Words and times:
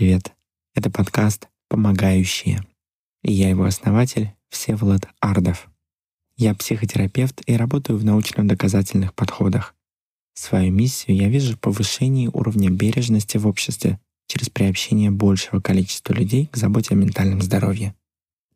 привет! 0.00 0.32
Это 0.74 0.88
подкаст 0.90 1.50
«Помогающие». 1.68 2.64
И 3.22 3.34
я 3.34 3.50
его 3.50 3.64
основатель 3.64 4.32
Всеволод 4.48 5.06
Ардов. 5.20 5.68
Я 6.38 6.54
психотерапевт 6.54 7.42
и 7.44 7.54
работаю 7.54 7.98
в 7.98 8.04
научно-доказательных 8.06 9.12
подходах. 9.12 9.74
Свою 10.32 10.72
миссию 10.72 11.18
я 11.18 11.28
вижу 11.28 11.54
в 11.54 11.60
повышении 11.60 12.30
уровня 12.32 12.70
бережности 12.70 13.36
в 13.36 13.46
обществе 13.46 14.00
через 14.26 14.48
приобщение 14.48 15.10
большего 15.10 15.60
количества 15.60 16.14
людей 16.14 16.46
к 16.46 16.56
заботе 16.56 16.94
о 16.94 16.96
ментальном 16.96 17.42
здоровье. 17.42 17.94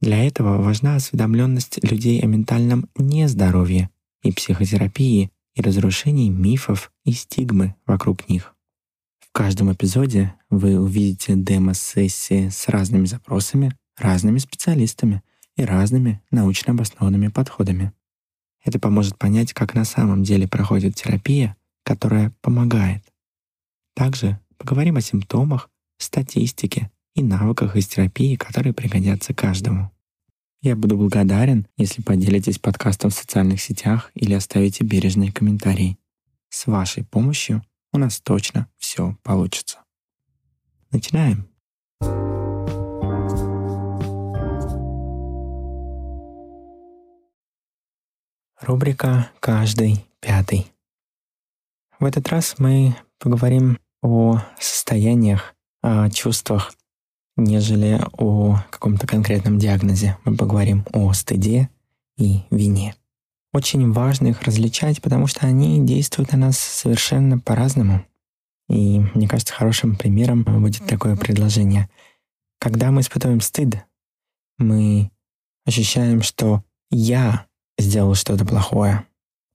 Для 0.00 0.26
этого 0.26 0.62
важна 0.62 0.96
осведомленность 0.96 1.84
людей 1.84 2.22
о 2.22 2.26
ментальном 2.26 2.88
нездоровье 2.96 3.90
и 4.22 4.32
психотерапии 4.32 5.30
и 5.54 5.60
разрушении 5.60 6.30
мифов 6.30 6.90
и 7.04 7.12
стигмы 7.12 7.74
вокруг 7.84 8.30
них. 8.30 8.53
Каждом 9.34 9.72
эпизоде 9.72 10.32
вы 10.48 10.78
увидите 10.78 11.34
демо-сессии 11.34 12.50
с 12.50 12.68
разными 12.68 13.06
запросами, 13.06 13.76
разными 13.98 14.38
специалистами 14.38 15.24
и 15.56 15.64
разными 15.64 16.22
научно 16.30 16.72
обоснованными 16.72 17.26
подходами. 17.26 17.92
Это 18.62 18.78
поможет 18.78 19.18
понять, 19.18 19.52
как 19.52 19.74
на 19.74 19.84
самом 19.84 20.22
деле 20.22 20.46
проходит 20.46 20.94
терапия, 20.94 21.56
которая 21.82 22.32
помогает. 22.42 23.02
Также 23.96 24.38
поговорим 24.56 24.98
о 24.98 25.00
симптомах, 25.00 25.68
статистике 25.98 26.92
и 27.16 27.22
навыках 27.24 27.74
из 27.74 27.88
терапии, 27.88 28.36
которые 28.36 28.72
пригодятся 28.72 29.34
каждому. 29.34 29.90
Я 30.62 30.76
буду 30.76 30.96
благодарен, 30.96 31.66
если 31.76 32.02
поделитесь 32.02 32.60
подкастом 32.60 33.10
в 33.10 33.14
социальных 33.14 33.60
сетях 33.60 34.12
или 34.14 34.32
оставите 34.32 34.84
бережные 34.84 35.32
комментарии. 35.32 35.98
С 36.50 36.68
вашей 36.68 37.02
помощью 37.02 37.64
у 37.94 37.98
нас 37.98 38.20
точно 38.20 38.68
все 38.76 39.16
получится. 39.22 39.78
Начинаем. 40.90 41.48
Рубрика 48.60 49.30
«Каждый 49.38 50.04
пятый». 50.20 50.72
В 52.00 52.04
этот 52.04 52.28
раз 52.28 52.56
мы 52.58 52.96
поговорим 53.18 53.78
о 54.02 54.40
состояниях, 54.58 55.54
о 55.80 56.10
чувствах, 56.10 56.74
нежели 57.36 58.00
о 58.18 58.58
каком-то 58.70 59.06
конкретном 59.06 59.58
диагнозе. 59.58 60.18
Мы 60.24 60.36
поговорим 60.36 60.84
о 60.92 61.12
стыде 61.12 61.70
и 62.16 62.42
вине. 62.50 62.96
Очень 63.54 63.92
важно 63.92 64.26
их 64.26 64.42
различать, 64.42 65.00
потому 65.00 65.28
что 65.28 65.46
они 65.46 65.86
действуют 65.86 66.32
на 66.32 66.38
нас 66.38 66.58
совершенно 66.58 67.38
по-разному. 67.38 68.04
И 68.68 68.98
мне 69.14 69.28
кажется, 69.28 69.54
хорошим 69.54 69.94
примером 69.94 70.42
будет 70.42 70.84
такое 70.86 71.14
предложение. 71.14 71.88
Когда 72.58 72.90
мы 72.90 73.02
испытываем 73.02 73.40
стыд, 73.40 73.76
мы 74.58 75.12
ощущаем, 75.64 76.22
что 76.22 76.64
я 76.90 77.46
сделал 77.78 78.16
что-то 78.16 78.44
плохое. 78.44 79.06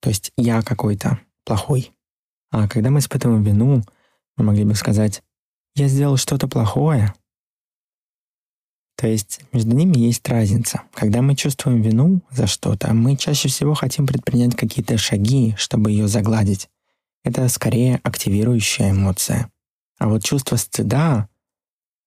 То 0.01 0.07
есть 0.09 0.31
я 0.37 0.61
какой-то 0.61 1.19
плохой. 1.43 1.91
А 2.51 2.69
когда 2.69 2.91
мы 2.91 2.99
испытываем 2.99 3.43
вину, 3.43 3.83
мы 4.37 4.45
могли 4.45 4.63
бы 4.63 4.75
сказать, 4.75 5.23
я 5.75 5.89
сделал 5.89 6.15
что-то 6.15 6.47
плохое, 6.47 7.13
то 8.99 9.07
есть 9.07 9.39
между 9.53 9.73
ними 9.73 9.97
есть 9.97 10.27
разница. 10.27 10.81
Когда 10.93 11.21
мы 11.21 11.33
чувствуем 11.33 11.81
вину 11.81 12.19
за 12.31 12.47
что-то, 12.47 12.93
мы 12.93 13.15
чаще 13.15 13.47
всего 13.47 13.73
хотим 13.73 14.05
предпринять 14.05 14.57
какие-то 14.57 14.97
шаги, 14.97 15.55
чтобы 15.57 15.91
ее 15.91 16.09
загладить. 16.09 16.67
Это 17.23 17.47
скорее 17.47 18.01
активирующая 18.03 18.91
эмоция. 18.91 19.49
А 19.99 20.09
вот 20.09 20.25
чувство 20.25 20.57
стыда, 20.57 21.29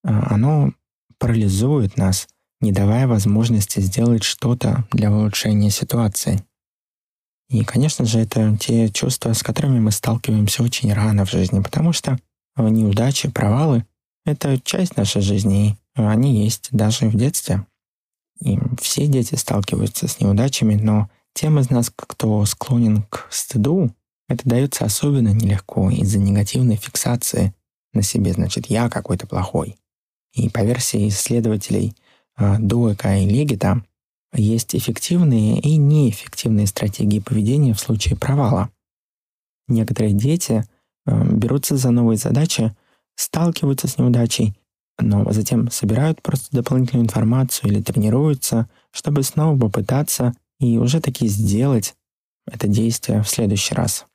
а, 0.05 0.35
оно 0.35 0.75
парализует 1.17 1.97
нас, 1.97 2.29
не 2.61 2.73
давая 2.73 3.07
возможности 3.07 3.81
сделать 3.81 4.23
что-то 4.23 4.87
для 4.93 5.11
улучшения 5.11 5.71
ситуации. 5.71 6.45
И, 7.49 7.65
конечно 7.65 8.05
же, 8.05 8.19
это 8.19 8.55
те 8.61 8.91
чувства, 8.91 9.33
с 9.33 9.43
которыми 9.43 9.81
мы 9.81 9.93
сталкиваемся 9.93 10.63
очень 10.63 10.93
рано 10.93 11.25
в 11.25 11.31
жизни, 11.31 11.61
потому 11.61 11.95
что 11.95 12.19
неудачи, 12.59 13.31
провалы— 13.31 13.87
это 14.27 14.61
часть 14.61 14.99
нашей 14.99 15.23
жизни, 15.23 15.79
они 15.95 16.45
есть 16.45 16.69
даже 16.73 17.09
в 17.09 17.17
детстве. 17.17 17.67
И 18.41 18.59
все 18.81 19.07
дети 19.07 19.35
сталкиваются 19.35 20.09
с 20.09 20.21
неудачами, 20.21 20.75
но 20.75 21.09
тем 21.35 21.59
из 21.59 21.71
нас, 21.71 21.93
кто 21.95 22.45
склонен 22.45 23.03
к 23.05 23.27
стыду, 23.31 23.95
это 24.29 24.49
дается 24.49 24.85
особенно 24.85 25.29
нелегко 25.29 25.91
из-за 25.91 26.19
негативной 26.19 26.77
фиксации 26.77 27.55
на 27.93 28.03
себе. 28.03 28.33
Значит, 28.33 28.67
я 28.67 28.89
какой-то 28.89 29.27
плохой. 29.27 29.77
И 30.33 30.49
по 30.49 30.61
версии 30.61 31.09
исследователей 31.09 31.95
э, 32.39 32.59
Дуэка 32.59 33.19
и 33.19 33.27
Легита 33.27 33.85
есть 34.35 34.75
эффективные 34.75 35.61
и 35.61 35.77
неэффективные 35.77 36.67
стратегии 36.67 37.21
поведения 37.21 37.75
в 37.75 37.81
случае 37.81 38.17
провала. 38.17 38.71
Некоторые 39.69 40.15
дети 40.15 40.65
э, 41.07 41.25
берутся 41.33 41.77
за 41.77 41.91
новые 41.91 42.17
задачи, 42.17 42.75
сталкиваются 43.15 43.89
с 43.89 43.99
неудачей 43.99 44.55
но 44.99 45.31
затем 45.33 45.71
собирают 45.71 46.23
просто 46.23 46.55
дополнительную 46.57 47.05
информацию 47.05 47.71
или 47.71 47.83
тренируются, 47.83 48.69
чтобы 48.91 49.23
снова 49.23 49.59
попытаться 49.59 50.35
и 50.61 50.79
уже 50.79 51.01
таки 51.01 51.27
сделать 51.27 51.95
это 52.47 52.69
действие 52.69 53.23
в 53.23 53.29
следующий 53.29 53.75
раз. 53.75 54.07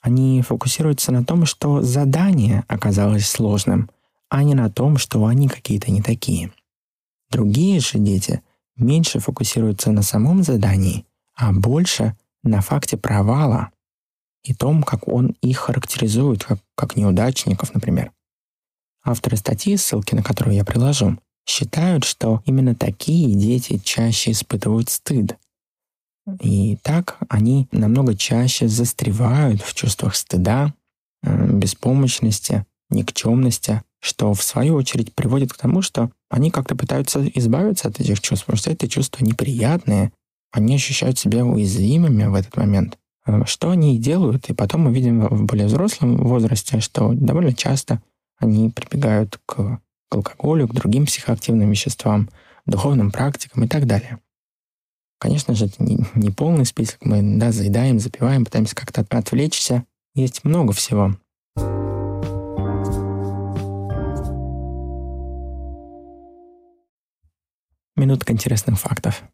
Они 0.00 0.42
фокусируются 0.42 1.12
на 1.12 1.24
том, 1.24 1.44
что 1.44 1.82
задание 1.82 2.64
оказалось 2.68 3.26
сложным, 3.26 3.90
а 4.28 4.42
не 4.42 4.54
на 4.54 4.70
том, 4.70 4.96
что 4.96 5.24
они 5.26 5.48
какие-то 5.48 5.90
не 5.90 6.02
такие. 6.02 6.52
Другие 7.30 7.80
же 7.80 7.98
дети 7.98 8.42
меньше 8.76 9.18
фокусируются 9.18 9.90
на 9.90 10.02
самом 10.02 10.42
задании, 10.42 11.04
а 11.34 11.52
больше 11.52 12.16
на 12.42 12.60
факте 12.60 12.96
провала 12.96 13.70
и 14.42 14.54
том, 14.54 14.82
как 14.82 15.08
он 15.08 15.36
их 15.42 15.58
характеризует, 15.58 16.44
как, 16.44 16.58
как 16.74 16.96
неудачников, 16.96 17.74
например. 17.74 18.12
Авторы 19.08 19.38
статьи, 19.38 19.74
ссылки 19.78 20.14
на 20.14 20.22
которую 20.22 20.54
я 20.54 20.66
приложу, 20.66 21.16
считают, 21.48 22.04
что 22.04 22.42
именно 22.44 22.74
такие 22.74 23.34
дети 23.34 23.80
чаще 23.82 24.32
испытывают 24.32 24.90
стыд. 24.90 25.38
И 26.42 26.76
так 26.82 27.16
они 27.30 27.68
намного 27.72 28.14
чаще 28.14 28.68
застревают 28.68 29.62
в 29.62 29.72
чувствах 29.72 30.14
стыда, 30.14 30.74
э, 31.22 31.52
беспомощности, 31.52 32.66
никчемности, 32.90 33.80
что 33.98 34.34
в 34.34 34.42
свою 34.42 34.74
очередь 34.74 35.14
приводит 35.14 35.54
к 35.54 35.56
тому, 35.56 35.80
что 35.80 36.10
они 36.28 36.50
как-то 36.50 36.76
пытаются 36.76 37.26
избавиться 37.28 37.88
от 37.88 37.98
этих 38.00 38.20
чувств, 38.20 38.44
потому 38.44 38.58
что 38.58 38.70
эти 38.70 38.88
чувства 38.88 39.24
неприятные, 39.24 40.12
они 40.52 40.74
ощущают 40.74 41.18
себя 41.18 41.46
уязвимыми 41.46 42.24
в 42.24 42.34
этот 42.34 42.58
момент. 42.58 42.98
Э, 43.24 43.46
что 43.46 43.70
они 43.70 43.96
и 43.96 43.98
делают, 43.98 44.50
и 44.50 44.52
потом 44.52 44.82
мы 44.82 44.92
видим 44.92 45.26
в 45.28 45.46
более 45.46 45.66
взрослом 45.66 46.18
возрасте, 46.18 46.80
что 46.80 47.14
довольно 47.14 47.54
часто 47.54 48.02
они 48.38 48.70
прибегают 48.70 49.38
к, 49.46 49.54
к 49.54 49.80
алкоголю, 50.10 50.68
к 50.68 50.74
другим 50.74 51.06
психоактивным 51.06 51.70
веществам, 51.70 52.30
духовным 52.66 53.10
практикам 53.10 53.64
и 53.64 53.68
так 53.68 53.86
далее. 53.86 54.18
Конечно 55.20 55.54
же, 55.54 55.66
это 55.66 55.82
не, 55.82 55.98
не 56.14 56.30
полный 56.30 56.64
список. 56.64 57.04
Мы 57.04 57.38
да, 57.38 57.50
заедаем, 57.50 57.98
запиваем, 57.98 58.44
пытаемся 58.44 58.76
как-то 58.76 59.04
отвлечься. 59.10 59.84
Есть 60.14 60.44
много 60.44 60.72
всего. 60.72 61.16
Минутка 67.96 68.32
интересных 68.32 68.78
фактов. 68.78 69.24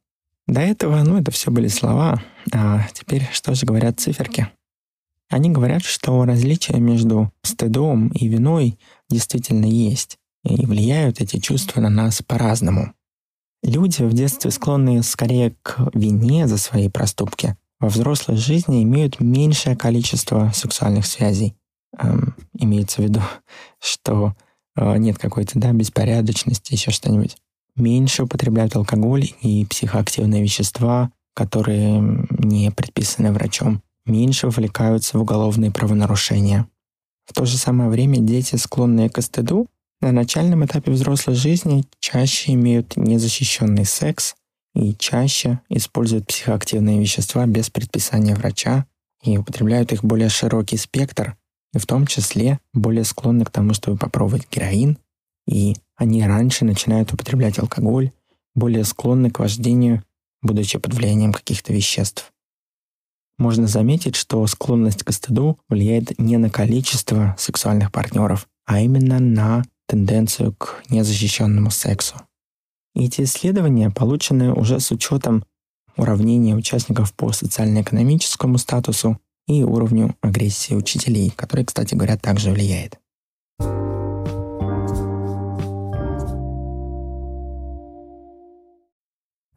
До 0.46 0.60
этого, 0.60 1.02
ну, 1.02 1.18
это 1.18 1.30
все 1.30 1.50
были 1.50 1.68
слова, 1.68 2.22
а 2.52 2.86
теперь 2.92 3.28
что 3.32 3.54
же 3.54 3.66
говорят 3.66 4.00
циферки? 4.00 4.48
Они 5.30 5.50
говорят, 5.50 5.82
что 5.82 6.24
различия 6.24 6.78
между 6.78 7.32
стыдом 7.42 8.08
и 8.08 8.28
виной 8.28 8.78
действительно 9.08 9.66
есть, 9.66 10.18
и 10.44 10.66
влияют 10.66 11.20
эти 11.20 11.38
чувства 11.38 11.80
на 11.80 11.88
нас 11.88 12.22
по-разному. 12.22 12.92
Люди 13.62 14.02
в 14.02 14.12
детстве 14.12 14.50
склонны 14.50 15.02
скорее 15.02 15.54
к 15.62 15.90
вине 15.94 16.46
за 16.46 16.58
свои 16.58 16.88
проступки. 16.88 17.56
Во 17.80 17.88
взрослой 17.88 18.36
жизни 18.36 18.82
имеют 18.82 19.20
меньшее 19.20 19.76
количество 19.76 20.50
сексуальных 20.54 21.06
связей. 21.06 21.54
Эм, 21.98 22.34
имеется 22.58 23.00
в 23.00 23.04
виду, 23.04 23.20
что 23.80 24.34
э, 24.76 24.98
нет 24.98 25.18
какой-то 25.18 25.58
да, 25.58 25.72
беспорядочности, 25.72 26.74
еще 26.74 26.90
что-нибудь. 26.90 27.36
Меньше 27.76 28.24
употребляют 28.24 28.76
алкоголь 28.76 29.30
и 29.40 29.64
психоактивные 29.64 30.42
вещества, 30.42 31.10
которые 31.34 32.26
не 32.30 32.70
предписаны 32.70 33.32
врачом 33.32 33.82
меньше 34.06 34.46
вовлекаются 34.46 35.18
в 35.18 35.22
уголовные 35.22 35.70
правонарушения. 35.70 36.68
В 37.26 37.32
то 37.32 37.44
же 37.44 37.56
самое 37.56 37.90
время 37.90 38.18
дети, 38.18 38.56
склонные 38.56 39.08
к 39.10 39.20
стыду, 39.22 39.66
на 40.00 40.12
начальном 40.12 40.64
этапе 40.64 40.90
взрослой 40.90 41.34
жизни 41.34 41.84
чаще 41.98 42.52
имеют 42.52 42.96
незащищенный 42.96 43.84
секс 43.84 44.34
и 44.74 44.94
чаще 44.94 45.60
используют 45.68 46.26
психоактивные 46.26 47.00
вещества 47.00 47.46
без 47.46 47.70
предписания 47.70 48.34
врача 48.34 48.86
и 49.22 49.38
употребляют 49.38 49.92
их 49.92 50.04
более 50.04 50.28
широкий 50.28 50.76
спектр, 50.76 51.36
в 51.72 51.86
том 51.86 52.06
числе 52.06 52.58
более 52.74 53.04
склонны 53.04 53.44
к 53.44 53.50
тому, 53.50 53.72
чтобы 53.72 53.96
попробовать 53.96 54.48
героин 54.50 54.98
и 55.46 55.76
они 55.96 56.24
раньше 56.24 56.64
начинают 56.64 57.12
употреблять 57.12 57.58
алкоголь, 57.58 58.10
более 58.54 58.84
склонны 58.84 59.30
к 59.30 59.38
вождению, 59.38 60.02
будучи 60.42 60.78
под 60.78 60.94
влиянием 60.94 61.32
каких-то 61.32 61.72
веществ. 61.72 62.32
Можно 63.44 63.66
заметить, 63.66 64.16
что 64.16 64.46
склонность 64.46 65.02
к 65.02 65.12
стыду 65.12 65.58
влияет 65.68 66.18
не 66.18 66.38
на 66.38 66.48
количество 66.48 67.36
сексуальных 67.38 67.92
партнеров, 67.92 68.48
а 68.64 68.80
именно 68.80 69.18
на 69.18 69.64
тенденцию 69.86 70.54
к 70.54 70.82
незащищенному 70.88 71.70
сексу. 71.70 72.14
Эти 72.94 73.20
исследования 73.20 73.90
получены 73.90 74.54
уже 74.54 74.80
с 74.80 74.90
учетом 74.92 75.44
уравнения 75.94 76.54
участников 76.54 77.12
по 77.12 77.32
социально-экономическому 77.32 78.56
статусу 78.56 79.18
и 79.46 79.62
уровню 79.62 80.16
агрессии 80.22 80.72
учителей, 80.72 81.30
который, 81.36 81.66
кстати 81.66 81.94
говоря, 81.94 82.16
также 82.16 82.50
влияет. 82.50 82.98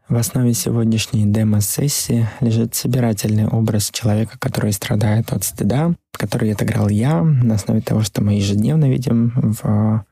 В 0.09 0.15
основе 0.15 0.53
сегодняшней 0.53 1.25
демо-сессии 1.25 2.29
лежит 2.39 2.73
собирательный 2.75 3.45
образ 3.45 3.89
человека, 3.91 4.37
который 4.39 4.71
страдает 4.71 5.33
от 5.33 5.43
стыда, 5.43 5.95
который 6.13 6.53
отыграл 6.53 6.87
я 6.87 7.21
на 7.21 7.55
основе 7.55 7.81
того, 7.81 8.03
что 8.03 8.23
мы 8.23 8.35
ежедневно 8.35 8.89
видим 8.89 9.33
в, 9.35 10.05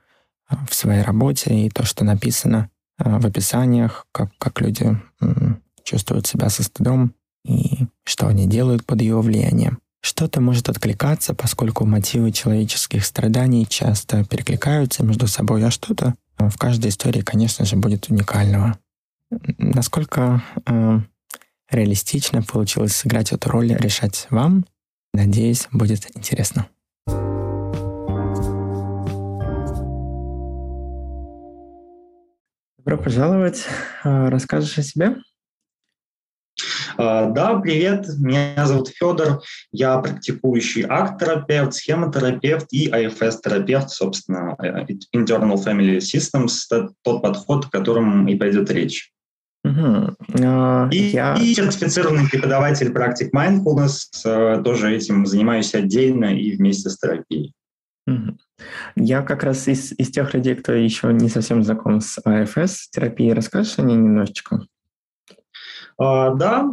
в 0.67 0.75
своей 0.75 1.01
работе 1.01 1.53
и 1.53 1.69
то, 1.69 1.85
что 1.85 2.03
написано 2.03 2.69
э, 2.99 3.19
в 3.19 3.25
описаниях, 3.25 4.05
как, 4.11 4.31
как 4.37 4.59
люди 4.59 4.99
чувствуют 5.85 6.27
себя 6.27 6.49
со 6.49 6.63
стыдом 6.63 7.13
и 7.45 7.87
что 8.03 8.27
они 8.27 8.47
делают 8.47 8.85
под 8.85 9.01
его 9.01 9.21
влиянием. 9.21 9.79
Что-то 10.01 10.41
может 10.41 10.67
откликаться, 10.67 11.33
поскольку 11.33 11.85
мотивы 11.85 12.33
человеческих 12.33 13.05
страданий 13.05 13.65
часто 13.65 14.25
перекликаются 14.25 15.03
между 15.03 15.27
собой, 15.27 15.63
а 15.63 15.71
что-то 15.71 16.15
в 16.37 16.57
каждой 16.57 16.89
истории, 16.89 17.21
конечно 17.21 17.65
же, 17.65 17.77
будет 17.77 18.09
уникального. 18.09 18.77
Насколько 19.57 20.43
э, 20.65 20.99
реалистично 21.69 22.41
получилось 22.43 22.95
сыграть 22.95 23.31
эту 23.31 23.49
роль, 23.49 23.73
решать 23.73 24.27
вам. 24.29 24.65
Надеюсь, 25.13 25.67
будет 25.71 26.15
интересно. 26.15 26.67
Добро 32.77 32.97
пожаловать. 33.03 33.65
Э, 34.03 34.29
расскажешь 34.29 34.77
о 34.77 34.83
себе? 34.83 35.15
А, 36.97 37.25
да, 37.29 37.59
привет, 37.59 38.07
меня 38.19 38.65
зовут 38.65 38.89
Федор, 38.89 39.41
я 39.71 39.97
практикующий 39.97 40.85
акт-терапевт, 40.87 41.73
схемотерапевт 41.73 42.67
и 42.71 42.89
IFS-терапевт, 42.89 43.89
собственно, 43.89 44.55
э, 44.63 44.85
Internal 45.13 45.55
Family 45.55 45.97
Systems, 45.97 46.67
тот 47.01 47.21
подход, 47.21 47.65
о 47.65 47.69
котором 47.69 48.27
и 48.27 48.35
пойдет 48.35 48.71
речь. 48.71 49.11
Угу. 49.65 50.15
Uh, 50.37 50.89
и, 50.91 51.09
я... 51.09 51.35
и 51.41 51.55
сертифицированный 51.55 52.29
преподаватель 52.29 52.91
практик 52.91 53.33
mindfulness, 53.33 54.11
э, 54.23 54.61
тоже 54.63 54.95
этим 54.95 55.25
занимаюсь 55.25 55.73
отдельно 55.73 56.25
и 56.37 56.55
вместе 56.55 56.91
с 56.91 56.99
терапией. 56.99 57.51
Угу. 58.05 58.37
Я 58.97 59.23
как 59.23 59.43
раз 59.43 59.67
из, 59.67 59.91
из 59.93 60.11
тех 60.11 60.35
людей, 60.35 60.53
кто 60.53 60.71
еще 60.71 61.11
не 61.11 61.29
совсем 61.29 61.63
знаком 61.63 61.99
с 61.99 62.19
АФС 62.23 62.89
терапией. 62.91 63.33
Расскажешь 63.33 63.79
о 63.79 63.81
ней 63.81 63.95
немножечко? 63.95 64.67
Uh, 65.99 66.35
да, 66.35 66.69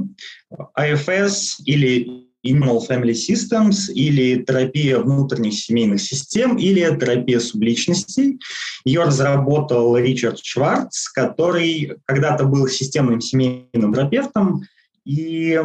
АФС 0.74 1.60
или 1.64 2.26
Animal 2.44 2.80
Family 2.88 3.12
Systems 3.12 3.92
или 3.92 4.42
терапия 4.42 4.98
внутренних 4.98 5.54
семейных 5.54 6.00
систем 6.00 6.56
или 6.56 6.80
терапия 6.98 7.40
субличностей. 7.40 8.40
Ее 8.84 9.04
разработал 9.04 9.96
Ричард 9.96 10.38
Шварц, 10.42 11.08
который 11.08 11.96
когда-то 12.04 12.44
был 12.44 12.66
системным 12.68 13.20
семейным 13.20 13.94
терапевтом, 13.94 14.62
и 15.04 15.60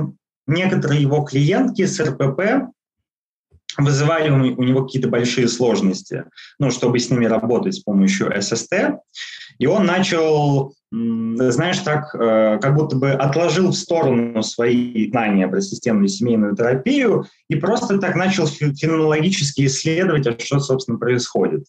некоторые 0.45 1.01
его 1.01 1.21
клиентки 1.21 1.85
с 1.85 1.99
РПП 1.99 2.71
вызывали 3.77 4.29
у 4.29 4.63
него 4.63 4.85
какие-то 4.85 5.07
большие 5.07 5.47
сложности, 5.47 6.25
ну, 6.59 6.71
чтобы 6.71 6.99
с 6.99 7.09
ними 7.09 7.25
работать 7.25 7.75
с 7.75 7.79
помощью 7.79 8.33
ССТ. 8.41 8.73
И 9.59 9.65
он 9.65 9.85
начал, 9.85 10.73
знаешь, 10.91 11.79
так, 11.79 12.13
э, 12.13 12.59
как 12.61 12.75
будто 12.75 12.95
бы 12.95 13.11
отложил 13.11 13.71
в 13.71 13.75
сторону 13.75 14.43
свои 14.43 15.09
знания 15.09 15.47
про 15.47 15.61
системную 15.61 16.07
семейную 16.07 16.55
терапию 16.55 17.25
и 17.49 17.55
просто 17.55 17.97
так 17.97 18.15
начал 18.15 18.47
феноменологически 18.47 19.65
исследовать, 19.65 20.27
а 20.27 20.37
что, 20.39 20.59
собственно, 20.59 20.97
происходит. 20.97 21.65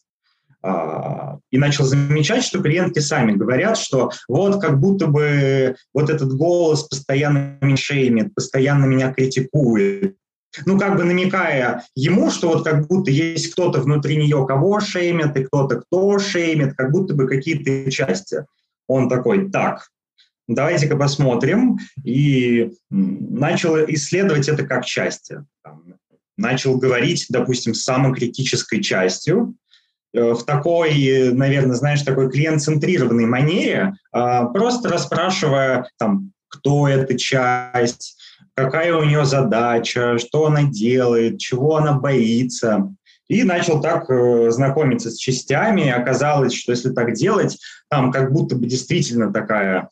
А, 0.61 1.39
и 1.51 1.59
начал 1.59 1.85
замечать, 1.85 2.43
что 2.43 2.61
клиентки 2.61 2.99
сами 2.99 3.33
говорят, 3.33 3.79
что 3.79 4.11
вот 4.27 4.61
как 4.61 4.81
будто 4.81 5.07
бы 5.07 5.77
вот 5.95 6.11
этот 6.11 6.33
голос 6.35 6.83
постоянно 6.83 7.59
меня 7.61 7.77
шеймит, 7.77 8.35
постоянно 8.35 8.85
меня 8.85 9.13
критикует, 9.13 10.17
ну, 10.67 10.79
как 10.79 10.97
бы 10.97 11.05
намекая 11.05 11.85
ему, 11.95 12.31
что 12.31 12.49
вот 12.49 12.65
как 12.65 12.87
будто 12.87 13.11
есть 13.11 13.53
кто-то 13.53 13.81
внутри 13.81 14.17
нее, 14.17 14.45
кого 14.47 14.81
шеймят, 14.81 15.37
и 15.37 15.45
кто-то, 15.45 15.81
кто 15.81 16.19
шеймит, 16.19 16.75
как 16.75 16.91
будто 16.91 17.15
бы 17.15 17.27
какие-то 17.27 17.91
части. 17.91 18.45
Он 18.87 19.09
такой, 19.09 19.51
так, 19.51 19.89
давайте-ка 20.49 20.97
посмотрим, 20.97 21.79
и 22.03 22.73
начал 22.91 23.77
исследовать 23.77 24.49
это 24.49 24.67
как 24.67 24.85
части. 24.85 25.45
Начал 26.37 26.77
говорить, 26.79 27.27
допустим, 27.29 27.75
с 27.75 27.83
самой 27.83 28.15
критической 28.15 28.83
частью, 28.83 29.55
э, 30.15 30.33
в 30.33 30.45
такой, 30.45 31.33
наверное, 31.33 31.75
знаешь, 31.75 32.03
такой 32.03 32.31
клиент-центрированной 32.31 33.27
манере, 33.27 33.95
а, 34.13 34.47
просто 34.47 34.89
расспрашивая, 34.89 35.91
там, 35.99 36.33
кто 36.49 36.89
эта 36.89 37.19
часть, 37.19 38.17
какая 38.59 38.93
у 38.95 39.05
нее 39.05 39.25
задача, 39.25 40.19
что 40.19 40.47
она 40.47 40.65
делает, 40.65 41.39
чего 41.39 41.77
она 41.77 41.93
боится. 41.93 42.93
И 43.29 43.45
начал 43.45 43.81
так 43.81 44.11
э, 44.11 44.51
знакомиться 44.51 45.11
с 45.11 45.17
частями. 45.17 45.83
И 45.83 45.91
оказалось, 45.91 46.55
что 46.55 46.73
если 46.73 46.91
так 46.91 47.13
делать, 47.13 47.59
там 47.89 48.11
как 48.11 48.33
будто 48.33 48.57
бы 48.57 48.67
действительно 48.67 49.33
такая 49.33 49.91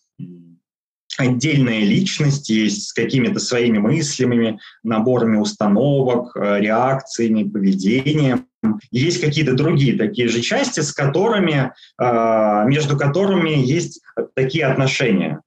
отдельная 1.18 1.80
личность 1.80 2.50
есть 2.50 2.88
с 2.88 2.92
какими-то 2.92 3.38
своими 3.38 3.78
мыслями, 3.78 4.58
наборами 4.82 5.36
установок, 5.36 6.34
э, 6.34 6.60
реакциями, 6.60 7.48
поведением. 7.48 8.46
Есть 8.90 9.20
какие-то 9.20 9.54
другие 9.54 9.96
такие 9.96 10.28
же 10.28 10.40
части, 10.40 10.80
с 10.80 10.92
которыми, 10.92 11.72
э, 12.00 12.64
между 12.66 12.96
которыми 12.96 13.50
есть 13.50 14.00
такие 14.34 14.66
отношения. 14.66 15.40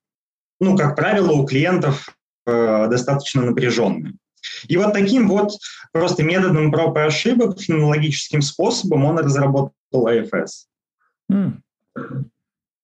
Ну, 0.62 0.78
как 0.78 0.96
правило, 0.96 1.32
у 1.32 1.46
клиентов 1.46 2.16
достаточно 2.90 3.42
напряженные. 3.44 4.14
И 4.68 4.78
вот 4.78 4.94
таким 4.94 5.28
вот 5.28 5.52
просто 5.92 6.24
методом 6.24 6.72
проб 6.72 6.98
и 6.98 7.02
ошибок, 7.02 7.60
фенологическим 7.60 8.42
способом 8.42 9.06
он 9.06 9.20
разработал 9.20 9.74
AFS. 9.94 10.66
Mm. 11.32 11.54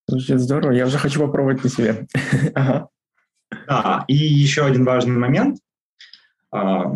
Звучит 0.07 0.39
здорово. 0.39 0.71
Я 0.71 0.85
уже 0.85 0.97
хочу 0.97 1.19
попробовать 1.19 1.63
на 1.63 1.69
себе. 1.69 2.07
ага. 2.55 2.89
Да, 3.67 4.05
и 4.07 4.15
еще 4.15 4.65
один 4.65 4.85
важный 4.85 5.15
момент. 5.15 5.59
А, 6.51 6.95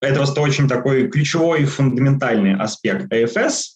это 0.00 0.16
просто 0.16 0.40
очень 0.40 0.68
такой 0.68 1.08
ключевой 1.08 1.64
фундаментальный 1.64 2.56
аспект 2.56 3.12
AFS. 3.12 3.74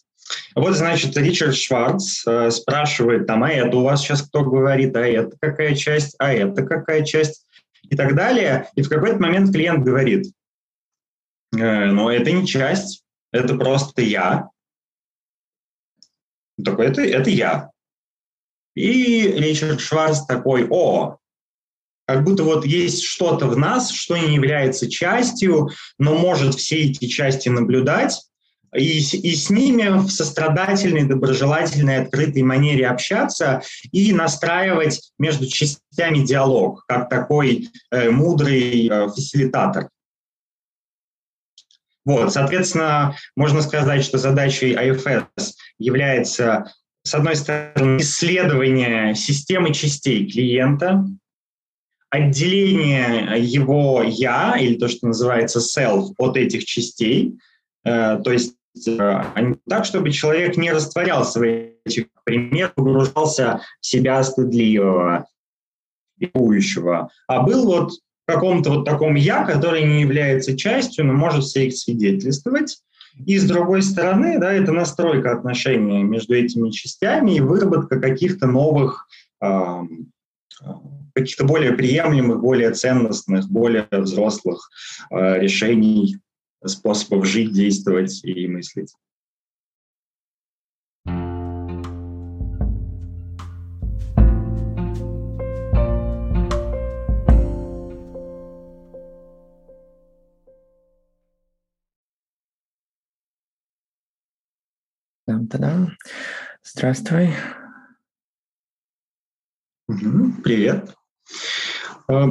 Вот, 0.54 0.76
значит, 0.76 1.16
Ричард 1.16 1.54
Шварц 1.54 2.26
э, 2.26 2.50
спрашивает 2.50 3.26
там, 3.26 3.44
а 3.44 3.50
это 3.50 3.76
у 3.76 3.82
вас 3.82 4.02
сейчас 4.02 4.22
кто 4.22 4.44
говорит, 4.44 4.94
а 4.94 5.00
это 5.00 5.34
какая 5.40 5.74
часть, 5.74 6.14
а 6.18 6.32
это 6.32 6.64
какая 6.64 7.02
часть 7.02 7.46
и 7.82 7.96
так 7.96 8.14
далее. 8.14 8.68
И 8.74 8.82
в 8.82 8.88
какой-то 8.88 9.18
момент 9.18 9.52
клиент 9.52 9.84
говорит, 9.84 10.32
э, 11.56 11.86
ну, 11.86 12.08
это 12.08 12.30
не 12.32 12.46
часть, 12.46 13.04
это 13.32 13.56
просто 13.56 14.02
я. 14.02 14.50
Такой, 16.62 16.86
это, 16.86 17.02
это 17.02 17.30
я. 17.30 17.70
И 18.74 19.22
Ричард 19.22 19.80
Шварц 19.80 20.24
такой, 20.24 20.66
о, 20.68 21.18
как 22.06 22.24
будто 22.24 22.42
вот 22.42 22.64
есть 22.64 23.02
что-то 23.02 23.46
в 23.46 23.56
нас, 23.56 23.90
что 23.90 24.16
не 24.16 24.34
является 24.34 24.90
частью, 24.90 25.70
но 25.98 26.16
может 26.16 26.54
все 26.54 26.84
эти 26.84 27.06
части 27.06 27.48
наблюдать, 27.48 28.22
и, 28.74 28.98
и 28.98 29.34
с 29.34 29.50
ними 29.50 29.88
в 29.88 30.10
сострадательной, 30.10 31.04
доброжелательной, 31.04 32.02
открытой 32.02 32.42
манере 32.42 32.86
общаться 32.86 33.62
и 33.92 34.12
настраивать 34.12 35.12
между 35.18 35.46
частями 35.46 36.24
диалог, 36.24 36.84
как 36.86 37.08
такой 37.08 37.68
э, 37.90 38.10
мудрый 38.10 38.88
э, 38.88 39.08
фасилитатор. 39.08 39.88
Вот, 42.04 42.32
соответственно, 42.32 43.16
можно 43.36 43.60
сказать, 43.60 44.02
что 44.02 44.18
задачей 44.18 44.74
IFS 44.74 45.26
является, 45.78 46.72
с 47.02 47.14
одной 47.14 47.36
стороны, 47.36 48.00
исследование 48.00 49.14
системы 49.14 49.74
частей 49.74 50.30
клиента, 50.30 51.04
отделение 52.10 53.38
его 53.38 54.02
«я», 54.02 54.56
или 54.58 54.76
то, 54.76 54.88
что 54.88 55.08
называется 55.08 55.58
self, 55.58 56.14
от 56.18 56.36
этих 56.36 56.64
частей, 56.64 57.38
э, 57.84 58.18
то 58.24 58.32
есть 58.32 58.54
э, 58.86 59.24
так, 59.68 59.84
чтобы 59.84 60.10
человек 60.10 60.56
не 60.56 60.70
растворялся 60.72 61.40
в 61.40 61.42
этих 61.42 62.06
примерах, 62.24 62.74
погружался 62.74 63.60
в 63.80 63.86
себя 63.86 64.22
стыдливого, 64.22 65.26
и 66.18 66.30
а 67.28 67.42
был 67.42 67.64
вот 67.64 67.92
в 67.92 67.96
каком-то 68.26 68.70
вот 68.70 68.84
таком 68.84 69.14
«я», 69.14 69.44
который 69.44 69.84
не 69.84 70.02
является 70.02 70.56
частью, 70.56 71.06
но 71.06 71.12
может 71.14 71.44
всех 71.44 71.74
свидетельствовать. 71.74 72.78
И 73.24 73.38
с 73.38 73.44
другой 73.44 73.82
стороны, 73.82 74.38
да, 74.38 74.52
это 74.52 74.72
настройка 74.72 75.32
отношений 75.32 76.02
между 76.02 76.34
этими 76.34 76.70
частями 76.70 77.36
и 77.36 77.40
выработка 77.40 78.00
каких-то 78.00 78.46
новых, 78.46 79.08
каких-то 81.14 81.44
более 81.44 81.72
приемлемых, 81.72 82.40
более 82.40 82.72
ценностных, 82.72 83.48
более 83.48 83.88
взрослых 83.90 84.70
э, 85.10 85.40
решений, 85.40 86.18
способов 86.64 87.26
жить, 87.26 87.52
действовать 87.52 88.24
и 88.24 88.46
мыслить. 88.46 88.94
Та-дам. 105.26 105.96
Здравствуй. 106.62 107.34
Привет. 109.86 110.94
Э, 112.10 112.26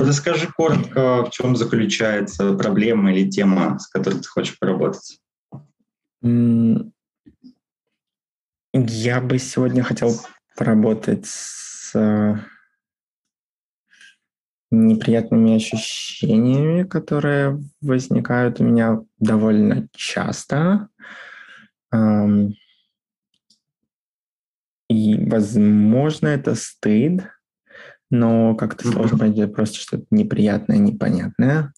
расскажи 0.00 0.48
коротко, 0.56 1.24
в 1.24 1.30
чем 1.30 1.54
заключается 1.54 2.54
проблема 2.54 3.12
или 3.12 3.28
тема, 3.28 3.78
с 3.78 3.86
которой 3.86 4.20
ты 4.20 4.28
хочешь 4.28 4.58
поработать. 4.58 5.20
Я 8.72 9.20
бы 9.20 9.38
сегодня 9.38 9.82
хотел 9.82 10.12
поработать 10.56 11.26
с 11.26 11.94
э, 11.94 12.36
неприятными 14.70 15.56
ощущениями, 15.56 16.84
которые 16.84 17.62
возникают 17.80 18.60
у 18.60 18.64
меня 18.64 19.00
довольно 19.18 19.88
часто. 19.92 20.88
И, 24.90 25.26
возможно, 25.26 26.28
это 26.28 26.54
стыд, 26.54 27.28
но 28.10 28.54
как-то 28.54 28.88
сложно 28.88 29.18
понять, 29.18 29.54
просто 29.54 29.78
что-то 29.78 30.04
неприятное, 30.10 30.78
непонятное. 30.78 31.72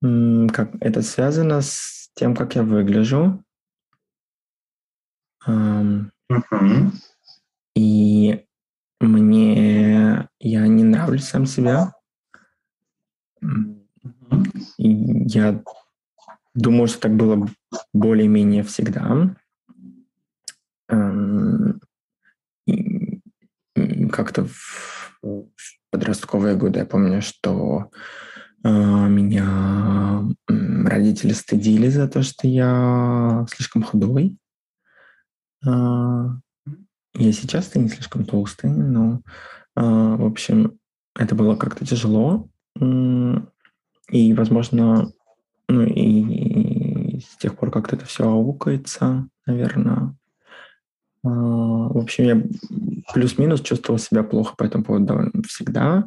Как 0.00 0.74
это 0.80 1.02
связано 1.02 1.60
с 1.60 2.10
тем, 2.14 2.34
как 2.34 2.54
я 2.54 2.62
выгляжу. 2.62 3.44
И 7.74 8.44
мне 9.00 10.28
я 10.40 10.66
не 10.66 10.84
нравлюсь 10.84 11.24
сам 11.24 11.46
себя. 11.46 11.92
И 14.78 14.88
я 15.28 15.62
думаю, 16.54 16.86
что 16.88 17.00
так 17.00 17.16
было 17.16 17.48
более-менее 17.92 18.62
всегда. 18.62 19.34
Как-то 24.12 24.44
в, 24.44 25.18
в 25.22 25.46
подростковые 25.90 26.56
годы 26.56 26.80
я 26.80 26.86
помню, 26.86 27.20
что 27.22 27.90
э, 28.64 28.68
меня 28.68 30.22
родители 30.48 31.32
стыдили 31.32 31.88
за 31.88 32.08
то, 32.08 32.22
что 32.22 32.46
я 32.46 33.46
слишком 33.50 33.82
худой. 33.82 34.36
Э, 35.66 36.26
я 37.14 37.32
сейчас-то 37.32 37.78
не 37.78 37.88
слишком 37.88 38.24
толстый, 38.24 38.70
но, 38.70 39.20
э, 39.76 39.80
в 39.80 40.24
общем, 40.24 40.78
это 41.18 41.34
было 41.34 41.56
как-то 41.56 41.84
тяжело. 41.84 42.48
И, 44.10 44.34
возможно, 44.34 45.12
ну 45.68 45.82
и 45.84 47.20
с 47.20 47.36
тех 47.36 47.56
пор 47.56 47.70
как-то 47.70 47.96
это 47.96 48.06
все 48.06 48.28
аукается, 48.28 49.28
наверное. 49.46 50.16
А, 51.24 51.28
в 51.28 51.98
общем, 51.98 52.24
я 52.24 52.42
плюс-минус 53.14 53.60
чувствовал 53.60 53.98
себя 53.98 54.22
плохо 54.22 54.54
по 54.56 54.64
этому 54.64 54.84
поводу 54.84 55.06
довольно 55.06 55.30
всегда. 55.46 56.04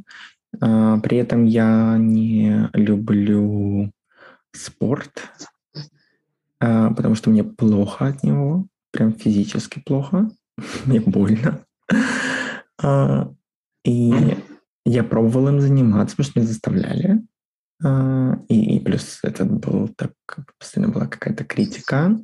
А, 0.60 1.00
при 1.00 1.18
этом 1.18 1.46
я 1.46 1.98
не 1.98 2.70
люблю 2.74 3.92
спорт, 4.52 5.30
а, 6.60 6.94
потому 6.94 7.16
что 7.16 7.30
мне 7.30 7.44
плохо 7.44 8.08
от 8.08 8.24
него, 8.24 8.68
прям 8.92 9.14
физически 9.14 9.82
плохо, 9.86 10.30
мне 10.86 11.00
больно. 11.00 11.62
И 13.86 14.14
я 14.86 15.04
пробовал 15.04 15.48
им 15.50 15.62
заниматься, 15.62 16.16
потому 16.16 16.30
что 16.30 16.40
меня 16.40 16.48
заставляли. 16.48 17.22
И, 18.50 18.76
и 18.76 18.80
плюс 18.80 19.20
это 19.24 19.46
был 19.46 19.90
так, 19.90 20.12
постоянно 20.58 20.92
была 20.92 21.08
какая-то 21.08 21.44
критика. 21.44 22.18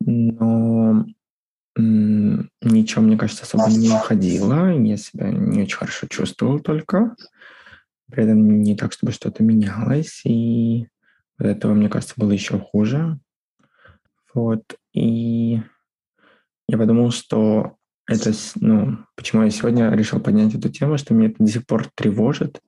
Но 0.00 1.04
ничего, 1.80 3.02
мне 3.02 3.16
кажется, 3.16 3.44
особо 3.44 3.70
не 3.70 3.90
уходило. 3.90 4.72
Я 4.72 4.96
себя 4.96 5.30
не 5.30 5.62
очень 5.62 5.76
хорошо 5.76 6.06
чувствовал 6.08 6.60
только. 6.60 7.14
При 8.10 8.24
этом 8.24 8.62
не 8.62 8.76
так, 8.76 8.92
чтобы 8.92 9.12
что-то 9.12 9.42
менялось. 9.42 10.22
И 10.24 10.88
от 11.38 11.46
этого, 11.46 11.74
мне 11.74 11.88
кажется, 11.88 12.14
было 12.16 12.32
еще 12.32 12.58
хуже. 12.58 13.18
Вот. 14.34 14.62
И 14.92 15.60
я 16.68 16.78
подумал, 16.78 17.10
что 17.10 17.76
это, 18.06 18.32
ну, 18.56 18.98
почему 19.14 19.42
я 19.42 19.50
сегодня 19.50 19.90
решил 19.90 20.20
поднять 20.20 20.54
эту 20.54 20.70
тему, 20.70 20.98
что 20.98 21.14
меня 21.14 21.28
это 21.28 21.44
до 21.44 21.50
сих 21.50 21.66
пор 21.66 21.88
тревожит, 21.94 22.60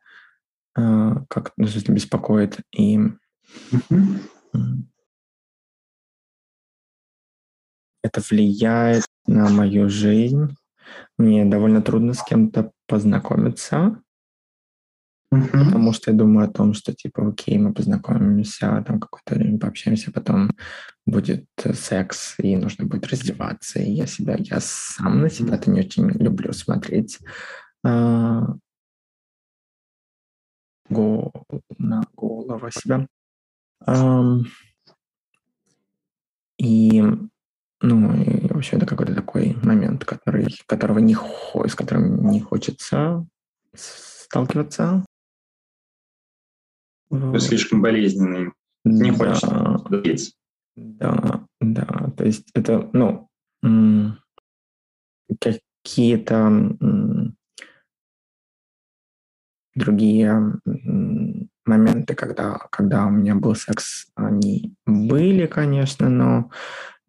э, 0.76 1.14
как, 1.28 1.52
ну, 1.56 1.66
беспокоит. 1.88 2.58
И 2.72 2.98
mm-hmm 3.72 4.20
это 8.02 8.20
влияет 8.28 9.04
на 9.26 9.48
мою 9.48 9.88
жизнь. 9.88 10.56
Мне 11.18 11.44
довольно 11.44 11.82
трудно 11.82 12.14
с 12.14 12.22
кем-то 12.24 12.72
познакомиться, 12.86 14.02
uh-huh. 15.32 15.50
потому 15.50 15.92
что 15.92 16.10
я 16.10 16.16
думаю 16.16 16.48
о 16.48 16.52
том, 16.52 16.74
что 16.74 16.92
типа, 16.92 17.28
окей, 17.28 17.58
мы 17.58 17.72
познакомимся, 17.72 18.82
там 18.86 18.98
какое-то 18.98 19.34
время 19.34 19.58
пообщаемся, 19.58 20.10
потом 20.10 20.50
будет 21.06 21.46
секс, 21.74 22.34
и 22.38 22.56
нужно 22.56 22.86
будет 22.86 23.06
раздеваться, 23.06 23.80
и 23.80 23.92
я 23.92 24.06
себя, 24.06 24.36
я 24.38 24.58
сам 24.60 25.20
на 25.20 25.30
себя 25.30 25.54
это 25.56 25.70
не 25.70 25.80
очень 25.80 26.08
люблю 26.10 26.52
смотреть. 26.52 27.18
А, 27.84 28.46
го, 30.88 31.32
на 31.78 32.02
голову 32.14 32.70
себя. 32.70 33.06
Um, 33.86 34.44
и 36.58 37.02
ну, 37.82 38.14
и 38.14 38.46
вообще 38.52 38.76
это 38.76 38.86
какой-то 38.86 39.14
такой 39.14 39.56
момент, 39.62 40.04
который, 40.04 40.46
которого 40.66 40.98
не, 40.98 41.14
с 41.14 41.74
которым 41.74 42.26
не 42.26 42.40
хочется 42.40 43.26
сталкиваться. 43.74 45.04
Слишком 47.38 47.82
болезненный. 47.82 48.52
Не 48.84 49.10
да, 49.10 49.16
хочется 49.16 49.78
Да, 50.76 51.44
да. 51.60 52.12
То 52.16 52.24
есть 52.24 52.48
это, 52.54 52.88
ну, 52.92 53.28
какие-то 55.40 56.76
другие 59.74 60.60
моменты, 61.64 62.14
когда, 62.14 62.58
когда 62.70 63.06
у 63.06 63.10
меня 63.10 63.34
был 63.34 63.54
секс, 63.54 64.06
они 64.14 64.74
были, 64.86 65.46
конечно, 65.46 66.08
но 66.08 66.50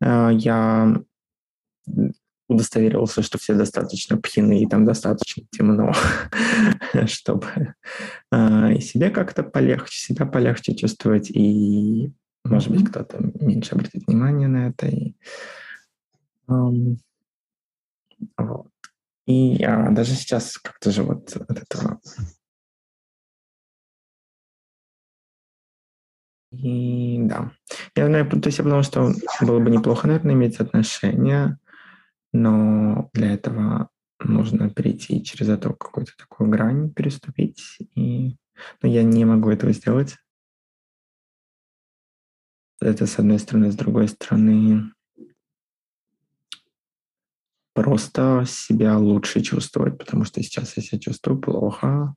я 0.02 0.96
удостоверился, 2.52 3.22
что 3.22 3.38
все 3.38 3.54
достаточно 3.54 4.18
пьяны 4.18 4.62
и 4.62 4.68
там 4.68 4.86
достаточно 4.86 5.44
темно, 5.52 5.94
чтобы 7.06 7.76
э, 8.32 8.74
и 8.74 8.82
себе 8.82 9.10
как-то 9.10 9.44
полегче, 9.44 10.14
себя 10.14 10.26
полегче 10.26 10.76
чувствовать, 10.76 11.32
и, 11.32 12.12
может 12.44 12.70
быть, 12.70 12.88
кто-то 12.90 13.18
меньше 13.40 13.76
обратит 13.76 14.06
внимание 14.06 14.48
на 14.48 14.68
это. 14.68 14.88
И, 14.88 15.16
вот. 18.38 18.68
И 19.28 19.34
я 19.34 19.90
даже 19.92 20.14
сейчас 20.16 20.58
как-то 20.58 20.92
же 20.92 21.04
вот 21.04 21.36
от 21.36 21.58
этого 21.58 22.02
И 26.52 27.18
да. 27.22 27.52
Я, 27.96 28.08
наверное, 28.08 28.42
то 28.42 28.48
есть 28.48 28.58
я 28.58 28.64
подумал, 28.64 28.84
что 28.84 29.12
было 29.42 29.60
бы 29.60 29.72
неплохо, 29.72 30.08
наверное, 30.08 30.34
иметь 30.34 30.58
отношения, 30.60 31.58
но 32.34 33.10
для 33.14 33.34
этого 33.34 33.90
нужно 34.20 34.70
перейти 34.70 35.24
через 35.24 35.50
эту 35.50 35.74
какую-то 35.74 36.12
такую 36.18 36.50
грань, 36.50 36.92
переступить. 36.92 37.78
И... 37.96 38.36
Но 38.82 38.90
я 38.90 39.04
не 39.04 39.26
могу 39.26 39.50
этого 39.50 39.72
сделать. 39.72 40.18
это 42.82 43.06
с 43.06 43.18
одной 43.20 43.40
стороны, 43.40 43.72
с 43.72 43.76
другой 43.76 44.08
стороны, 44.08 44.92
просто 47.74 48.44
себя 48.48 48.98
лучше 48.98 49.42
чувствовать, 49.42 49.98
потому 49.98 50.26
что 50.26 50.44
сейчас 50.44 50.76
я 50.78 50.84
себя 50.84 51.00
чувствую 51.00 51.40
плохо, 51.40 52.16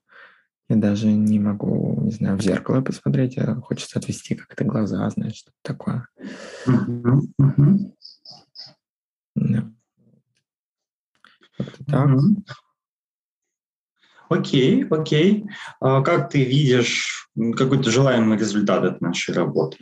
я 0.67 0.75
даже 0.75 1.07
не 1.07 1.39
могу, 1.39 2.01
не 2.01 2.11
знаю, 2.11 2.37
в 2.37 2.41
зеркало 2.41 2.81
посмотреть, 2.81 3.37
а 3.37 3.55
хочется 3.55 3.99
отвести 3.99 4.35
как-то 4.35 4.63
глаза, 4.63 5.07
знаешь, 5.11 5.35
что 5.35 5.51
такое. 5.61 6.07
Uh-huh, 6.67 7.21
uh-huh. 7.39 7.91
Да. 9.35 9.71
Как-то 11.57 11.85
так. 11.85 12.09
Uh-huh. 12.09 12.43
Окей, 14.29 14.85
окей. 14.89 15.45
А 15.79 16.01
как 16.01 16.29
ты 16.31 16.43
видишь 16.43 17.29
какой-то 17.55 17.91
желаемый 17.91 18.39
результат 18.39 18.83
от 18.83 19.01
нашей 19.01 19.35
работы? 19.35 19.77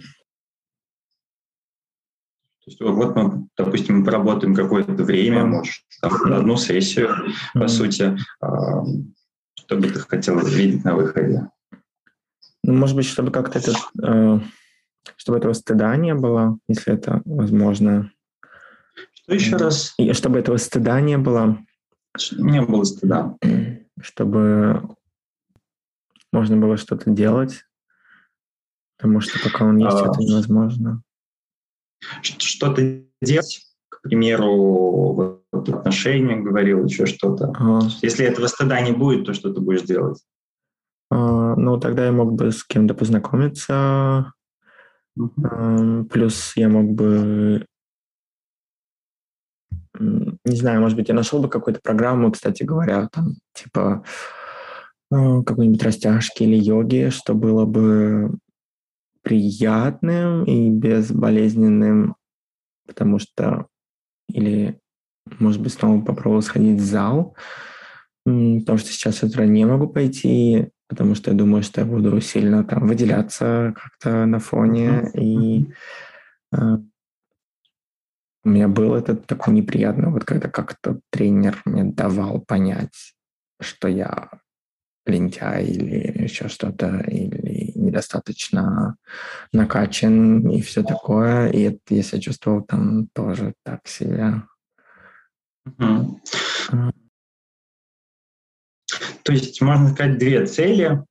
То 2.66 2.72
есть 2.72 2.82
вот 2.82 3.16
мы, 3.16 3.48
допустим, 3.58 4.06
поработаем 4.06 4.56
какое-то 4.56 5.04
время, 5.04 5.46
может, 5.46 5.76
там, 6.02 6.34
одну 6.34 6.56
сессию, 6.58 7.10
по 7.54 7.68
сути. 7.68 8.18
Что 9.56 9.78
бы 9.78 9.90
ты 9.90 10.00
хотел 10.00 10.40
видеть 10.40 10.84
на 10.84 10.96
выходе? 10.96 11.50
Ну, 12.64 12.74
может 12.74 12.96
быть, 12.96 13.06
чтобы 13.06 13.32
как-то 13.32 13.60
это, 13.60 13.74
э, 14.02 14.40
чтобы 15.18 15.38
этого 15.38 15.54
стыда 15.54 15.96
не 15.98 16.14
было, 16.16 16.58
если 16.68 16.94
это 16.94 17.22
возможно. 17.26 18.12
Что 19.14 19.34
еще 19.34 19.56
раз? 19.58 19.94
И 19.98 20.14
чтобы 20.14 20.40
этого 20.40 20.58
стыда 20.58 21.02
не 21.02 21.18
было. 21.18 21.58
Не 22.32 22.62
было 22.62 22.84
стыда. 22.84 23.36
Чтобы 24.02 24.96
можно 26.32 26.58
было 26.58 26.78
что-то 26.78 27.12
делать, 27.12 27.64
потому 28.98 29.22
что 29.22 29.40
пока 29.40 29.66
он 29.66 29.78
есть, 29.78 29.96
а, 29.96 30.10
это 30.10 30.20
невозможно. 30.20 31.04
Что-то 32.22 33.04
делать, 33.22 33.68
к 33.90 34.02
примеру, 34.02 35.43
в 35.72 35.76
отношениях 35.78 36.44
говорил, 36.44 36.86
еще 36.86 37.06
что-то. 37.06 37.54
А. 37.58 37.80
Если 38.02 38.26
этого 38.26 38.48
стыда 38.48 38.82
не 38.82 38.92
будет, 38.92 39.26
то 39.26 39.34
что 39.34 39.54
ты 39.54 39.62
будешь 39.62 39.84
делать? 39.84 40.22
А, 41.10 41.56
ну, 41.56 41.80
тогда 41.80 42.06
я 42.06 42.12
мог 42.12 42.34
бы 42.34 42.52
с 42.52 42.64
кем-то 42.64 42.94
познакомиться. 42.94 44.34
Uh-huh. 45.18 46.06
Плюс 46.06 46.54
я 46.56 46.70
мог 46.70 46.92
бы 46.94 47.66
не 50.00 50.56
знаю, 50.56 50.82
может 50.82 50.98
быть, 50.98 51.10
я 51.10 51.14
нашел 51.14 51.40
бы 51.40 51.50
какую-то 51.50 51.80
программу, 51.82 52.32
кстати 52.32 52.64
говоря, 52.64 53.08
там, 53.12 53.36
типа 53.54 54.04
а, 55.12 55.44
какой-нибудь 55.44 55.84
растяжки 55.84 56.44
или 56.44 56.56
йоги, 56.56 57.10
что 57.10 57.36
было 57.36 57.66
бы 57.66 58.32
приятным 59.22 60.44
и 60.46 60.70
безболезненным, 60.70 62.16
потому 62.88 63.20
что 63.20 63.68
или 64.28 64.80
может 65.40 65.62
быть, 65.62 65.74
снова 65.74 66.02
попробовал 66.02 66.42
сходить 66.42 66.80
в 66.80 66.86
зал, 66.86 67.36
потому 68.26 68.78
что 68.78 68.90
сейчас 68.92 69.18
с 69.18 69.24
утра 69.24 69.46
не 69.46 69.66
могу 69.66 69.88
пойти, 69.88 70.70
потому 70.88 71.16
что 71.16 71.32
я 71.32 71.38
думаю, 71.38 71.64
что 71.64 71.82
я 71.82 71.88
буду 71.88 72.20
сильно 72.22 72.64
там 72.64 72.88
выделяться 72.88 73.74
как-то 73.76 74.26
на 74.26 74.40
фоне. 74.40 75.12
И 75.16 75.72
э, 76.54 76.78
у 78.46 78.50
меня 78.50 78.68
был 78.68 78.94
этот 78.96 79.26
такой 79.26 79.54
неприятный, 79.54 80.10
вот 80.10 80.26
когда 80.26 80.50
как-то 80.50 81.00
тренер 81.10 81.62
мне 81.66 81.84
давал 81.84 82.42
понять, 82.42 83.14
что 83.62 83.88
я 83.88 84.30
лентяй 85.06 85.66
или 85.66 86.24
еще 86.24 86.48
что-то, 86.48 87.04
или 87.08 87.72
недостаточно 87.76 88.96
накачан 89.52 90.50
и 90.50 90.62
все 90.62 90.84
такое. 90.84 91.50
И 91.50 91.62
это 91.64 91.80
я 91.90 92.04
себя 92.04 92.22
чувствовал 92.22 92.64
там 92.64 93.08
тоже 93.14 93.54
так 93.64 93.88
себя. 93.88 94.48
Угу. 95.66 96.22
То 99.24 99.32
есть, 99.32 99.62
можно 99.62 99.90
сказать, 99.90 100.18
две 100.18 100.46
цели. 100.46 101.04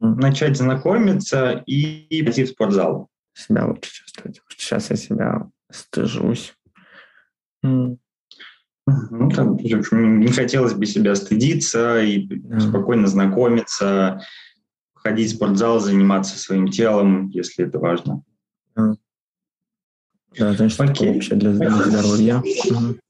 Начать 0.00 0.56
знакомиться 0.56 1.62
и 1.66 2.22
пойти 2.22 2.44
в 2.44 2.48
спортзал. 2.48 3.08
Себя 3.34 3.66
лучше 3.66 3.92
чувствовать. 3.92 4.40
Сейчас 4.48 4.90
я 4.90 4.96
себя 4.96 5.50
стыжусь. 5.70 6.54
Ну, 7.62 7.98
там, 9.30 9.56
не 9.56 10.28
хотелось 10.28 10.74
бы 10.74 10.86
себя 10.86 11.14
стыдиться 11.14 12.00
и 12.00 12.26
да. 12.26 12.60
спокойно 12.60 13.06
знакомиться, 13.06 14.20
ходить 14.94 15.32
в 15.32 15.36
спортзал, 15.36 15.80
заниматься 15.80 16.38
своим 16.38 16.68
телом, 16.68 17.28
если 17.28 17.66
это 17.66 17.78
важно. 17.78 18.22
Да, 18.74 18.96
да 20.38 20.54
значит, 20.54 20.80
Окей. 20.80 21.14
вообще 21.14 21.34
для, 21.34 21.52
для 21.52 21.70
здоровья. 21.70 22.42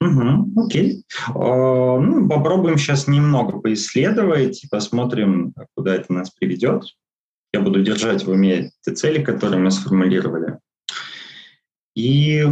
Угу. 0.00 0.64
Окей. 0.64 1.04
О, 1.34 2.00
ну, 2.00 2.28
попробуем 2.28 2.78
сейчас 2.78 3.06
немного 3.06 3.58
поисследовать 3.58 4.64
и 4.64 4.68
посмотрим, 4.68 5.54
куда 5.76 5.94
это 5.94 6.12
нас 6.12 6.30
приведет. 6.30 6.84
Я 7.52 7.60
буду 7.60 7.82
держать 7.82 8.24
в 8.24 8.30
уме 8.30 8.70
те 8.80 8.92
цели, 8.92 9.22
которые 9.22 9.60
мы 9.60 9.70
сформулировали. 9.70 10.58
И 11.94 12.44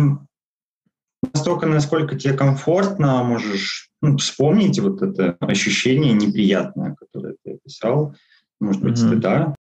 настолько, 1.34 1.66
насколько 1.66 2.16
тебе 2.16 2.34
комфортно, 2.34 3.22
можешь 3.22 3.90
ну, 4.02 4.16
вспомнить 4.18 4.78
вот 4.78 5.02
это 5.02 5.36
ощущение 5.40 6.12
неприятное, 6.12 6.94
которое 6.94 7.36
ты 7.42 7.54
описал. 7.54 8.14
Может 8.60 8.82
быть, 8.82 8.98
mm-hmm. 8.98 9.06
стыда. 9.06 9.54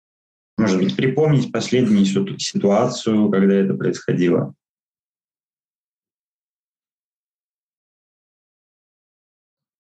Может 0.58 0.80
быть, 0.80 0.96
припомнить 0.96 1.52
последнюю 1.52 2.04
ситуацию, 2.06 3.30
когда 3.30 3.54
это 3.54 3.76
происходило. 3.76 4.56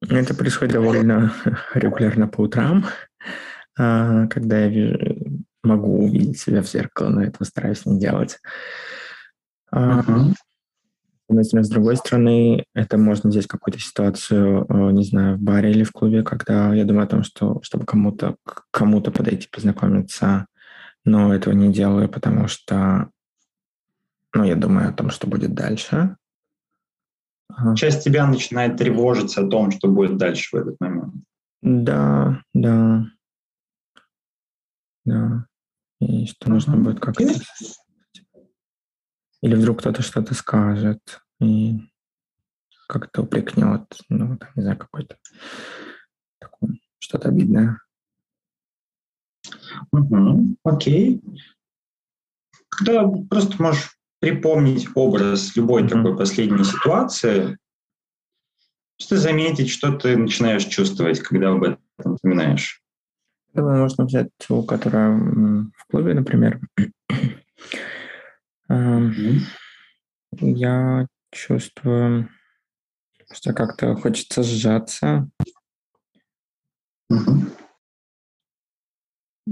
Это 0.09 0.33
происходит 0.33 0.73
довольно 0.73 1.33
регулярно 1.73 2.27
по 2.27 2.41
утрам, 2.41 2.85
а, 3.77 4.27
когда 4.27 4.59
я 4.59 4.67
вижу, 4.67 4.97
могу 5.63 6.05
увидеть 6.05 6.39
себя 6.39 6.61
в 6.61 6.67
зеркало, 6.67 7.09
но 7.09 7.23
этого 7.23 7.43
стараюсь 7.43 7.85
не 7.85 7.99
делать. 7.99 8.39
Uh-huh. 9.73 10.33
С 11.29 11.69
другой 11.69 11.97
стороны, 11.97 12.63
это 12.73 12.97
можно 12.97 13.29
взять 13.29 13.47
какую-то 13.47 13.79
ситуацию, 13.79 14.65
а, 14.69 14.91
не 14.91 15.03
знаю, 15.03 15.35
в 15.35 15.41
баре 15.41 15.71
или 15.71 15.83
в 15.83 15.91
клубе, 15.91 16.23
когда 16.23 16.73
я 16.73 16.85
думаю 16.85 17.03
о 17.03 17.09
том, 17.09 17.23
что 17.23 17.59
чтобы 17.63 17.85
кому-то 17.85 18.37
кому-то 18.71 19.11
подойти 19.11 19.49
познакомиться, 19.51 20.45
но 21.03 21.33
этого 21.33 21.53
не 21.53 21.71
делаю, 21.73 22.07
потому 22.07 22.47
что 22.47 23.09
ну, 24.33 24.43
я 24.43 24.55
думаю 24.55 24.89
о 24.89 24.93
том, 24.93 25.09
что 25.09 25.27
будет 25.27 25.53
дальше. 25.53 26.15
Часть 27.75 28.03
тебя 28.03 28.27
начинает 28.27 28.77
тревожиться 28.77 29.41
о 29.41 29.49
том, 29.49 29.71
что 29.71 29.87
будет 29.87 30.17
дальше 30.17 30.55
в 30.55 30.59
этот 30.59 30.79
момент. 30.79 31.13
Да, 31.61 32.41
да. 32.53 33.05
Да. 35.05 35.45
И 35.99 36.27
что 36.27 36.49
нужно 36.49 36.77
будет 36.77 36.99
как-то... 36.99 37.23
Или 39.41 39.55
вдруг 39.55 39.79
кто-то 39.79 40.01
что-то 40.01 40.33
скажет 40.33 41.21
и 41.39 41.79
как-то 42.87 43.21
упрекнет, 43.21 43.85
ну, 44.09 44.37
там, 44.37 44.49
не 44.55 44.63
знаю, 44.63 44.77
какой-то 44.77 45.17
что-то 46.99 47.29
обидное. 47.29 47.79
Угу, 49.91 50.57
окей. 50.63 51.21
Да, 52.83 53.07
просто 53.29 53.61
можешь 53.61 53.96
припомнить 54.19 54.87
образ 54.95 55.55
любой 55.55 55.83
mm-hmm. 55.83 55.89
такой 55.89 56.17
последней 56.17 56.63
ситуации, 56.63 57.57
просто 58.97 59.17
заметить, 59.17 59.69
что 59.69 59.91
ты 59.93 60.17
начинаешь 60.17 60.65
чувствовать, 60.65 61.19
когда 61.19 61.51
об 61.51 61.63
этом 61.63 62.15
вспоминаешь. 62.15 62.81
Думаю, 63.53 63.83
можно 63.83 64.05
взять 64.05 64.29
ту, 64.37 64.63
которая 64.63 65.11
в 65.15 65.85
клубе, 65.89 66.13
например. 66.13 66.59
Mm-hmm. 68.69 69.43
Я 70.41 71.07
чувствую, 71.31 72.29
что 73.31 73.53
как-то 73.53 73.95
хочется 73.95 74.43
сжаться. 74.43 75.29
Mm-hmm. 77.09 77.57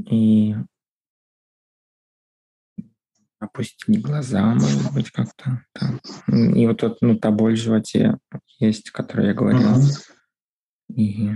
И 0.10 0.56
опустить 3.46 4.02
глаза, 4.02 4.44
может 4.54 4.94
быть, 4.94 5.12
как-то. 5.12 5.64
Так. 5.74 6.02
И 6.28 6.68
вот 6.68 6.78
тут, 6.78 6.98
ну, 7.02 7.18
та 7.18 7.32
боль 7.32 7.56
в 7.56 7.60
животе 7.60 8.18
есть, 8.60 8.90
о 8.90 8.94
которой 8.94 9.28
я 9.28 9.34
говорил. 9.34 9.72
Угу. 9.72 9.88
И... 10.96 11.32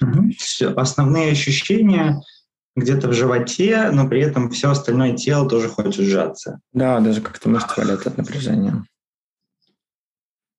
Угу. 0.00 0.30
Все. 0.38 0.70
Основные 0.74 1.32
ощущения 1.32 2.20
где-то 2.74 3.08
в 3.08 3.12
животе, 3.14 3.90
но 3.90 4.08
при 4.08 4.20
этом 4.20 4.50
все 4.50 4.70
остальное 4.70 5.16
тело 5.16 5.48
тоже 5.48 5.68
хочет 5.68 6.04
сжаться. 6.04 6.60
Да, 6.72 7.00
даже 7.00 7.22
как-то 7.22 7.48
мышцы 7.48 7.72
валят 7.76 8.06
от 8.06 8.18
напряжения. 8.18 8.84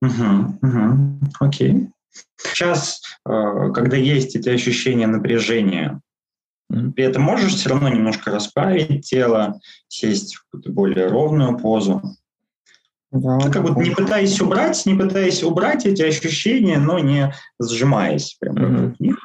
Угу, 0.01 0.59
угу. 0.61 1.19
Окей. 1.39 1.89
Сейчас, 2.37 3.01
э, 3.27 3.71
когда 3.73 3.97
есть 3.97 4.35
эти 4.35 4.49
ощущения 4.49 5.07
напряжения, 5.07 6.01
При 6.69 7.03
этом 7.03 7.21
можешь 7.21 7.53
все 7.53 7.69
равно 7.69 7.89
немножко 7.89 8.31
расправить 8.31 9.07
тело, 9.07 9.59
сесть 9.87 10.35
в 10.35 10.43
какую-то 10.43 10.71
более 10.71 11.07
ровную 11.07 11.57
позу. 11.57 12.01
Да, 13.09 13.37
ну, 13.37 13.51
как 13.51 13.63
бы 13.63 13.81
не 13.81 13.91
пытаясь 13.91 14.39
убрать, 14.41 14.85
не 14.85 14.93
пытаясь 14.93 15.41
убрать 15.41 15.85
эти 15.85 16.01
ощущения, 16.01 16.77
но 16.77 16.99
не 16.99 17.33
сжимаясь 17.61 18.35
прям 18.39 18.55
угу. 18.55 18.95
них. 18.99 19.17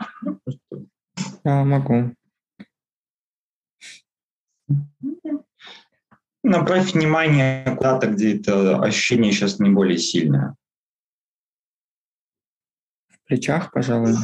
Да, 1.42 1.64
могу. 1.64 2.14
Направь 6.44 6.92
внимание 6.92 7.74
куда-то, 7.76 8.06
где 8.06 8.36
это 8.36 8.80
ощущение 8.80 9.32
сейчас 9.32 9.58
не 9.58 9.70
более 9.70 9.98
сильное. 9.98 10.54
В 13.08 13.26
плечах, 13.26 13.72
пожалуй. 13.72 14.14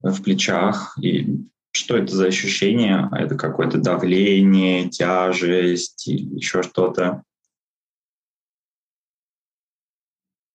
В 0.00 0.22
плечах. 0.22 0.96
И 1.00 1.48
что 1.78 1.96
это 1.96 2.14
за 2.14 2.26
ощущение? 2.26 3.08
Это 3.12 3.36
какое-то 3.36 3.78
давление, 3.78 4.88
тяжесть 4.88 6.08
или 6.08 6.36
еще 6.36 6.62
что-то? 6.62 7.22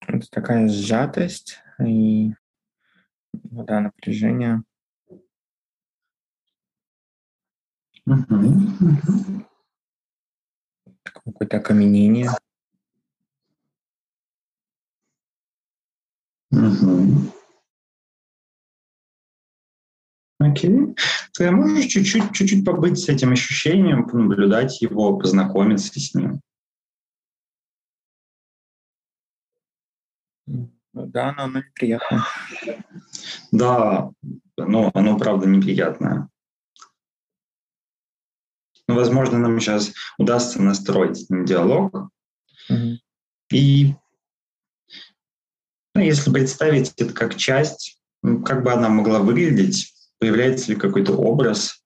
Это 0.05 0.29
такая 0.29 0.67
сжатость 0.67 1.59
и 1.79 2.33
да, 3.33 3.79
напряжение. 3.79 4.63
Угу. 8.05 9.45
Какое-то 11.03 11.57
окаменение. 11.57 12.29
Угу. 16.51 17.42
Окей. 20.43 20.95
Ты 21.33 21.51
можешь 21.51 21.85
чуть-чуть, 21.85 22.33
чуть-чуть 22.33 22.65
побыть 22.65 22.99
с 22.99 23.09
этим 23.09 23.31
ощущением, 23.31 24.07
понаблюдать 24.07 24.81
его, 24.81 25.17
познакомиться 25.17 25.99
с 25.99 26.13
ним? 26.13 26.41
Да, 30.93 31.33
но 31.33 31.43
оно 31.43 31.59
неприятное. 31.59 32.23
Да, 33.51 34.11
но 34.57 34.91
оно 34.93 35.17
правда 35.17 35.47
неприятное. 35.47 36.29
Но, 38.87 38.95
возможно, 38.95 39.39
нам 39.39 39.59
сейчас 39.59 39.93
удастся 40.17 40.61
настроить 40.61 41.25
диалог. 41.29 42.09
Угу. 42.69 42.99
И 43.51 43.95
ну, 45.95 46.01
если 46.01 46.31
представить 46.31 46.93
это 46.97 47.13
как 47.13 47.37
часть, 47.37 48.01
ну, 48.21 48.43
как 48.43 48.63
бы 48.63 48.73
она 48.73 48.89
могла 48.89 49.19
выглядеть, 49.19 49.92
появляется 50.23 50.71
ли 50.71 50.79
какой-то 50.79 51.17
образ, 51.17 51.83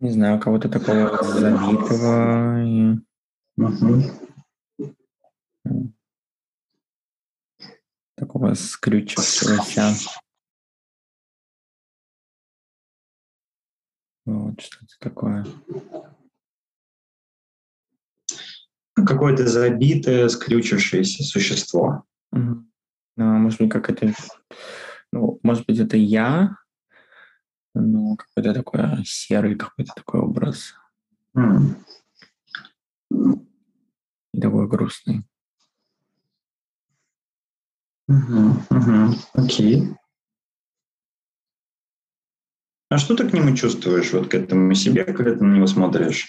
Не 0.00 0.10
знаю, 0.10 0.40
кого-то 0.40 0.68
такого 0.68 1.22
забитого. 1.22 2.60
И... 2.64 2.98
Такого 8.16 8.54
скрючившегося. 8.54 9.94
Вот 14.24 14.60
что-то 14.60 14.98
такое. 14.98 15.46
Какое-то 19.06 19.46
забитое, 19.46 20.28
скрючившееся 20.28 21.22
существо. 21.24 22.04
Угу. 22.32 22.64
Ну, 23.16 23.24
может 23.38 23.60
быть, 23.60 23.70
как 23.70 23.90
это... 23.90 24.14
Ну, 25.12 25.38
может 25.42 25.66
быть, 25.66 25.78
это 25.78 25.96
я, 25.96 26.56
ну, 27.74 28.16
какой-то 28.16 28.54
такой 28.54 29.04
серый 29.04 29.56
какой-то 29.56 29.92
такой 29.94 30.20
образ. 30.20 30.74
Mm. 31.36 31.76
И 34.32 34.40
такой 34.40 34.68
грустный. 34.68 35.24
Окей. 39.34 39.94
А 42.88 42.98
что 42.98 43.16
ты 43.16 43.28
к 43.28 43.32
нему 43.32 43.56
чувствуешь, 43.56 44.12
вот 44.12 44.28
к 44.28 44.34
этому 44.34 44.74
себе, 44.74 45.04
когда 45.04 45.34
ты 45.34 45.42
на 45.42 45.54
него 45.54 45.66
смотришь? 45.66 46.28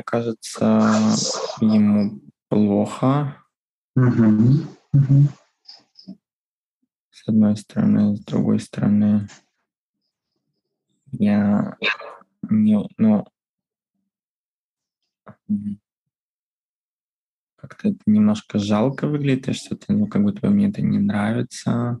Мне 0.00 0.04
кажется, 0.04 0.64
ему 1.60 2.22
плохо. 2.48 3.36
Угу. 3.96 4.64
Угу. 4.94 5.28
С 7.10 7.28
одной 7.28 7.54
стороны, 7.58 8.16
с 8.16 8.20
другой 8.20 8.60
стороны, 8.60 9.28
я 11.12 11.76
не, 12.48 12.82
ну, 12.96 13.26
как-то 17.56 17.88
это 17.88 17.98
немножко 18.06 18.58
жалко 18.58 19.06
выглядит, 19.06 19.48
и 19.48 19.52
что-то, 19.52 19.92
ну, 19.92 20.06
как 20.06 20.22
будто 20.22 20.40
бы 20.40 20.48
мне 20.48 20.70
это 20.70 20.80
не 20.80 20.98
нравится. 20.98 22.00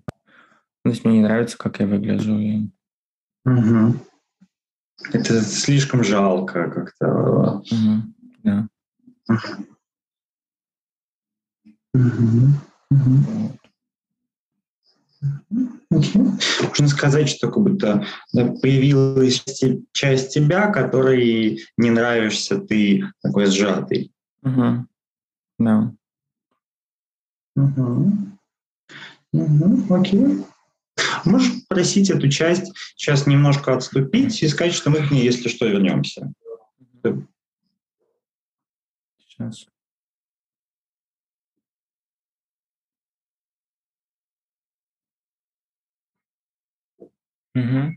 то 0.84 0.90
есть 0.90 1.04
мне 1.04 1.18
не 1.18 1.22
нравится, 1.22 1.58
как 1.58 1.80
я 1.80 1.86
выгляжу. 1.86 2.38
И... 2.38 2.70
Угу. 3.44 3.94
Это 5.12 5.40
слишком 5.42 6.04
жалко 6.04 6.70
как-то. 6.70 7.62
Угу. 7.70 8.68
Угу. 11.94 12.50
Okay. 15.92 16.30
Можно 16.62 16.88
сказать, 16.88 17.28
что 17.28 17.50
как 17.50 17.62
будто 17.62 18.06
появилась 18.32 19.44
часть 19.92 20.32
тебя, 20.32 20.70
которой 20.70 21.60
не 21.76 21.90
нравишься 21.90 22.58
ты 22.58 23.04
такой 23.22 23.46
сжатый. 23.46 24.12
Угу. 24.42 24.86
Да. 25.58 25.92
Угу. 27.56 28.12
Угу. 29.32 29.94
Окей. 29.94 30.44
Можешь 31.24 31.66
просить 31.68 32.10
эту 32.10 32.28
часть 32.28 32.72
сейчас 32.96 33.26
немножко 33.26 33.74
отступить 33.74 34.42
и 34.42 34.48
сказать, 34.48 34.74
что 34.74 34.90
мы 34.90 35.06
к 35.06 35.10
ней, 35.10 35.24
если 35.24 35.48
что, 35.48 35.66
вернемся. 35.66 36.32
Сейчас. 39.18 39.66
Угу. 47.54 47.96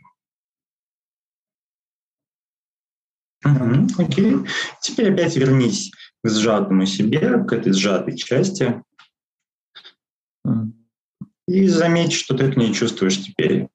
Угу, 3.45 3.87
окей. 3.97 4.35
Теперь 4.81 5.13
опять 5.13 5.35
вернись 5.35 5.91
к 6.23 6.29
сжатому 6.29 6.85
себе, 6.85 7.43
к 7.43 7.51
этой 7.51 7.73
сжатой 7.73 8.15
части. 8.15 8.81
И 11.47 11.67
заметь, 11.67 12.13
что 12.13 12.37
ты 12.37 12.51
к 12.51 12.55
ней 12.55 12.73
чувствуешь 12.73 13.21
теперь. 13.21 13.67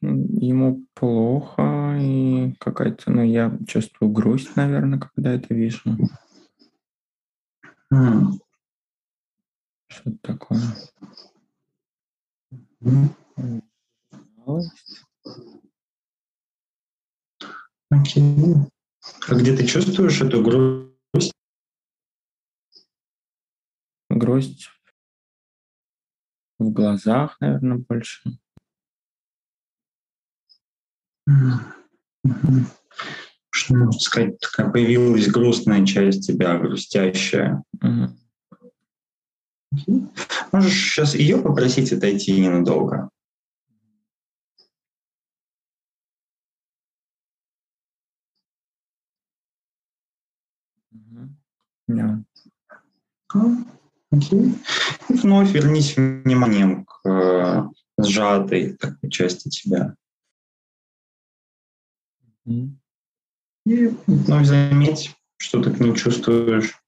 Ему 0.00 0.84
плохо, 0.94 1.96
и 1.98 2.54
какая-то, 2.60 3.10
ну, 3.10 3.22
я 3.22 3.56
чувствую 3.66 4.10
грусть, 4.12 4.54
наверное, 4.54 4.98
когда 4.98 5.32
это 5.32 5.54
вижу. 5.54 5.80
Mm. 7.92 8.38
Что-то 9.88 10.18
такое. 10.20 10.60
Mm. 12.82 13.08
Окей. 17.90 18.22
Okay. 18.22 18.73
А 19.28 19.34
где 19.34 19.56
ты 19.56 19.66
чувствуешь 19.66 20.20
эту 20.20 20.42
грусть? 20.42 21.32
Грусть 24.10 24.68
в 26.58 26.70
глазах, 26.70 27.36
наверное, 27.40 27.78
больше. 27.78 28.22
Что 33.50 33.74
можно 33.74 34.00
сказать, 34.00 34.38
такая 34.40 34.70
появилась 34.70 35.28
грустная 35.28 35.86
часть 35.86 36.26
тебя, 36.26 36.58
грустящая. 36.58 37.62
Угу. 37.80 38.16
Можешь 40.52 40.72
сейчас 40.72 41.14
ее 41.14 41.40
попросить 41.40 41.92
отойти 41.92 42.40
ненадолго? 42.40 43.10
Да. 51.86 52.22
Окей. 54.10 54.54
И 55.08 55.12
вновь 55.14 55.52
вернись 55.52 55.96
вниманием 55.96 56.84
к 56.84 57.00
э, 57.08 57.64
сжатой 57.98 58.76
такой 58.76 59.10
части 59.10 59.48
тебя. 59.48 59.96
И 62.46 63.88
вновь 64.06 64.46
заметь, 64.46 65.16
что 65.36 65.62
ты 65.62 65.72
к 65.72 65.80
ней 65.80 65.94
чувствуешь. 65.96 66.78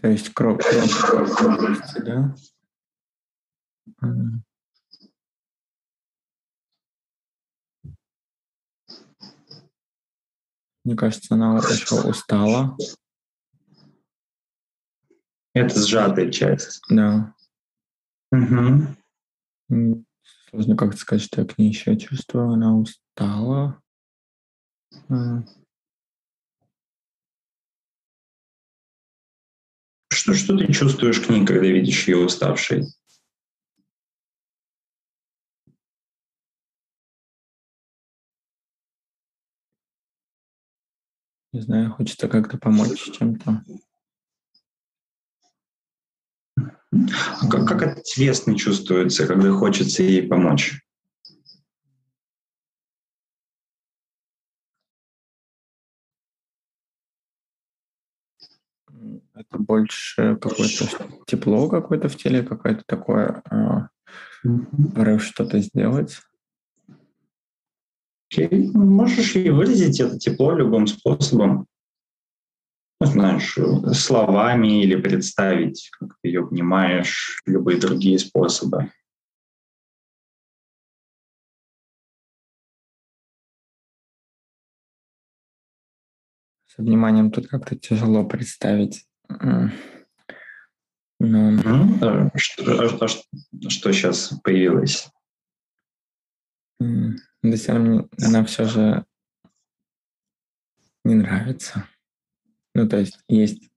То 0.00 0.08
есть 0.08 0.32
кровь, 0.34 0.62
кровь 1.00 1.80
да? 2.04 2.34
Мне 10.84 10.96
кажется, 10.96 11.34
она 11.34 11.56
еще 11.58 12.00
устала. 12.02 12.76
Это 15.54 15.80
сжатая 15.80 16.30
часть. 16.30 16.80
Да. 16.90 17.34
М, 18.32 18.96
Сложно 20.50 20.76
как-то 20.76 20.96
сказать, 20.98 21.24
что 21.24 21.40
я 21.40 21.46
к 21.46 21.58
ней 21.58 21.68
еще 21.68 21.96
чувствую. 21.96 22.50
Она 22.52 22.76
устала. 22.76 23.80
М, 25.08 25.46
Что, 30.12 30.32
что 30.34 30.56
ты 30.56 30.72
чувствуешь 30.72 31.20
к 31.20 31.28
ней, 31.28 31.44
когда 31.44 31.66
видишь 31.66 32.06
ее 32.08 32.18
уставшей? 32.18 32.86
Не 41.54 41.60
знаю, 41.60 41.92
хочется 41.92 42.26
как-то 42.26 42.58
помочь 42.58 43.12
чем-то. 43.16 43.62
А 46.90 47.48
Как, 47.48 47.68
как 47.68 48.02
телесно 48.02 48.58
чувствуется, 48.58 49.24
когда 49.28 49.52
хочется 49.52 50.02
ей 50.02 50.26
помочь? 50.26 50.80
Это 59.34 59.58
больше 59.58 60.34
какое-то 60.34 60.88
тепло 61.28 61.68
какое-то 61.68 62.08
в 62.08 62.16
теле, 62.16 62.42
какое-то 62.42 62.82
такое 62.84 63.42
а, 63.48 63.90
порыв 64.96 65.22
что-то 65.22 65.60
сделать. 65.60 66.20
Можешь 68.74 69.34
ей 69.34 69.50
выразить 69.50 70.00
это 70.00 70.18
тепло 70.18 70.52
любым 70.52 70.86
способом. 70.86 71.66
Ну, 73.00 73.06
знаешь, 73.06 73.58
словами 73.92 74.82
или 74.82 74.96
представить, 74.96 75.90
как 75.98 76.16
ты 76.22 76.28
ее 76.28 76.40
обнимаешь, 76.40 77.42
любые 77.46 77.78
другие 77.78 78.18
способы. 78.18 78.90
С 86.66 86.78
вниманием 86.78 87.30
тут 87.30 87.46
как-то 87.48 87.76
тяжело 87.76 88.24
представить. 88.24 89.06
Но 89.28 89.70
Мгм. 91.20 91.98
А 92.02 92.30
Что, 92.36 92.82
а 92.82 93.08
что- 93.08 93.22
что 93.68 93.92
сейчас 93.92 94.34
появилось? 94.42 95.08
Да 97.50 97.56
равно 97.74 97.90
мне 97.90 98.08
она 98.26 98.44
все 98.44 98.64
же 98.64 99.04
не 101.04 101.14
нравится. 101.14 101.86
Ну, 102.74 102.88
то 102.88 102.98
есть 102.98 103.18
есть 103.28 103.70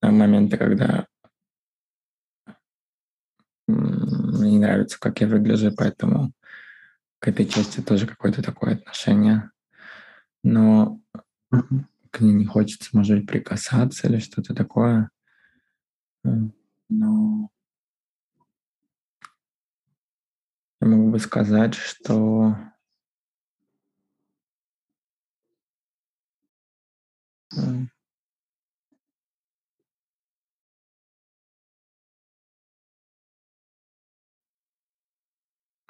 а, 0.00 0.10
моменты, 0.10 0.58
когда 0.58 1.06
мне 3.66 4.50
не 4.50 4.58
нравится, 4.58 5.00
как 5.00 5.20
я 5.22 5.26
выгляжу, 5.26 5.72
поэтому 5.74 6.32
к 7.18 7.28
этой 7.28 7.46
части 7.46 7.80
тоже 7.80 8.06
какое-то 8.06 8.42
такое 8.42 8.74
отношение. 8.74 9.50
Но 10.42 11.00
к 12.10 12.20
ней 12.20 12.34
не 12.34 12.44
хочется, 12.44 12.90
может 12.92 13.16
быть, 13.16 13.26
прикасаться 13.26 14.06
или 14.06 14.18
что-то 14.18 14.54
такое. 14.54 15.08
Но 16.22 17.48
я 20.84 20.90
могу 20.90 21.10
бы 21.10 21.18
сказать, 21.18 21.74
что 21.74 22.56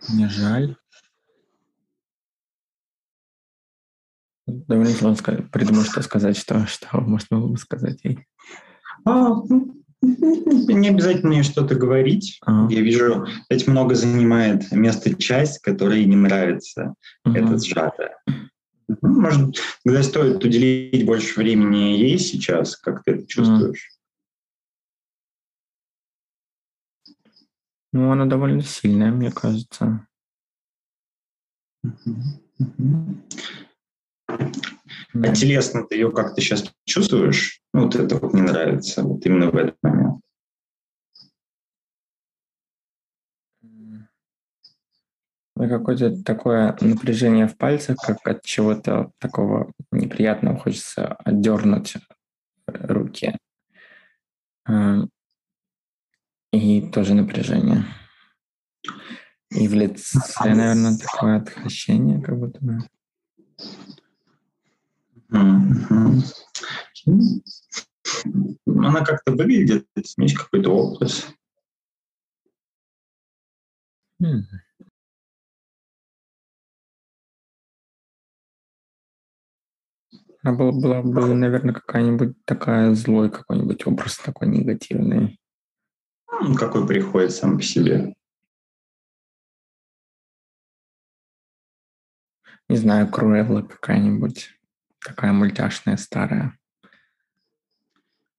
мне 0.09 0.29
жаль. 0.29 0.77
Довольно 4.47 4.93
сложно 4.93 5.21
ска- 5.23 5.49
придумать, 5.49 5.87
что 5.87 6.03
сказать, 6.03 6.37
что, 6.37 6.67
что 6.67 7.01
можно 7.01 7.39
было 7.39 7.49
бы 7.49 7.57
сказать 7.57 8.05
ей. 8.05 8.27
А, 9.05 9.29
ну, 9.31 9.84
не 10.05 10.89
обязательно 10.89 11.43
что-то 11.43 11.75
говорить. 11.75 12.39
А, 12.45 12.67
Я 12.71 12.81
вижу, 12.81 13.27
ведь 13.51 13.67
много 13.67 13.95
занимает 13.95 14.71
место 14.73 15.15
часть, 15.15 15.61
которая 15.61 15.99
ей 15.99 16.07
не 16.07 16.17
нравится. 16.17 16.95
мгм. 17.25 17.37
Это 17.37 17.59
сжатое. 17.59 18.17
Мгм. 18.87 19.21
Может, 19.21 19.57
тогда 19.85 20.03
стоит 20.03 20.45
уделить 20.45 21.07
больше 21.07 21.39
времени 21.39 21.97
ей 21.99 22.19
сейчас, 22.19 22.77
как 22.77 23.03
ты 23.03 23.13
это 23.13 23.27
чувствуешь? 23.27 23.89
Ну, 27.93 28.11
она 28.11 28.27
довольно 28.27 28.63
сильная, 28.63 29.11
мне 29.13 29.31
кажется. 29.31 30.07
Мгм. 31.83 32.41
Мгм. 32.59 33.23
А 35.15 35.35
телесно 35.35 35.87
ты 35.87 35.97
ее 35.97 36.11
как-то 36.11 36.41
сейчас 36.41 36.73
чувствуешь? 36.85 37.61
Ну, 37.73 37.85
вот 37.85 37.95
это 37.95 38.17
вот 38.17 38.35
не 38.35 38.43
нравится, 38.43 39.03
вот 39.03 39.25
именно 39.27 39.51
в 39.51 39.57
этот 39.57 39.77
момент. 39.83 40.21
Ну, 45.57 45.69
какое-то 45.69 46.21
такое 46.25 46.77
напряжение 46.81 47.47
в 47.47 47.57
пальцах, 47.57 47.97
как 48.05 48.27
от 48.27 48.43
чего-то 48.43 49.13
такого 49.19 49.73
неприятного, 49.93 50.59
хочется 50.59 51.13
отдернуть 51.25 51.95
э, 51.97 52.87
руки. 52.87 53.37
А, 54.67 55.05
И 56.53 56.91
тоже 56.91 57.15
напряжение. 57.15 57.85
И 59.51 59.69
в 59.69 59.75
лице, 59.75 60.19
наверное, 60.41 60.99
такое 60.99 61.37
отвращение, 61.37 62.21
как 62.21 62.37
будто 62.37 62.59
бы. 62.61 62.79
Она 65.31 66.23
как-то 69.05 69.33
выглядит, 69.33 69.87
есть 69.97 70.37
какой-то 70.37 70.71
образ. 70.71 71.27
Она 80.43 80.55
была, 80.55 81.03
была 81.03 81.03
бы, 81.03 81.35
наверное, 81.35 81.73
какая-нибудь 81.73 82.45
такая 82.45 82.95
злой 82.95 83.31
какой-нибудь 83.31 83.87
образ 83.87 84.19
такой 84.19 84.49
негативный. 84.49 85.41
Какой 86.59 86.87
приходит 86.87 87.33
сам 87.33 87.57
по 87.57 87.63
себе. 87.63 88.15
Не 92.69 92.77
знаю, 92.77 93.11
Круэлла 93.11 93.63
какая-нибудь. 93.63 94.54
Такая 95.05 95.33
мультяшная, 95.33 95.97
старая. 95.97 96.57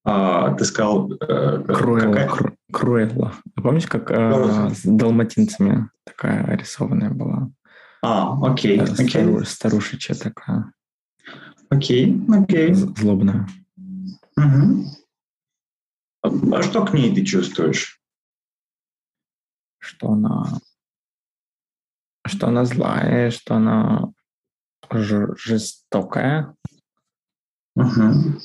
А, 0.04 0.54
ты 0.56 0.66
сказал, 0.66 1.12
э, 1.14 1.64
Круэлла. 1.64 2.12
какая- 2.14 2.30
Кру- 2.30 2.56
Круэлла. 2.72 3.34
А 3.56 3.62
помнишь, 3.62 3.88
как 3.88 4.12
э, 4.12 4.70
с 4.74 4.82
далматинцами 4.84 5.90
такая 6.04 6.46
рисованная 6.58 7.10
была? 7.12 7.50
А, 8.04 8.40
окей, 8.52 8.80
Э, 8.80 8.84
окей, 8.84 9.08
стару- 9.10 9.44
старушечья 9.46 10.14
такая, 10.16 10.72
окей, 11.70 12.20
окей. 12.30 12.74
злобная. 12.74 13.48
Мгм. 14.36 14.86
А 16.22 16.62
что 16.64 16.86
к 16.86 16.94
ней 16.94 17.14
ты 17.16 17.24
чувствуешь? 17.24 18.00
Что 19.80 20.12
она... 20.12 20.60
Что 22.28 22.48
она 22.48 22.66
злая, 22.66 23.30
что 23.32 23.56
она 23.56 24.12
жестокая. 24.92 26.56
Мгм. 27.76 28.40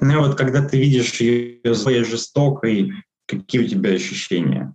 Ну 0.00 0.12
и 0.12 0.16
вот 0.16 0.36
когда 0.36 0.66
ты 0.66 0.78
видишь 0.78 1.20
ее 1.20 1.74
злой 1.74 2.00
и 2.00 2.04
жестокой, 2.04 2.92
какие 3.26 3.64
у 3.64 3.68
тебя 3.68 3.90
ощущения? 3.90 4.74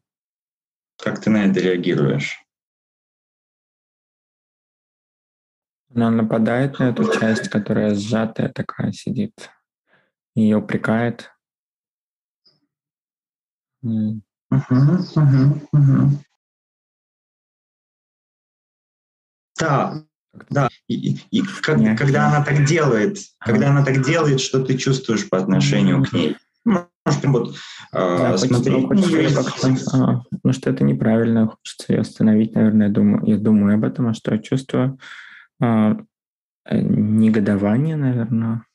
Как 0.98 1.22
ты 1.22 1.30
на 1.30 1.46
это 1.46 1.60
реагируешь? 1.60 2.40
Она 5.94 6.12
нападает 6.12 6.80
на 6.80 6.90
эту 6.90 7.12
часть, 7.12 7.50
которая 7.50 7.96
сжатая 7.96 8.50
такая 8.50 8.92
сидит, 8.92 9.50
ее 10.36 10.58
упрекает. 10.58 11.32
Угу, 13.82 14.22
угу, 14.52 15.68
угу. 15.72 16.20
Да, 19.60 20.04
да. 20.50 20.70
И, 20.88 21.18
и 21.32 21.42
как, 21.62 21.80
когда 21.98 22.28
она 22.28 22.44
так 22.44 22.66
делает, 22.66 23.18
когда 23.40 23.70
она 23.70 23.84
так 23.84 24.04
делает, 24.04 24.40
что 24.40 24.64
ты 24.64 24.78
чувствуешь 24.78 25.28
по 25.28 25.38
отношению 25.38 26.04
к 26.04 26.14
ней? 26.14 26.38
Может, 26.66 27.24
вот 27.24 27.56
да, 27.94 28.38
смотреть 28.38 29.36
а, 29.94 30.22
потому 30.30 30.54
что 30.54 30.70
это 30.70 30.84
неправильно, 30.84 31.48
хочется 31.48 31.94
ее 31.94 32.02
остановить, 32.02 32.54
наверное, 32.56 32.88
я 32.88 32.94
думаю, 32.94 33.26
я 33.26 33.38
думаю 33.38 33.76
об 33.76 33.86
этом, 33.86 34.08
а 34.08 34.14
что 34.14 34.34
я 34.34 34.40
чувствую? 34.40 35.00
А, 35.62 35.98
э, 36.66 36.82
негодование, 36.82 37.96
наверное. 37.96 38.66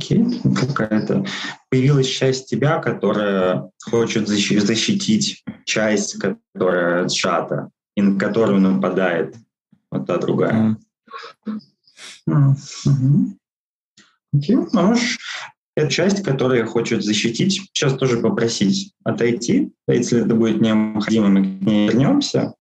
Окей, 0.00 0.24
какая-то 0.56 1.26
появилась 1.68 2.06
часть 2.06 2.48
тебя, 2.48 2.78
которая 2.78 3.70
хочет 3.84 4.28
защитить 4.28 5.44
часть, 5.66 6.16
которая 6.18 7.06
сжата, 7.08 7.68
и 7.96 8.02
на 8.02 8.18
которую 8.18 8.60
нападает 8.60 9.36
вот 9.90 10.06
та 10.06 10.16
другая. 10.16 10.78
Mm. 12.26 12.54
Окей, 14.32 14.56
можешь 14.72 15.18
эту 15.76 15.90
часть, 15.90 16.22
которая 16.22 16.64
хочет 16.64 17.04
защитить, 17.04 17.68
сейчас 17.74 17.94
тоже 17.98 18.20
попросить 18.20 18.94
отойти. 19.04 19.70
Если 19.86 20.24
это 20.24 20.34
будет 20.34 20.62
необходимо, 20.62 21.28
мы 21.28 21.58
к 21.58 21.62
ней 21.62 21.88
вернемся. 21.88 22.54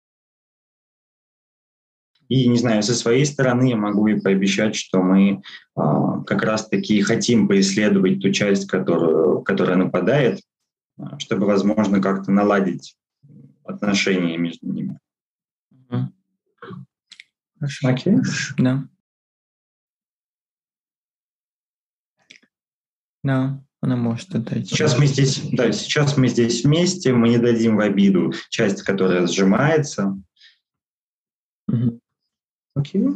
И, 2.29 2.47
не 2.49 2.59
знаю, 2.59 2.83
со 2.83 2.95
своей 2.95 3.25
стороны 3.25 3.71
я 3.71 3.77
могу 3.77 4.07
и 4.07 4.21
пообещать, 4.21 4.77
что 4.77 5.03
мы 5.03 5.31
э, 5.31 5.81
как 6.27 6.43
раз-таки 6.43 7.01
хотим 7.03 7.49
поисследовать 7.49 8.21
ту 8.21 8.31
часть, 8.31 8.67
которую, 8.67 9.43
которая 9.43 9.77
нападает, 9.77 10.41
а, 10.99 11.19
чтобы, 11.19 11.47
возможно, 11.47 12.03
как-то 12.03 12.31
наладить 12.31 12.97
отношения 13.64 14.37
между 14.37 14.69
ними. 14.71 14.99
Хорошо. 17.59 17.88
Окей? 17.88 18.14
Да. 18.57 18.88
Да, 23.25 23.62
она 23.81 23.97
может 23.97 24.35
отойти. 24.35 24.69
Сейчас 24.75 24.97
мы 24.97 25.07
здесь, 25.07 25.41
да, 25.53 25.73
сейчас 25.73 26.17
мы 26.17 26.29
здесь 26.29 26.64
вместе, 26.64 27.12
мы 27.12 27.29
не 27.29 27.38
дадим 27.38 27.77
в 27.77 27.81
обиду 27.81 28.33
часть, 28.49 28.83
которая 28.83 29.27
сжимается. 29.27 30.17
Угу. 31.67 32.01
Окей. 32.79 33.09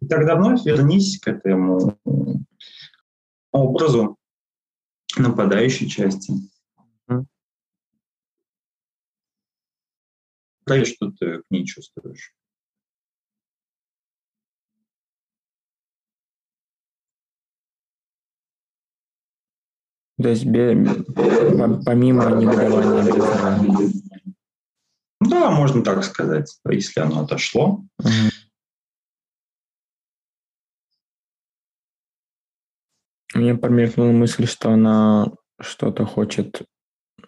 И 0.00 0.06
тогда 0.06 0.36
вновь 0.36 0.64
вернись 0.64 1.18
к 1.18 1.26
этому 1.26 1.98
образу 3.50 4.16
нападающей 5.16 5.88
части. 5.88 6.32
Mm. 7.08 7.24
Проверь, 10.64 10.86
что 10.86 11.10
ты 11.10 11.42
к 11.42 11.44
ней 11.50 11.66
чувствуешь. 11.66 12.32
То 20.22 20.28
есть 20.28 20.44
помимо 20.44 22.30
негодования 22.36 23.92
Да, 25.28 25.50
можно 25.50 25.82
так 25.82 26.04
сказать, 26.04 26.58
если 26.68 27.00
оно 27.00 27.20
отошло. 27.20 27.84
Угу. 27.98 28.30
Мне 33.34 33.56
промелькнула 33.56 34.12
мысль, 34.12 34.46
что 34.46 34.70
она 34.70 35.26
что-то 35.60 36.06
хочет 36.06 36.62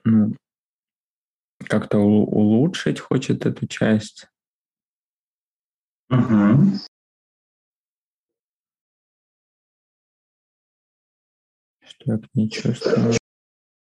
ну, 0.04 0.34
как-то 1.58 1.98
улучшить, 1.98 3.00
хочет 3.00 3.44
эту 3.44 3.66
часть. 3.66 4.28
Угу. 6.10 6.78
Что 11.84 12.12
я 12.12 12.18
к 12.18 12.34
ней 12.34 12.50
чувствую? 12.50 13.16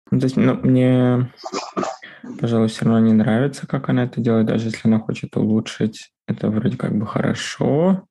Ну, 0.09 0.19
то 0.19 0.25
есть, 0.25 0.37
ну, 0.37 0.55
мне, 0.55 1.33
пожалуй, 2.39 2.67
все 2.67 2.85
равно 2.85 2.99
не 2.99 3.13
нравится, 3.13 3.67
как 3.67 3.89
она 3.89 4.05
это 4.05 4.21
делает, 4.21 4.47
даже 4.47 4.67
если 4.67 4.87
она 4.87 4.99
хочет 4.99 5.35
улучшить. 5.35 6.11
Это 6.27 6.49
вроде 6.49 6.77
как 6.77 6.97
бы 6.97 7.05
хорошо, 7.05 8.07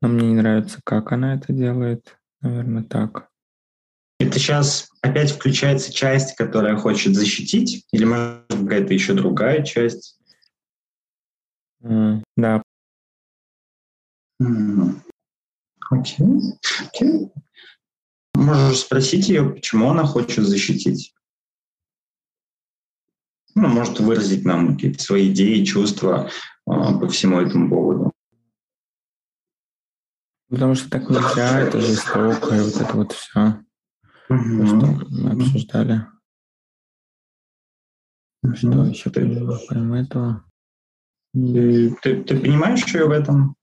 но 0.00 0.08
мне 0.08 0.28
не 0.28 0.34
нравится, 0.34 0.80
как 0.84 1.12
она 1.12 1.34
это 1.34 1.52
делает. 1.52 2.18
Наверное, 2.40 2.82
так. 2.82 3.28
Это 4.18 4.38
сейчас 4.38 4.88
опять 5.00 5.32
включается 5.32 5.92
часть, 5.92 6.36
которая 6.36 6.76
хочет 6.76 7.14
защитить, 7.14 7.86
или 7.92 8.04
может 8.04 8.44
какая-то 8.48 8.94
еще 8.94 9.14
другая 9.14 9.62
часть? 9.62 10.18
Mm, 11.82 12.22
да. 12.36 12.62
Окей. 14.40 14.48
Mm. 14.48 15.02
Okay. 15.92 16.24
Okay. 16.94 17.30
Можешь 18.34 18.78
спросить 18.78 19.28
ее, 19.28 19.50
почему 19.50 19.90
она 19.90 20.04
хочет 20.04 20.44
защитить. 20.44 21.14
Ну, 23.54 23.68
может 23.68 24.00
выразить 24.00 24.44
нам 24.44 24.74
какие-то 24.74 25.02
свои 25.02 25.30
идеи, 25.30 25.64
чувства 25.64 26.28
э, 26.28 26.30
по 26.70 27.08
всему 27.08 27.40
этому 27.40 27.68
поводу. 27.68 28.12
Потому 30.48 30.74
что 30.74 30.90
так 30.90 31.08
нельзя, 31.08 31.60
это 31.60 31.80
жестоко, 31.80 32.54
и 32.54 32.60
вот 32.60 32.76
это 32.76 32.96
вот 32.96 33.12
все, 33.12 33.60
угу. 34.28 34.66
что 34.66 35.06
мы 35.10 35.30
обсуждали. 35.32 36.06
Угу. 38.42 38.54
Что 38.56 38.84
еще 38.84 39.10
ты, 39.10 39.46
помимо 39.68 40.00
этого? 40.00 40.44
Ты, 41.34 41.96
ты, 42.02 42.22
ты 42.22 42.38
понимаешь 42.38 42.84
ее 42.94 43.06
в 43.06 43.10
этом? 43.10 43.54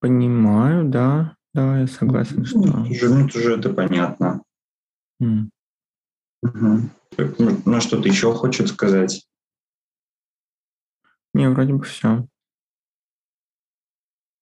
Понимаю, 0.00 0.88
да. 0.88 1.36
Да, 1.54 1.78
я 1.78 1.86
согласен, 1.86 2.38
ну, 2.38 2.44
что... 2.44 2.58
Ну, 2.58 2.82
уже, 2.82 3.08
уже 3.08 3.56
это 3.56 3.72
понятно. 3.72 4.42
Mm. 5.22 5.48
Угу. 6.42 6.90
Ну, 7.16 7.80
что-то 7.80 8.08
еще 8.08 8.32
хочет 8.34 8.68
сказать? 8.68 9.26
Не, 11.32 11.48
вроде 11.48 11.74
бы 11.74 11.84
все. 11.84 12.26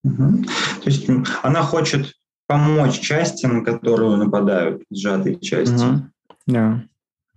Угу. 0.05 0.45
То 0.83 0.91
есть 0.91 1.09
она 1.43 1.63
хочет 1.63 2.13
помочь 2.47 3.01
части, 3.01 3.47
на 3.47 3.65
которую 3.65 4.17
нападают, 4.17 4.83
сжатые 4.91 5.39
части. 5.41 5.85
Угу. 5.85 6.03
Да. 6.47 6.85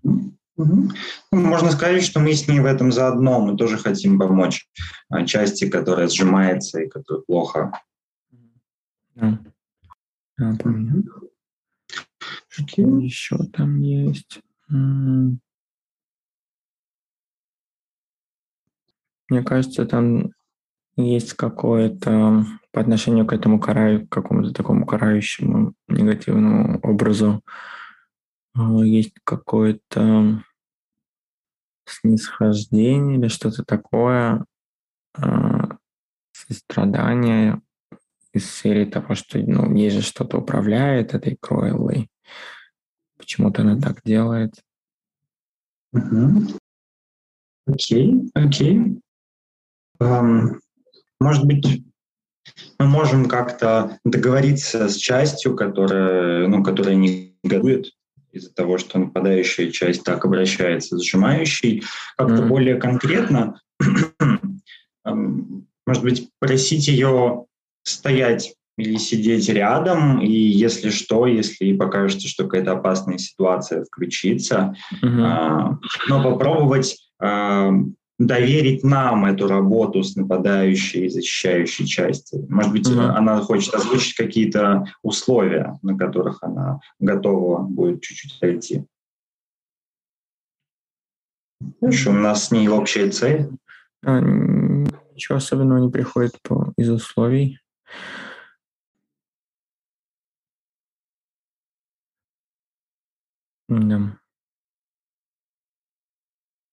Угу. 0.04 0.92
Можно 1.32 1.72
сказать, 1.72 2.04
что 2.04 2.20
мы 2.20 2.34
с 2.34 2.48
ней 2.48 2.60
в 2.60 2.66
этом 2.66 2.92
заодно. 2.92 3.40
Мы 3.40 3.58
тоже 3.58 3.78
хотим 3.78 4.18
помочь 4.20 4.68
а, 5.10 5.26
части, 5.26 5.70
которая 5.70 6.08
сжимается 6.08 6.82
и 6.82 6.90
которая 6.90 7.24
плохо. 7.24 7.72
Да. 9.16 9.40
Да, 10.38 10.58
помню. 10.62 11.04
Что 12.50 12.82
еще 12.82 13.38
там 13.54 13.80
есть? 13.80 14.42
Мне 14.68 15.40
кажется, 19.44 19.86
там 19.86 20.32
есть 20.98 21.34
какое-то 21.34 22.46
по 22.72 22.82
отношению 22.82 23.26
к 23.26 23.34
этому 23.34 23.60
караю, 23.60 24.08
к 24.08 24.12
какому-то 24.12 24.54
такому 24.54 24.86
карающему 24.86 25.74
негативному 25.88 26.80
образу, 26.82 27.42
а, 28.54 28.84
есть 28.84 29.14
какое-то 29.24 30.44
снисхождение 31.86 33.18
или 33.18 33.28
что-то 33.28 33.64
такое, 33.64 34.46
а, 35.14 35.78
сострадание 36.32 37.62
из 38.34 38.52
серии 38.52 38.86
того, 38.86 39.16
что 39.16 39.40
ну, 39.40 39.74
ей 39.74 39.90
же 39.90 40.02
что-то 40.02 40.38
управляет 40.38 41.14
этой 41.14 41.38
Кройлой. 41.40 42.10
Почему-то 43.18 43.62
она 43.62 43.80
так 43.80 44.02
делает. 44.04 44.54
Окей, 47.68 48.30
окей. 48.34 49.02
Может 50.00 51.46
быть, 51.46 51.84
мы 52.78 52.88
можем 52.88 53.28
как-то 53.28 53.98
договориться 54.04 54.90
с 54.90 54.96
частью, 54.96 55.56
которая, 55.56 56.48
ну, 56.48 56.64
которая 56.64 56.96
не 56.96 57.38
негодует 57.44 57.92
из-за 58.32 58.54
того, 58.54 58.78
что 58.78 59.00
нападающая 59.00 59.72
часть 59.72 60.04
так 60.04 60.26
обращается 60.26 60.98
с 60.98 61.04
сжимающей, 61.04 61.84
как-то 62.18 62.44
mm-hmm. 62.44 62.48
более 62.48 62.76
конкретно, 62.76 63.62
может 65.06 66.04
быть, 66.04 66.30
просить 66.40 66.88
ее 66.88 67.46
стоять 67.84 68.56
или 68.78 68.98
сидеть 68.98 69.48
рядом, 69.50 70.20
и 70.20 70.32
если 70.32 70.90
что, 70.90 71.28
если 71.28 71.76
покажется, 71.76 72.28
что 72.28 72.44
какая-то 72.44 72.74
опасная 72.74 73.18
ситуация 73.18 73.86
включится, 73.86 74.76
угу. 75.02 75.22
а, 75.22 75.80
но 76.10 76.24
попробовать 76.24 76.98
а, 77.20 77.72
доверить 78.20 78.84
нам 78.84 79.26
эту 79.26 79.48
работу 79.48 80.04
с 80.04 80.16
нападающей 80.16 81.06
и 81.06 81.10
защищающей 81.10 81.86
частью. 81.86 82.46
Может 82.50 82.72
быть, 82.72 82.90
угу. 82.90 83.00
она 83.00 83.40
хочет 83.42 83.74
озвучить 83.74 84.16
какие-то 84.16 84.86
условия, 85.02 85.78
на 85.82 85.98
которых 85.98 86.40
она 86.42 86.80
готова 87.00 87.62
будет 87.62 88.02
чуть-чуть 88.02 88.40
пойти. 88.40 88.86
Знаешь, 91.80 92.08
у 92.08 92.12
нас 92.12 92.46
с 92.46 92.52
ней 92.52 92.68
общая 92.68 93.10
цель. 93.10 93.50
А, 94.04 94.20
ничего 94.20 95.38
особенного 95.38 95.80
не 95.80 95.90
приходит 95.90 96.34
по, 96.44 96.74
из 96.78 96.90
условий. 96.90 97.60
Да. 103.68 104.18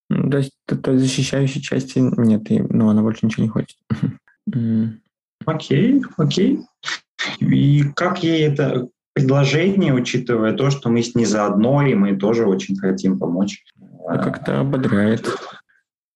То 0.09 0.39
есть 0.39 0.53
той 0.67 0.99
защищающей 0.99 1.61
части 1.61 1.99
нет, 1.99 2.51
и, 2.51 2.61
но 2.61 2.91
она 2.91 3.03
больше 3.03 3.27
ничего 3.27 3.45
не 3.45 3.49
хочет. 3.49 3.79
Окей, 5.45 6.01
окей. 6.19 6.61
И 7.41 7.83
как 7.97 8.23
ей 8.23 8.47
это 8.47 8.89
предложение, 9.13 9.93
учитывая 9.93 10.53
то, 10.53 10.71
что 10.71 10.89
мы 10.89 11.03
с 11.03 11.17
ней 11.17 11.25
заодно, 11.25 11.85
и 11.85 11.95
мы 11.95 12.17
тоже 12.17 12.47
очень 12.47 12.77
хотим 12.77 13.19
помочь? 13.19 13.65
А 14.09 14.19
как-то 14.19 14.61
ободряет. 14.61 15.29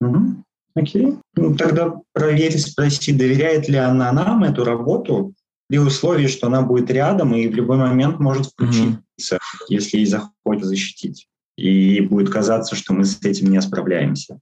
Угу. 0.01 0.45
Окей. 0.77 1.17
Ну, 1.35 1.57
тогда 1.57 1.95
проверь, 2.13 2.57
спроси, 2.59 3.13
доверяет 3.13 3.69
ли 3.69 3.77
она 3.77 4.13
нам 4.13 4.45
эту 4.45 4.65
работу, 4.65 5.35
при 5.69 5.79
условии, 5.79 6.27
что 6.27 6.47
она 6.47 6.63
будет 6.63 6.91
рядом 6.91 7.35
и 7.35 7.49
в 7.49 7.55
любой 7.55 7.77
момент 7.77 8.19
может 8.21 8.47
включиться, 8.47 9.37
mm-hmm. 9.37 9.65
если 9.69 9.99
ей 9.99 10.07
захочется 10.07 10.69
защитить. 10.69 11.29
И 11.57 12.01
будет 12.01 12.31
казаться, 12.31 12.77
что 12.77 12.93
мы 12.93 13.05
с 13.05 13.21
этим 13.23 13.49
не 13.49 13.61
справляемся. 13.61 14.39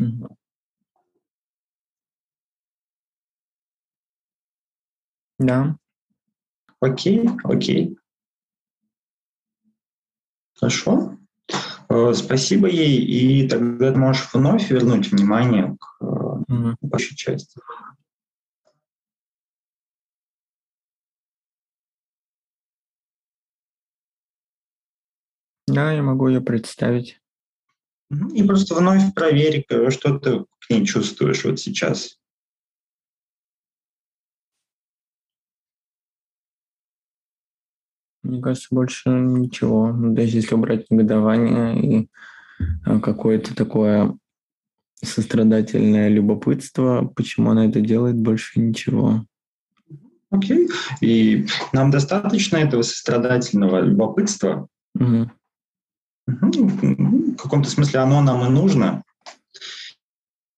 Mm-hmm. 0.00 0.28
Да. 5.38 5.76
Окей, 6.80 7.28
окей. 7.44 7.96
Хорошо. 10.54 11.16
Э, 11.88 12.12
спасибо 12.14 12.68
ей, 12.68 12.98
и 13.04 13.48
тогда 13.48 13.92
ты 13.92 13.98
можешь 13.98 14.28
вновь 14.32 14.70
вернуть 14.70 15.10
внимание 15.10 15.76
к 15.78 16.02
mm-hmm. 16.02 16.76
вашей 16.82 17.16
части. 17.16 17.58
Да, 25.72 25.92
я 25.92 26.02
могу 26.02 26.28
ее 26.28 26.40
представить. 26.40 27.20
И 28.34 28.42
просто 28.42 28.74
вновь 28.74 29.14
проверь, 29.14 29.64
э, 29.68 29.90
что 29.90 30.18
ты 30.18 30.44
к 30.58 30.70
ней 30.70 30.84
чувствуешь 30.84 31.44
вот 31.44 31.58
сейчас. 31.58 32.18
Мне 38.22 38.40
кажется, 38.40 38.68
больше 38.70 39.08
ничего. 39.08 39.92
Даже 39.92 40.36
если 40.36 40.54
убрать 40.54 40.90
негодование 40.90 41.82
и 41.82 42.08
а, 42.84 43.00
какое-то 43.00 43.56
такое 43.56 44.16
сострадательное 45.02 46.08
любопытство, 46.08 47.10
почему 47.16 47.50
она 47.50 47.66
это 47.66 47.80
делает, 47.80 48.16
больше 48.16 48.60
ничего. 48.60 49.24
Окей. 50.30 50.66
Okay. 50.66 50.70
И 51.00 51.46
нам 51.72 51.90
достаточно 51.90 52.58
этого 52.58 52.82
сострадательного 52.82 53.80
любопытства. 53.80 54.68
Угу. 54.94 55.30
В 56.26 57.36
каком-то 57.36 57.68
смысле 57.68 58.00
оно 58.00 58.20
нам 58.20 58.46
и 58.46 58.50
нужно. 58.50 59.02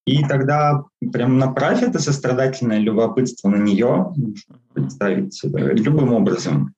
И 0.06 0.22
тогда 0.24 0.84
прям 1.12 1.38
направь 1.38 1.82
это 1.82 1.98
сострадательное 1.98 2.78
любопытство 2.78 3.48
на 3.48 3.56
нее, 3.56 4.12
представить 4.74 5.40
любым 5.42 6.12
образом. 6.12 6.74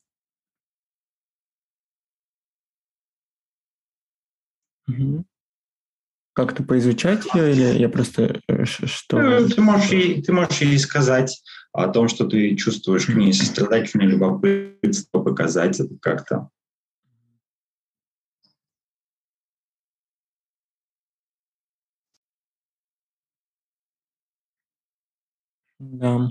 Как-то 6.35 6.63
поизучать 6.63 7.25
ее 7.35 7.53
или 7.53 7.79
я 7.79 7.89
просто 7.89 8.41
э, 8.47 8.65
что? 8.67 9.19
Ну, 9.19 9.49
ты 9.49 9.59
можешь, 9.63 9.91
ей, 9.91 10.23
ты 10.23 10.35
можешь 10.35 10.61
ей 10.61 10.79
сказать 10.79 11.43
о 11.73 11.89
том, 11.89 12.09
что 12.09 12.27
ты 12.27 12.55
чувствуешь 12.57 13.07
к 13.07 13.15
ней 13.15 13.33
сострадательное 13.33 14.07
любопытство, 14.07 15.23
показать 15.23 15.81
это 15.81 15.97
как-то. 15.99 16.51
Да. 25.79 26.31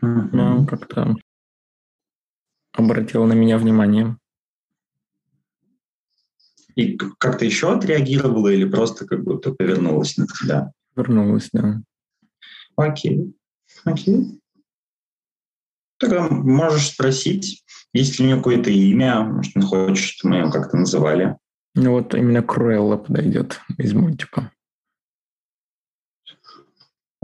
Да, 0.00 0.66
как-то 0.68 1.16
обратил 2.72 3.24
на 3.24 3.32
меня 3.32 3.58
внимание. 3.58 4.16
И 6.74 6.96
как-то 6.96 7.44
еще 7.46 7.72
отреагировала 7.72 8.48
или 8.48 8.68
просто 8.68 9.06
как 9.06 9.24
будто 9.24 9.52
повернулась 9.52 10.16
на 10.18 10.26
тебя? 10.26 10.72
Вернулась, 10.94 11.48
да. 11.52 11.80
Окей. 12.76 13.34
Окей. 13.84 14.40
Тогда 15.98 16.28
можешь 16.28 16.90
спросить, 16.90 17.64
есть 17.94 18.18
ли 18.18 18.24
у 18.24 18.28
нее 18.28 18.36
какое-то 18.36 18.70
имя, 18.70 19.22
может, 19.22 19.56
она 19.56 19.64
хочет, 19.64 20.04
чтобы 20.04 20.34
мы 20.34 20.40
ее 20.42 20.52
как-то 20.52 20.76
называли. 20.76 21.38
Ну 21.74 21.92
вот 21.92 22.14
именно 22.14 22.42
Круэлла 22.42 22.98
подойдет 22.98 23.60
из 23.78 23.94
мультика. 23.94 24.52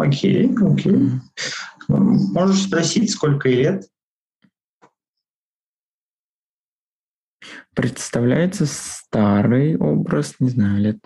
Окей, 0.03 0.51
окей. 0.61 1.11
Можешь 1.89 2.65
спросить, 2.65 3.11
сколько 3.11 3.49
ей 3.49 3.63
лет? 3.63 3.89
Представляется 7.75 8.67
старый 8.67 9.77
образ, 9.77 10.35
не 10.41 10.51
знаю, 10.51 10.81
лет 10.81 10.99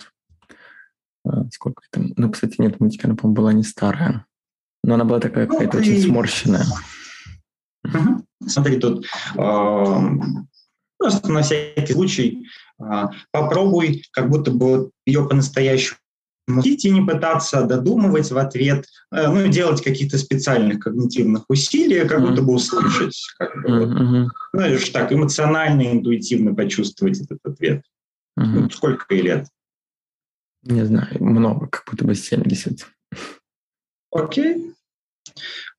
а, 1.25 1.45
сколько 1.53 1.83
это. 1.91 2.07
Ну, 2.17 2.31
кстати, 2.31 2.57
нет, 2.59 2.81
мультика, 2.81 3.07
она, 3.07 3.17
по-моему, 3.17 3.37
была 3.37 3.53
не 3.53 3.63
старая. 3.63 4.27
Но 4.83 4.95
она 4.95 5.05
была 5.05 5.21
такая 5.21 5.47
какая-то 5.47 5.77
ну, 5.77 5.83
очень 5.83 6.03
сморщенная. 6.03 6.65
Угу. 7.85 8.27
Смотри, 8.47 8.79
тут 8.79 9.07
э, 9.37 10.01
просто 10.99 11.33
на 11.33 11.43
всякий 11.43 11.93
случай 11.93 12.47
э, 12.81 13.05
попробуй 13.31 14.05
как 14.13 14.29
будто 14.31 14.51
бы 14.51 14.91
ее 15.05 15.29
по-настоящему 15.29 15.99
и 16.49 16.91
не 16.91 17.05
пытаться 17.05 17.65
додумывать 17.65 18.31
в 18.31 18.39
ответ, 18.39 18.87
э, 19.11 19.29
ну, 19.29 19.49
делать 19.49 19.83
каких-то 19.83 20.17
специальных 20.19 20.81
когнитивных 20.81 21.45
усилий, 21.49 22.07
как 22.07 22.21
будто 22.21 22.43
бы 22.43 22.55
услышать, 22.55 23.21
как 23.39 23.63
бы, 23.63 23.69
mm-hmm. 23.69 24.23
вот, 24.23 24.33
знаешь, 24.53 24.89
так 24.91 25.13
эмоционально, 25.13 25.93
интуитивно 25.93 26.55
почувствовать 26.55 27.21
этот 27.21 27.39
ответ. 27.45 27.83
Mm-hmm. 28.39 28.61
Ну, 28.61 28.71
сколько 28.71 29.15
ей 29.15 29.23
лет? 29.23 29.47
Не 30.63 30.85
знаю, 30.85 31.23
много, 31.23 31.69
как 31.69 31.85
будто 31.91 32.05
бы 32.05 32.15
70. 32.15 32.87
Окей. 34.13 34.73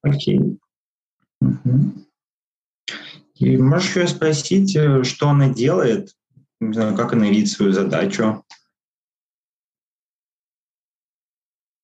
Окей. 0.01 0.59
Угу. 1.41 1.93
И 3.35 3.57
можешь 3.57 3.95
ее 3.95 4.07
спросить, 4.07 4.75
э, 4.75 5.03
что 5.03 5.29
она 5.29 5.49
делает, 5.49 6.11
не 6.59 6.73
знаю, 6.73 6.95
как 6.95 7.13
она 7.13 7.29
видит 7.29 7.49
свою 7.49 7.71
задачу. 7.71 8.43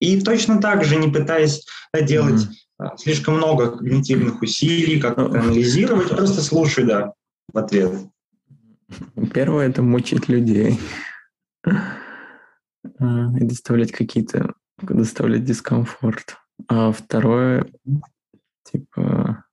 И 0.04 0.20
точно 0.20 0.60
так 0.60 0.84
же, 0.84 0.98
не 0.98 1.08
пытаясь 1.10 1.66
делать 1.94 2.46
mm-hmm. 2.78 2.98
слишком 2.98 3.38
много 3.38 3.78
когнитивных 3.78 4.42
усилий, 4.42 5.00
как-то 5.00 5.28
анализировать, 5.28 6.10
просто 6.10 6.42
слушай, 6.42 6.84
да, 6.84 7.14
в 7.54 7.58
ответ. 7.58 7.94
Первое– 9.34 9.68
это 9.70 9.82
мучить 9.82 10.28
людей 10.28 10.78
а, 11.66 13.30
и 13.40 13.46
доставлять 13.46 13.94
какие-то, 13.94 14.54
доставлять 14.82 15.46
дискомфорт. 15.46 16.36
А 16.68 16.92
второе, 16.92 17.66
типа, 18.70 19.46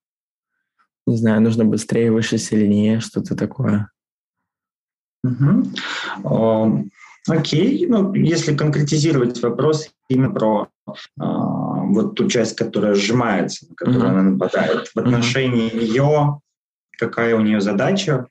не 1.07 1.16
знаю, 1.16 1.42
нужно 1.42 1.64
быстрее, 1.64 2.11
выше, 2.11 2.38
сильнее, 2.38 2.98
что-то 2.98 3.36
такое. 3.36 3.88
Угу. 5.22 6.90
Окей, 7.28 7.86
ну, 7.86 8.14
если 8.14 8.56
конкретизировать 8.56 9.40
вопрос 9.42 9.90
именно 10.08 10.30
про 10.30 10.68
э, 10.88 10.92
вот 11.16 12.14
ту 12.14 12.28
часть, 12.28 12.56
которая 12.56 12.94
сжимается, 12.94 13.66
на 13.68 13.74
которую 13.74 14.02
mm-hmm. 14.02 14.08
она 14.08 14.22
нападает, 14.22 14.88
в 14.88 14.96
отношении 14.96 15.70
mm-hmm. 15.70 15.84
ее, 15.84 16.40
какая 16.98 17.36
у 17.36 17.40
нее 17.40 17.60
задача? 17.60 18.26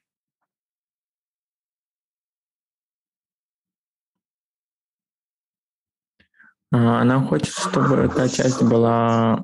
А, 6.71 7.01
она 7.01 7.19
хочет, 7.21 7.53
чтобы 7.53 8.09
та 8.15 8.27
часть 8.27 8.61
была 8.61 9.43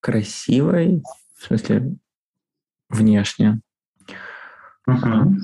красивой, 0.00 1.02
в 1.34 1.44
смысле 1.44 1.96
внешне. 2.90 3.60
Угу. 4.86 5.36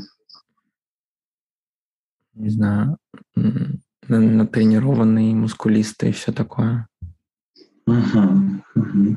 Не 2.41 2.49
знаю, 2.49 2.97
натренированный, 4.09 5.35
мускулистый 5.35 6.09
и 6.09 6.13
все 6.13 6.33
такое. 6.33 6.89
Угу. 7.87 8.63
Угу. 8.77 9.17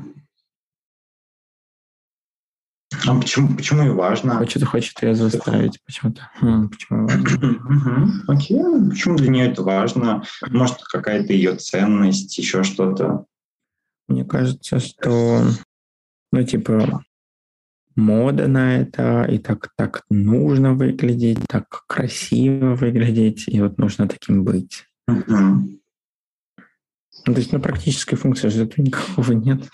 А 3.06 3.18
почему, 3.18 3.56
почему 3.56 3.82
и 3.86 3.88
важно? 3.88 4.36
Хочет, 4.36 4.64
хочет 4.64 5.02
ее 5.02 5.14
заставить 5.14 5.82
почему-то. 5.86 6.30
Хм, 6.34 6.68
почему 6.68 7.06
важно? 7.06 8.22
Окей, 8.28 8.60
почему 8.90 9.16
для 9.16 9.30
нее 9.30 9.50
это 9.50 9.62
важно? 9.62 10.22
Может, 10.50 10.82
какая-то 10.82 11.32
ее 11.32 11.56
ценность, 11.56 12.36
еще 12.36 12.62
что-то? 12.62 13.24
Мне 14.06 14.26
кажется, 14.26 14.80
что, 14.80 15.44
ну, 16.30 16.42
типа, 16.44 17.02
мода 17.96 18.48
на 18.48 18.76
это, 18.76 19.24
и 19.24 19.38
так, 19.38 19.70
так 19.76 20.04
нужно 20.10 20.74
выглядеть, 20.74 21.38
так 21.48 21.84
красиво 21.86 22.74
выглядеть, 22.74 23.44
и 23.46 23.60
вот 23.60 23.78
нужно 23.78 24.08
таким 24.08 24.44
быть. 24.44 24.84
Ну, 27.26 27.32
то 27.32 27.40
есть, 27.40 27.52
ну, 27.52 27.60
практической 27.60 28.16
функции 28.16 28.48
же 28.48 28.64
этого 28.64 28.82
никакого 28.84 29.32
нет. 29.32 29.68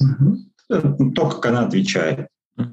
Угу. 0.00 1.12
То, 1.14 1.28
как 1.28 1.46
она 1.46 1.66
отвечает. 1.66 2.28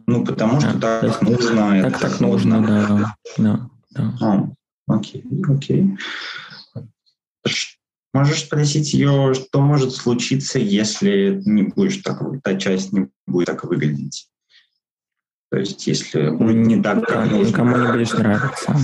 Ну, 0.05 0.25
потому 0.25 0.59
что 0.59 0.77
да, 0.77 1.01
так 1.01 1.21
нужно. 1.21 1.81
Так, 1.83 1.99
так 1.99 2.19
нужно, 2.19 2.61
да. 2.65 3.15
да, 3.37 3.69
да. 3.91 4.17
А, 4.21 4.49
окей, 4.87 5.23
окей. 5.47 5.97
Можешь 8.17 8.45
спросить 8.45 8.95
ее, 8.95 9.35
что 9.35 9.61
может 9.61 9.93
случиться, 9.93 10.57
если 10.57 11.39
не 11.45 11.61
будешь 11.61 11.97
так, 11.97 12.19
та 12.41 12.55
часть 12.55 12.91
не 12.91 13.09
будет 13.27 13.45
так 13.45 13.63
выглядеть? 13.63 14.27
То 15.51 15.59
есть, 15.59 15.85
если 15.85 16.31
не 16.31 16.81
так, 16.81 17.05
как 17.05 17.29
нужно. 17.29 17.47
Никому 17.47 17.77
не 17.77 17.91
будешь 17.91 18.13
нравиться. 18.13 18.75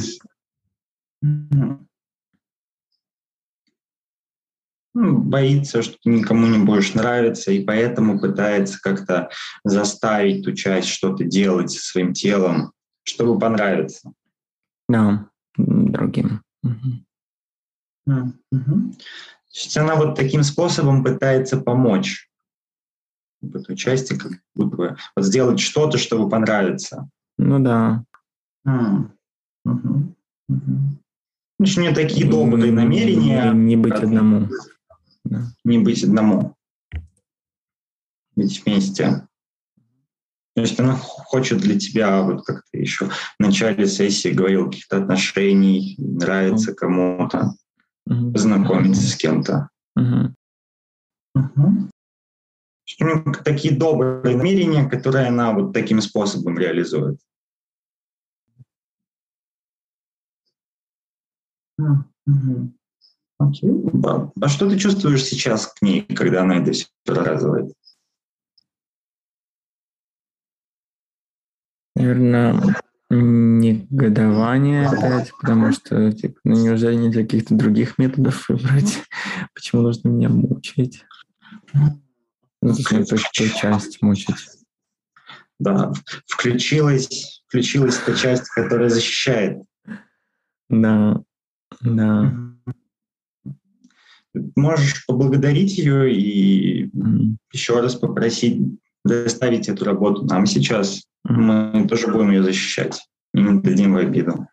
ну, 4.94 5.18
боится, 5.18 5.82
что 5.82 5.98
никому 6.06 6.46
не 6.46 6.64
будешь 6.64 6.94
нравиться, 6.94 7.52
и 7.52 7.64
поэтому 7.64 8.20
пытается 8.20 8.80
как-то 8.80 9.32
заставить 9.64 10.46
ту 10.46 10.52
часть 10.52 10.90
что-то 10.90 11.24
делать 11.24 11.72
со 11.72 11.80
своим 11.80 12.14
телом, 12.14 12.72
чтобы 13.02 13.40
понравиться. 13.40 14.14
Да, 14.88 15.28
другим. 15.58 16.44
Угу. 16.62 17.04
Угу. 18.06 18.42
То 18.52 19.60
есть 19.60 19.78
она 19.78 19.96
вот 19.96 20.16
таким 20.16 20.44
способом 20.44 21.04
пытается 21.04 21.58
помочь 21.58 22.30
этой 23.42 23.76
части, 23.76 24.18
как 24.18 24.32
будто 24.56 24.76
бы 24.76 24.98
вот 25.16 25.26
сделать 25.26 25.60
что-то, 25.60 25.98
чтобы 25.98 26.30
понравиться. 26.30 27.10
Ну 27.38 27.60
да. 27.60 28.04
Угу. 28.66 29.10
Угу. 29.66 30.12
Значит, 31.60 31.78
у 31.78 31.82
нее 31.82 31.94
такие 31.94 32.30
добрые 32.30 32.72
намерения. 32.72 33.52
Не, 33.52 33.60
не 33.60 33.76
быть 33.76 33.94
одному 33.94 34.50
да. 35.24 35.48
не 35.64 35.80
быть 35.80 36.04
одному, 36.04 36.56
быть 38.36 38.64
вместе. 38.66 39.28
То 40.56 40.62
есть 40.62 40.80
она 40.80 40.96
хочет 40.96 41.60
для 41.60 41.80
тебя, 41.80 42.22
вот 42.22 42.46
как 42.46 42.64
ты 42.72 42.80
еще 42.80 43.10
в 43.10 43.40
начале 43.40 43.88
сессии 43.88 44.30
говорил, 44.30 44.70
каких-то 44.70 44.98
отношений, 44.98 45.96
нравится 45.98 46.76
кому-то, 46.76 47.56
mm-hmm. 48.10 48.34
познакомиться 48.34 49.02
с 49.02 49.16
кем-то. 49.16 49.70
Угу. 49.96 50.34
У 53.00 53.04
нее 53.04 53.24
такие 53.44 53.76
добрые 53.76 54.36
намерения, 54.36 54.88
которые 54.88 55.28
она 55.28 55.54
вот 55.54 55.74
таким 55.74 56.02
способом 56.02 56.58
реализует. 56.58 57.20
Угу. 61.78 62.74
Окей. 63.40 63.72
А, 64.06 64.32
а 64.42 64.48
что 64.48 64.70
ты 64.70 64.78
чувствуешь 64.78 65.24
сейчас 65.24 65.68
к 65.68 65.82
ней, 65.82 66.04
когда 66.04 66.44
она 66.44 66.58
это 66.60 66.72
все 66.72 66.88
рассказывает? 67.06 67.74
Наверное, 71.96 72.76
негодование 73.64 74.88
опять, 74.88 75.32
потому 75.40 75.72
что, 75.72 76.12
типа, 76.12 76.40
ну 76.44 76.56
неужели 76.56 76.96
не 76.96 77.10
для 77.10 77.24
каких-то 77.24 77.56
других 77.56 77.98
методов 77.98 78.50
выбрать? 78.50 79.02
Почему 79.54 79.82
нужно 79.82 80.10
меня 80.10 80.30
мучить? 80.30 81.06
Ну, 81.74 82.02
зачем 82.62 83.02
эту 83.02 83.18
часть 83.18 84.02
мучить? 84.02 84.36
Да, 85.60 85.94
включилась, 86.28 87.44
включилась 87.48 87.98
та 87.98 88.14
часть, 88.14 88.50
которая 88.50 88.90
защищает. 88.90 89.64
Да, 90.70 91.22
да 91.82 92.34
можешь 94.56 95.06
поблагодарить 95.06 95.78
ее 95.78 96.14
и 96.14 96.86
mm. 96.86 97.36
еще 97.52 97.80
раз 97.80 97.96
попросить 97.96 98.60
доставить 99.06 99.70
эту 99.70 99.86
работу 99.86 100.26
нам 100.26 100.46
сейчас. 100.46 101.04
Mm. 101.28 101.34
Мы 101.34 101.88
тоже 101.88 102.08
будем 102.08 102.32
ее 102.32 102.44
защищать 102.44 103.00
и 103.34 103.42
не 103.42 103.62
дадим 103.62 103.94
в 103.94 103.98
обиду. 103.98 104.48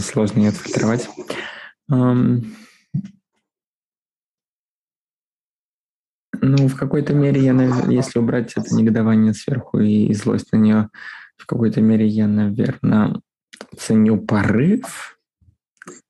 Сложно 0.00 0.40
не 0.40 0.48
отфильтровать. 0.48 1.08
Ну, 6.44 6.66
в 6.66 6.76
какой-то 6.76 7.14
мере 7.14 7.40
я, 7.40 7.52
если 7.88 8.18
убрать 8.18 8.52
это 8.56 8.74
негодование 8.74 9.32
сверху 9.32 9.78
и 9.78 10.12
злость 10.12 10.50
на 10.52 10.56
нее, 10.56 10.90
в 11.36 11.46
какой-то 11.46 11.80
мере 11.80 12.06
я, 12.06 12.26
наверное, 12.26 13.20
ценю 13.78 14.20
порыв, 14.20 15.20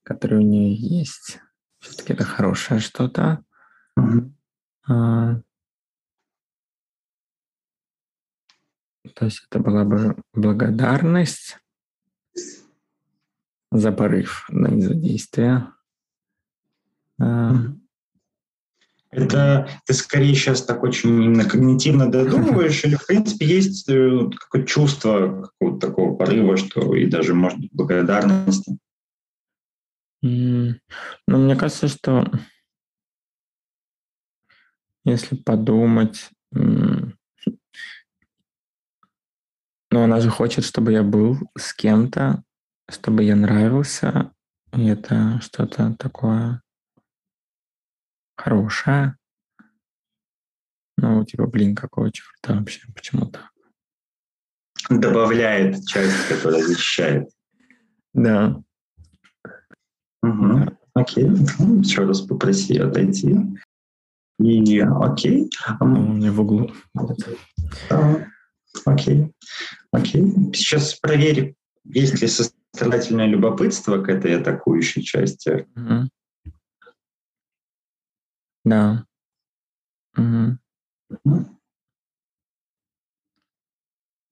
который 0.02 0.38
у 0.38 0.42
нее 0.42 0.74
есть. 0.74 1.38
Все-таки 1.82 2.12
это 2.12 2.24
хорошее 2.24 2.78
что-то. 2.78 3.44
Mm-hmm. 3.98 4.30
А, 4.88 5.40
то 9.14 9.24
есть 9.24 9.44
это 9.50 9.58
была 9.58 9.84
бы 9.84 10.16
благодарность 10.32 11.58
за 13.72 13.90
порыв, 13.90 14.46
но 14.48 14.68
не 14.68 14.82
за 14.82 14.94
действие. 14.94 15.72
Mm-hmm. 17.20 17.78
Это 19.10 19.68
ты 19.84 19.92
скорее 19.92 20.34
сейчас 20.34 20.62
так 20.62 20.84
очень 20.84 21.10
именно 21.10 21.44
когнитивно 21.44 22.10
додумываешь, 22.10 22.84
или 22.84 22.94
в 22.94 23.06
принципе 23.06 23.44
есть 23.44 23.88
э, 23.88 24.30
какое-то 24.38 24.68
чувство 24.68 25.42
какого-то 25.42 25.86
такого 25.88 26.14
порыва, 26.14 26.56
что 26.56 26.94
и 26.94 27.06
даже, 27.06 27.34
может 27.34 27.58
быть, 27.58 27.72
благодарности? 27.72 28.78
Ну, 30.22 30.78
мне 31.26 31.56
кажется, 31.56 31.88
что 31.88 32.24
если 35.04 35.34
подумать, 35.34 36.30
ну, 36.52 37.12
она 39.90 40.20
же 40.20 40.30
хочет, 40.30 40.64
чтобы 40.64 40.92
я 40.92 41.02
был 41.02 41.38
с 41.58 41.74
кем-то, 41.74 42.44
чтобы 42.88 43.24
я 43.24 43.34
нравился, 43.34 44.32
и 44.72 44.86
это 44.86 45.40
что-то 45.42 45.94
такое 45.98 46.62
хорошая. 48.36 49.18
Ну, 50.96 51.24
типа, 51.24 51.46
блин, 51.46 51.74
какого 51.74 52.12
черта 52.12 52.54
вообще, 52.54 52.86
почему 52.94 53.26
так? 53.26 53.50
Добавляет 54.88 55.84
часть, 55.86 56.28
которая 56.28 56.62
защищает. 56.62 57.28
Да. 58.14 58.62
Угу. 60.22 60.78
Окей. 60.94 61.24
Еще 61.24 62.04
раз 62.04 62.20
попроси 62.20 62.78
отойти. 62.78 63.36
И 64.38 64.78
окей. 64.80 65.50
У 65.80 65.86
меня 65.86 66.32
в 66.32 66.40
углу. 66.40 66.70
Окей. 68.84 69.32
Окей. 69.92 70.52
Сейчас 70.54 70.94
проверь, 70.94 71.54
есть 71.84 72.20
ли 72.20 72.28
сострадательное 72.28 73.26
любопытство 73.26 74.02
к 74.02 74.08
этой 74.08 74.40
атакующей 74.40 75.02
части. 75.02 75.66
Угу. 75.76 76.08
Да. 78.64 79.04
Угу. 80.16 80.58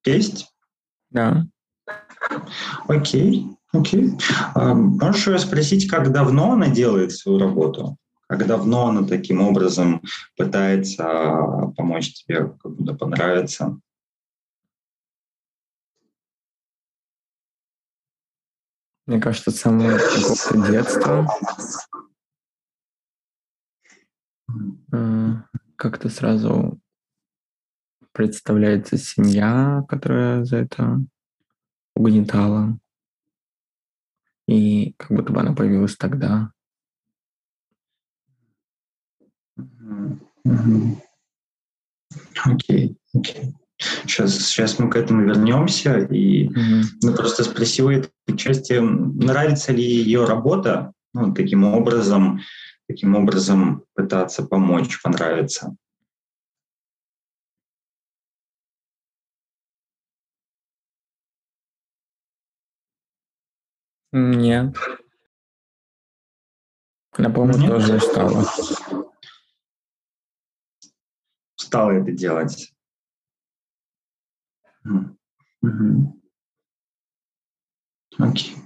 Есть? 0.04 0.52
Да. 1.10 1.46
Окей, 2.88 3.48
окей. 3.72 4.12
А, 4.54 4.74
можешь 4.74 5.26
ее 5.26 5.38
спросить, 5.38 5.88
как 5.88 6.12
давно 6.12 6.52
она 6.52 6.68
делает 6.68 7.12
свою 7.12 7.38
работу? 7.38 7.96
Как 8.28 8.46
давно 8.46 8.88
она 8.88 9.06
таким 9.06 9.40
образом 9.40 10.02
пытается 10.36 11.72
помочь 11.76 12.12
тебе, 12.14 12.54
как 12.62 12.72
будто 12.76 12.94
понравится? 12.94 13.80
Мне 19.06 19.20
кажется, 19.20 19.50
с 19.50 19.56
самого 19.56 19.98
какого-то 19.98 20.70
детства 20.70 21.26
как-то 25.76 26.08
сразу 26.08 26.78
представляется 28.12 28.96
семья, 28.98 29.84
которая 29.88 30.44
за 30.44 30.58
это 30.58 31.00
угнетала. 31.94 32.78
И 34.50 34.94
как 34.96 35.12
будто 35.12 35.32
бы 35.32 35.40
она 35.40 35.54
появилась 35.54 35.96
тогда. 35.96 36.50
Окей, 42.44 42.96
окей. 43.14 43.54
Сейчас, 43.78 44.36
сейчас 44.36 44.80
мы 44.80 44.90
к 44.90 44.96
этому 44.96 45.22
вернемся. 45.22 45.98
И 45.98 46.48
mm-hmm. 46.48 46.82
ну, 47.02 47.14
просто 47.14 47.44
спросил 47.44 47.90
этой 47.90 48.10
части, 48.36 48.72
нравится 48.72 49.70
ли 49.70 49.84
ее 49.84 50.24
работа, 50.24 50.92
ну, 51.14 51.32
таким 51.32 51.62
образом, 51.62 52.40
таким 52.88 53.14
образом 53.14 53.84
пытаться 53.94 54.42
помочь, 54.42 55.00
понравится. 55.00 55.76
Нет. 64.12 64.74
Она, 67.12 67.30
по-моему, 67.30 67.66
тоже 67.66 67.96
устала. 67.96 68.44
Устала 71.56 71.90
это 71.92 72.12
делать. 72.12 72.72
Угу. 74.84 76.20
Окей. 78.18 78.56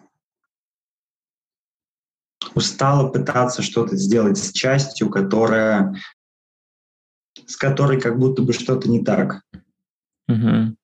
Устала 2.54 3.10
пытаться 3.10 3.62
что-то 3.62 3.96
сделать 3.96 4.38
с 4.38 4.52
частью, 4.52 5.10
которая 5.10 5.94
с 7.46 7.56
которой 7.56 8.00
как 8.00 8.18
будто 8.18 8.42
бы 8.42 8.52
что-то 8.52 8.88
не 8.88 9.04
так. 9.04 9.42
Угу. 10.28 10.76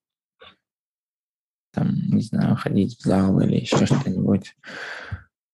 Там, 1.72 1.94
не 2.10 2.22
знаю, 2.22 2.56
ходить 2.56 2.98
в 2.98 3.02
зал 3.02 3.40
или 3.40 3.60
еще 3.60 3.86
что-нибудь. 3.86 4.56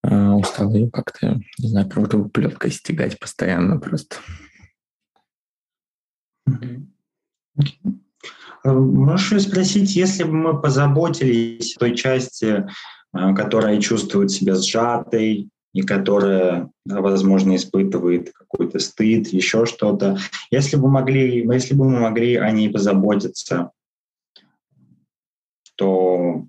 А, 0.02 0.34
устал 0.34 0.72
ее 0.72 0.90
как-то, 0.90 1.40
не 1.58 1.68
знаю, 1.68 1.88
как 1.88 2.02
будто 2.02 2.16
бы 2.18 2.28
плеткой 2.28 2.70
стегать 2.70 3.18
постоянно 3.18 3.78
просто. 3.78 4.16
Okay. 6.48 6.86
Можешь 8.64 9.42
спросить, 9.42 9.94
если 9.94 10.24
бы 10.24 10.32
мы 10.32 10.60
позаботились 10.60 11.76
о 11.76 11.80
той 11.80 11.96
части, 11.96 12.66
э, 13.14 13.34
которая 13.34 13.80
чувствует 13.80 14.30
себя 14.30 14.56
сжатой 14.56 15.50
и 15.72 15.82
которая, 15.82 16.70
возможно, 16.84 17.54
испытывает 17.54 18.32
какой-то 18.32 18.78
стыд, 18.78 19.28
еще 19.28 19.66
что-то, 19.66 20.18
если 20.50 20.76
бы 20.76 20.88
могли, 20.88 21.46
если 21.46 21.74
бы 21.74 21.88
мы 21.88 22.00
могли 22.00 22.36
о 22.36 22.50
ней 22.50 22.70
позаботиться, 22.70 23.70
то 25.76 26.46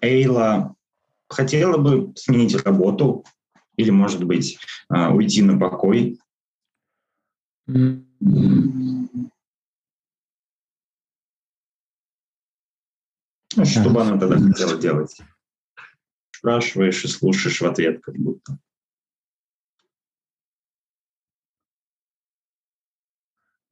Эйла 0.00 0.76
хотела 1.28 1.78
бы 1.78 2.12
сменить 2.16 2.54
работу 2.62 3.24
или, 3.76 3.90
может 3.90 4.24
быть, 4.24 4.58
э, 4.94 5.08
уйти 5.08 5.42
на 5.42 5.58
покой. 5.58 6.20
Ну, 7.66 8.04
что 13.64 13.90
бы 13.90 14.02
она 14.02 14.18
тогда 14.18 14.38
хотела 14.38 14.78
делать? 14.78 15.20
Спрашиваешь 16.30 17.04
и 17.04 17.08
слушаешь 17.08 17.60
в 17.60 17.66
ответ 17.66 18.00
как 18.02 18.16
будто. 18.16 18.58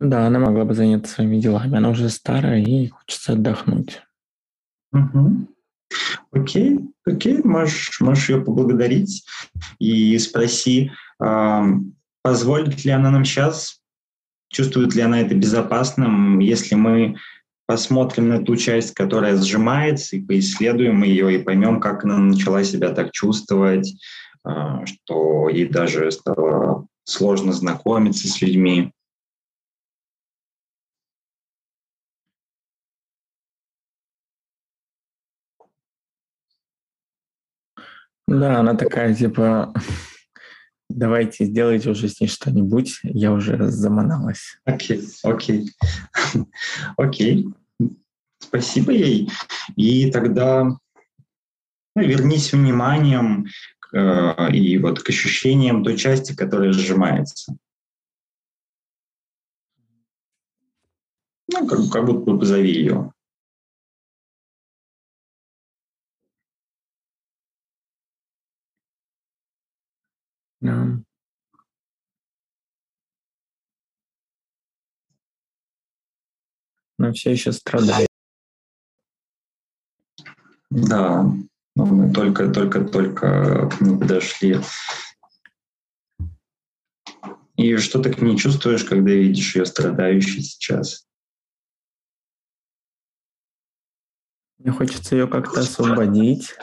Да, 0.01 0.27
она 0.27 0.39
могла 0.39 0.65
бы 0.65 0.75
заняться 0.75 1.13
своими 1.13 1.41
делами. 1.41 1.77
Она 1.77 1.91
уже 1.91 2.09
старая 2.09 2.61
и 2.61 2.89
хочется 2.89 3.33
отдохнуть. 3.33 4.03
Угу. 4.93 5.49
Окей, 6.33 6.81
окей, 7.07 7.39
можешь, 7.43 8.01
можешь 8.01 8.29
ее 8.29 8.41
поблагодарить 8.41 9.25
и 9.79 10.19
спроси, 10.19 10.91
э, 11.23 11.63
позволит 12.23 12.85
ли 12.85 12.91
она 12.91 13.11
нам 13.11 13.25
сейчас, 13.25 13.81
чувствует 14.51 14.95
ли 14.95 15.03
она 15.03 15.21
это 15.21 15.35
безопасным, 15.35 16.39
если 16.39 16.75
мы 16.75 17.17
посмотрим 17.67 18.31
на 18.31 18.43
ту 18.43 18.57
часть, 18.57 18.95
которая 18.95 19.37
сжимается, 19.37 20.17
и 20.17 20.23
поисследуем 20.23 21.03
ее, 21.03 21.35
и 21.35 21.43
поймем, 21.43 21.81
как 21.81 22.05
она 22.05 22.17
начала 22.19 22.65
себя 22.65 22.91
так 22.91 23.13
чувствовать, 23.13 23.95
а, 24.43 24.87
что 24.87 25.51
ей 25.51 25.69
даже 25.69 26.11
стало 26.11 26.87
сложно 27.05 27.53
знакомиться 27.53 28.27
с 28.27 28.41
людьми. 28.41 28.93
Да, 38.29 38.61
она 38.61 38.75
такая, 38.75 39.15
типа, 39.15 39.73
давайте 40.91 41.47
сделайте 41.47 41.89
уже 41.89 42.09
с 42.09 42.21
ней 42.21 42.27
что-нибудь, 42.27 43.01
я 43.03 43.33
уже 43.33 43.71
заманалась. 43.71 44.59
Окей, 44.67 45.03
окей, 45.23 45.73
окей. 46.99 47.49
Спасибо 48.39 48.93
ей. 48.93 49.31
И 49.77 50.11
тогда 50.11 50.65
ну, 50.65 52.03
вернись 52.03 52.53
вниманием 52.53 53.47
э, 53.95 54.53
и 54.53 54.77
вот 54.77 55.01
к 55.01 55.09
ощущениям 55.09 55.83
той 55.83 55.97
части, 55.97 56.37
которая 56.37 56.73
сжимается. 56.73 57.57
Ну, 61.51 61.67
как, 61.67 61.91
как 61.91 62.05
будто 62.05 62.31
бы 62.31 62.39
позови 62.39 62.73
ее. 62.73 63.11
Да. 70.61 70.87
Но 76.99 77.13
все 77.13 77.33
еще 77.33 77.53
страдает. 77.53 78.09
Да, 80.71 81.23
но 81.77 81.87
мы 81.87 82.13
только-только-только 82.13 83.71
к 83.71 83.81
ней 83.81 83.99
подошли. 83.99 84.61
И 87.57 87.77
что 87.77 88.03
ты 88.03 88.13
к 88.13 88.21
ней 88.21 88.37
чувствуешь, 88.37 88.85
когда 88.85 89.11
видишь 89.11 89.57
ее 89.57 89.65
страдающей 89.65 90.43
сейчас? 90.43 91.09
Мне 94.59 94.73
хочется 94.73 95.15
ее 95.15 95.29
как-то 95.29 95.61
освободить. 95.61 96.55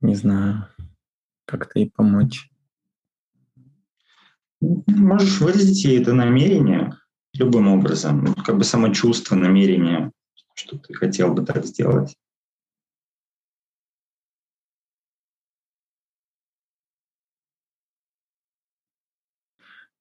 Не 0.00 0.14
знаю, 0.14 0.68
как-то 1.44 1.78
ей 1.78 1.90
помочь. 1.90 2.50
Можешь 4.86 5.40
выразить 5.40 5.84
ей 5.84 6.00
это 6.00 6.12
намерение 6.12 6.92
любым 7.34 7.68
образом, 7.68 8.34
как 8.34 8.56
бы 8.56 8.64
самочувство, 8.64 9.34
намерение, 9.34 10.12
что 10.54 10.78
ты 10.78 10.94
хотел 10.94 11.34
бы 11.34 11.44
так 11.44 11.64
сделать. 11.64 12.16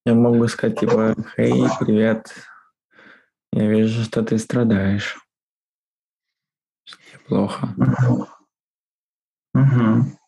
Я 0.05 0.13
могу 0.13 0.47
сказать, 0.47 0.79
типа, 0.79 1.15
«Хей, 1.35 1.63
привет, 1.79 2.31
я 3.51 3.67
вижу, 3.67 4.03
что 4.03 4.23
ты 4.23 4.37
страдаешь. 4.37 5.17
плохо». 7.27 7.73
Угу. 9.55 10.24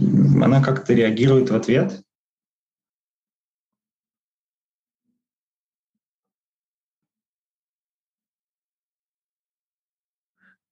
Она 0.00 0.62
как-то 0.62 0.94
реагирует 0.94 1.50
в 1.50 1.54
ответ? 1.54 2.02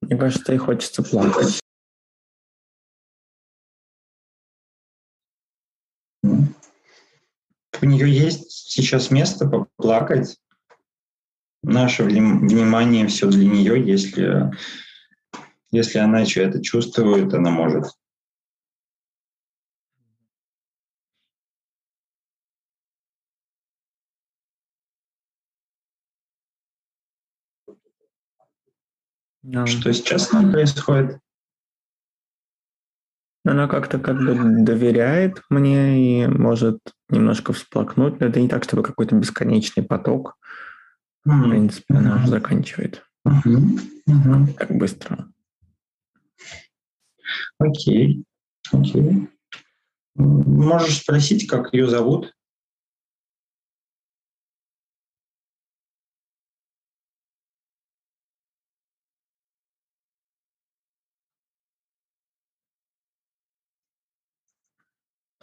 Мне 0.01 0.17
кажется, 0.17 0.53
ей 0.53 0.59
хочется 0.59 1.03
плакать. 1.03 1.61
У 6.23 7.87
нее 7.87 8.11
есть 8.11 8.51
сейчас 8.51 9.11
место 9.11 9.47
поплакать. 9.47 10.39
Наше 11.63 12.05
внимание 12.05 13.07
все 13.09 13.29
для 13.29 13.47
нее, 13.47 13.85
если, 13.87 14.51
если 15.71 15.99
она 15.99 16.23
это 16.23 16.63
чувствует, 16.63 17.35
она 17.35 17.51
может. 17.51 17.98
No. 29.49 29.67
Что 29.67 29.93
сейчас 29.95 30.29
с 30.29 30.33
ней 30.35 30.53
происходит? 30.53 31.21
Она 33.47 33.67
как-то 33.67 33.99
как 33.99 34.19
бы 34.19 34.35
доверяет 34.63 35.43
мне 35.49 36.25
и 36.25 36.27
может 36.27 36.81
немножко 37.09 37.55
всплакнуть, 37.55 38.21
но 38.21 38.27
это 38.27 38.41
не 38.41 38.49
так, 38.49 38.65
чтобы 38.65 38.83
какой-то 38.83 39.15
бесконечный 39.15 39.83
поток. 39.83 40.37
Mm-hmm. 41.27 41.33
В 41.33 41.49
принципе, 41.49 41.95
она 41.95 42.17
уже 42.17 42.27
заканчивает. 42.27 43.07
Mm-hmm. 43.27 43.81
Mm-hmm. 44.11 44.53
Так 44.53 44.77
быстро. 44.77 45.33
Окей. 47.59 48.25
Okay. 48.71 48.81
Окей. 48.81 49.03
Okay. 49.03 49.29
Можешь 50.17 50.99
спросить, 50.99 51.49
как 51.49 51.73
ее 51.73 51.89
зовут? 51.89 52.35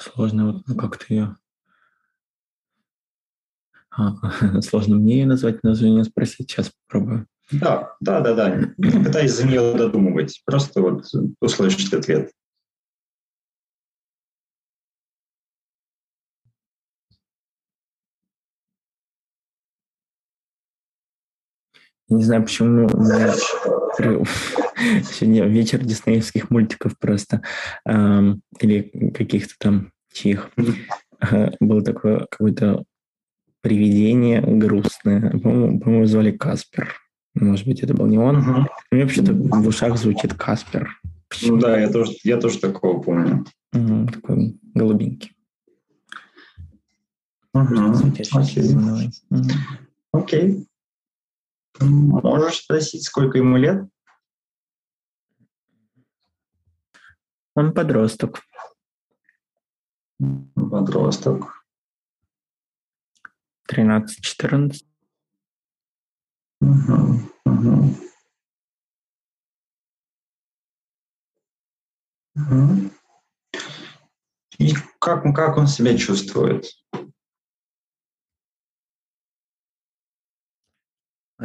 Сложно 0.06 0.52
вот 0.52 0.68
ну, 0.68 0.76
как-то 0.76 1.06
ее... 1.10 1.36
А, 3.90 4.14
сложно 4.62 4.98
мне 4.98 5.22
ее 5.22 5.26
назвать, 5.26 5.64
название 5.64 6.04
спросить. 6.04 6.52
Сейчас 6.52 6.72
попробую. 6.88 7.28
Да, 7.52 7.96
да, 8.00 8.22
да, 8.22 8.36
да. 8.36 8.56
Не 8.78 9.04
пытаюсь 9.04 9.34
за 9.34 9.48
нее 9.48 9.74
додумывать. 9.76 10.42
Просто 10.46 10.82
вот 10.82 11.06
услышать 11.40 11.94
ответ. 11.94 12.32
Не 22.10 22.24
знаю, 22.24 22.44
почему 22.44 22.88
у 22.94 22.98
меня 23.02 23.34
сегодня 25.04 25.46
вечер 25.48 25.84
диснеевских 25.84 26.52
мультиков 26.52 27.00
просто, 27.00 27.42
или 27.84 29.12
каких-то 29.12 29.56
там 29.58 29.92
чьих. 30.16 30.50
Было 31.60 31.82
такое 31.84 32.26
какое-то 32.30 32.84
привидение 33.62 34.42
грустное. 34.42 35.32
По-моему, 35.40 35.80
по 35.80 36.06
звали 36.06 36.32
Каспер. 36.32 36.96
Может 37.34 37.68
быть, 37.68 37.82
это 37.82 37.94
был 37.94 38.08
не 38.08 38.18
он. 38.18 38.38
Угу. 38.38 38.68
У 38.92 38.96
меня 38.96 39.06
вообще-то 39.06 39.34
в 39.34 39.68
ушах 39.68 39.98
звучит 39.98 40.34
Каспер. 40.34 40.90
Почему? 41.28 41.56
Ну 41.56 41.62
да, 41.62 41.80
я 41.80 41.90
тоже, 41.92 42.14
я 42.24 42.40
тоже 42.40 42.60
такого 42.60 43.02
помню. 43.02 43.46
Угу, 43.74 44.08
такой 44.14 44.58
голубенький. 44.74 45.36
Угу. 47.54 48.14
Окей. 48.34 48.76
Угу. 48.76 49.52
Окей. 50.14 50.68
Можешь 51.82 52.60
спросить, 52.60 53.04
сколько 53.04 53.38
ему 53.38 53.58
лет? 53.58 53.86
Он 57.56 57.74
подросток. 57.74 58.42
Подросток. 60.56 61.66
13-14. 63.70 64.86
Угу, 66.62 67.20
угу. 67.46 67.96
Угу. 72.36 72.92
И 74.60 74.74
как, 75.00 75.24
как 75.36 75.58
он 75.58 75.68
себя 75.68 75.98
чувствует? 75.98 76.66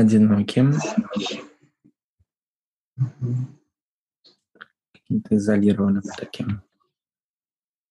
одиноким, 0.01 0.73
каким-то 4.93 5.37
изолированным 5.37 6.03
таким. 6.17 6.63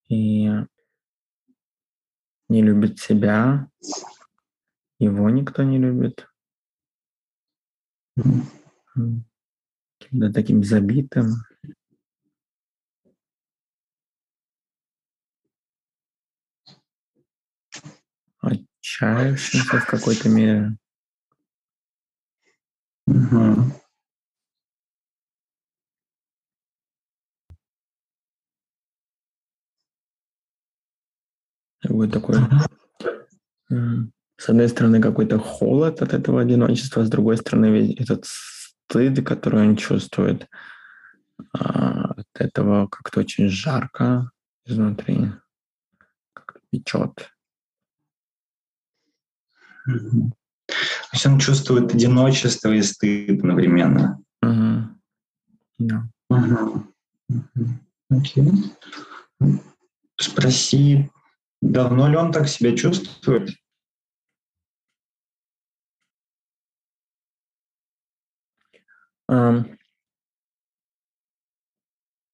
И 0.07 0.49
не 2.49 2.63
любит 2.63 2.99
себя, 2.99 3.69
его 4.97 5.29
никто 5.29 5.63
не 5.63 5.77
любит. 5.77 6.27
Каким-то 9.99 10.33
таким 10.33 10.63
забитым. 10.63 11.35
Отчаявшимся 18.41 19.79
в 19.79 19.85
какой-то 19.85 20.29
мере. 20.29 20.77
Угу. 23.07 23.78
Вот 31.87 32.11
такой. 32.11 32.35
С 33.69 34.47
одной 34.47 34.69
стороны, 34.69 35.01
какой-то 35.01 35.37
холод 35.37 36.01
от 36.01 36.13
этого 36.13 36.41
одиночества, 36.41 37.03
с 37.03 37.09
другой 37.09 37.37
стороны, 37.37 37.65
ведь 37.67 37.99
этот 37.99 38.25
стыд, 38.25 39.25
который 39.25 39.67
он 39.67 39.75
чувствует, 39.75 40.47
а, 41.53 42.11
от 42.11 42.27
этого 42.35 42.87
как-то 42.87 43.19
очень 43.19 43.49
жарко 43.49 44.31
изнутри, 44.65 45.31
как-то 46.33 46.59
печет. 46.71 47.29
То 49.85 51.13
есть 51.13 51.25
он 51.25 51.39
чувствует 51.39 51.93
одиночество 51.93 52.71
и 52.71 52.81
стыд 52.81 53.39
одновременно. 53.39 54.21
Угу. 54.41 54.87
Да. 55.79 56.07
Угу. 56.29 56.85
Окей. 58.09 58.51
Спроси, 60.17 61.09
давно 61.61 62.07
ли 62.09 62.17
он 62.17 62.31
так 62.31 62.47
себя 62.47 62.75
чувствует? 62.75 63.51
Um, 69.31 69.77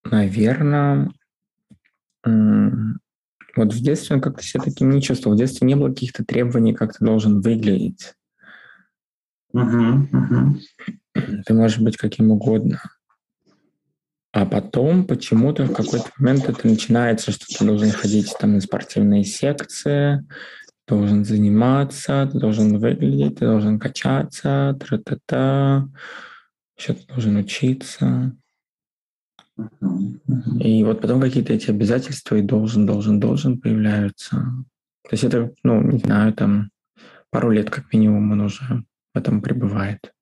наверное, 0.05 1.11
вот 2.23 3.73
в 3.73 3.81
детстве 3.81 4.15
он 4.15 4.21
как-то 4.21 4.43
себя 4.43 4.63
таким 4.63 4.89
не 4.89 5.01
чувствовал. 5.01 5.35
В 5.35 5.39
детстве 5.39 5.67
не 5.67 5.75
было 5.75 5.89
каких-то 5.89 6.23
требований, 6.23 6.73
как 6.73 6.97
ты 6.97 7.03
должен 7.03 7.41
выглядеть. 7.41 8.13
Угу, 9.53 10.07
Ты 11.45 11.53
можешь 11.53 11.79
быть 11.79 11.97
каким 11.97 12.31
угодно. 12.31 12.81
А 14.35 14.45
потом 14.45 15.07
почему-то 15.07 15.63
в 15.63 15.73
какой-то 15.73 16.09
момент 16.17 16.49
это 16.49 16.67
начинается, 16.67 17.31
что 17.31 17.45
ты 17.47 17.63
должен 17.63 17.89
ходить 17.91 18.35
там 18.37 18.55
на 18.55 18.59
спортивные 18.59 19.23
секции, 19.23 20.27
должен 20.85 21.23
заниматься, 21.23 22.29
ты 22.29 22.39
должен 22.39 22.77
выглядеть, 22.77 23.39
ты 23.39 23.45
должен 23.45 23.79
качаться, 23.79 24.77
тра-та-та, 24.77 25.87
еще 26.77 26.95
ты 26.95 27.07
должен 27.07 27.37
учиться. 27.37 28.35
И 30.59 30.83
вот 30.83 30.99
потом 30.99 31.21
какие-то 31.21 31.53
эти 31.53 31.69
обязательства 31.69 32.35
и 32.35 32.41
должен, 32.41 32.85
должен, 32.85 33.21
должен 33.21 33.61
появляются. 33.61 34.35
То 35.03 35.11
есть 35.11 35.23
это, 35.23 35.53
ну, 35.63 35.81
не 35.81 35.99
знаю, 35.99 36.33
там 36.33 36.71
пару 37.29 37.51
лет 37.51 37.69
как 37.69 37.93
минимум 37.93 38.33
он 38.33 38.41
уже 38.41 38.83
в 39.13 39.17
этом 39.17 39.41
пребывает. 39.41 40.13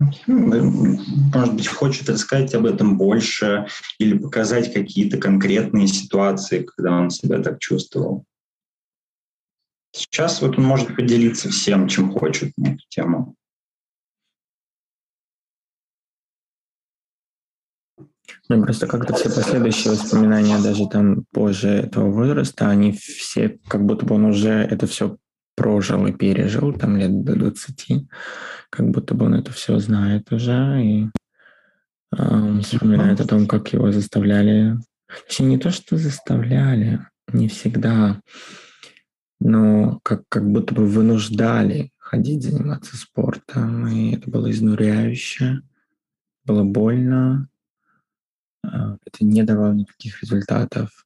Может 0.00 1.54
быть, 1.54 1.66
хочет 1.66 2.08
рассказать 2.08 2.54
об 2.54 2.64
этом 2.64 2.96
больше 2.96 3.66
или 3.98 4.16
показать 4.16 4.72
какие-то 4.72 5.18
конкретные 5.18 5.86
ситуации, 5.86 6.62
когда 6.62 6.92
он 6.92 7.10
себя 7.10 7.42
так 7.42 7.58
чувствовал. 7.58 8.24
Сейчас 9.92 10.40
вот 10.40 10.56
он 10.56 10.64
может 10.64 10.96
поделиться 10.96 11.50
всем, 11.50 11.86
чем 11.88 12.12
хочет 12.12 12.56
на 12.56 12.68
эту 12.68 12.82
тему. 12.88 13.34
Ну, 18.48 18.62
просто 18.62 18.86
как-то 18.86 19.14
все 19.14 19.28
последующие 19.28 19.92
воспоминания, 19.92 20.58
даже 20.62 20.88
там 20.88 21.24
позже 21.32 21.68
этого 21.68 22.10
возраста, 22.10 22.68
они 22.68 22.92
все, 22.92 23.58
как 23.68 23.84
будто 23.84 24.06
бы 24.06 24.14
он 24.14 24.24
уже 24.24 24.50
это 24.50 24.86
все 24.86 25.18
прожил 25.60 26.06
и 26.06 26.12
пережил, 26.12 26.72
там 26.72 26.96
лет 26.96 27.22
до 27.22 27.36
20, 27.36 28.08
как 28.70 28.90
будто 28.90 29.14
бы 29.14 29.26
он 29.26 29.34
это 29.34 29.52
все 29.52 29.78
знает 29.78 30.32
уже 30.32 30.82
и 30.82 31.10
э, 32.16 32.60
вспоминает 32.62 33.20
о 33.20 33.28
том, 33.28 33.46
как 33.46 33.70
его 33.74 33.92
заставляли. 33.92 34.78
Точнее, 35.26 35.48
не 35.48 35.58
то, 35.58 35.70
что 35.70 35.98
заставляли, 35.98 37.00
не 37.30 37.48
всегда, 37.48 38.22
но 39.38 40.00
как, 40.02 40.22
как 40.30 40.50
будто 40.50 40.74
бы 40.74 40.86
вынуждали 40.86 41.90
ходить 41.98 42.42
заниматься 42.42 42.96
спортом, 42.96 43.86
и 43.86 44.14
это 44.14 44.30
было 44.30 44.50
изнуряюще, 44.50 45.60
было 46.46 46.64
больно, 46.64 47.50
а, 48.64 48.96
это 49.04 49.26
не 49.26 49.42
давало 49.42 49.74
никаких 49.74 50.22
результатов. 50.22 51.04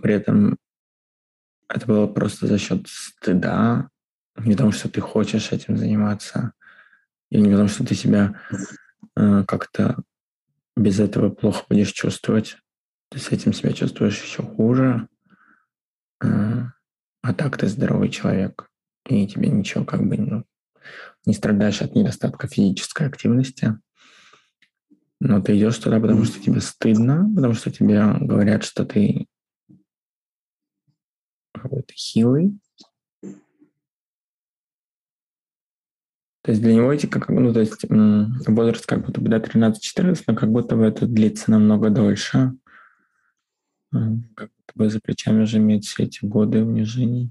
При 0.00 0.14
этом 0.14 0.56
это 1.68 1.86
было 1.86 2.06
просто 2.06 2.46
за 2.46 2.58
счет 2.58 2.86
стыда, 2.86 3.88
не 4.36 4.52
потому, 4.52 4.72
что 4.72 4.88
ты 4.88 5.00
хочешь 5.00 5.52
этим 5.52 5.76
заниматься, 5.76 6.52
или 7.30 7.40
не 7.40 7.50
потому, 7.50 7.68
что 7.68 7.84
ты 7.84 7.94
себя 7.94 8.40
э, 9.16 9.44
как-то 9.44 10.02
без 10.76 11.00
этого 11.00 11.30
плохо 11.30 11.64
будешь 11.68 11.92
чувствовать. 11.92 12.56
Ты 13.10 13.18
с 13.18 13.30
этим 13.30 13.52
себя 13.52 13.72
чувствуешь 13.72 14.22
еще 14.22 14.42
хуже. 14.42 15.08
Э, 16.22 16.64
а 17.22 17.34
так 17.34 17.56
ты 17.56 17.68
здоровый 17.68 18.08
человек, 18.08 18.68
и 19.08 19.26
тебе 19.26 19.48
ничего 19.48 19.84
как 19.84 20.06
бы 20.06 20.16
ну, 20.16 20.44
не 21.24 21.34
страдаешь 21.34 21.82
от 21.82 21.94
недостатка 21.94 22.48
физической 22.48 23.06
активности. 23.06 23.78
Но 25.20 25.40
ты 25.40 25.56
идешь 25.56 25.78
туда, 25.78 26.00
потому 26.00 26.24
что 26.24 26.42
тебе 26.42 26.60
стыдно, 26.60 27.30
потому 27.34 27.54
что 27.54 27.70
тебе 27.70 28.02
говорят, 28.20 28.64
что 28.64 28.84
ты 28.84 29.28
какой-то 31.62 31.94
хилый. 31.94 32.58
То 36.42 36.50
есть 36.50 36.60
для 36.60 36.74
него 36.74 36.92
эти, 36.92 37.06
как, 37.06 37.28
ну, 37.28 37.52
то 37.52 37.60
есть 37.60 37.84
возраст 37.88 38.84
как 38.84 39.06
будто 39.06 39.20
бы 39.20 39.28
до 39.28 39.36
13-14, 39.36 40.24
но 40.26 40.34
как 40.34 40.50
будто 40.50 40.74
бы 40.74 40.84
это 40.84 41.06
длится 41.06 41.52
намного 41.52 41.88
дольше. 41.88 42.52
Как 43.92 44.50
будто 44.50 44.72
бы 44.74 44.90
за 44.90 45.00
плечами 45.00 45.42
уже 45.42 45.58
иметь 45.58 45.86
все 45.86 46.04
эти 46.04 46.24
годы 46.24 46.64
унижений. 46.64 47.30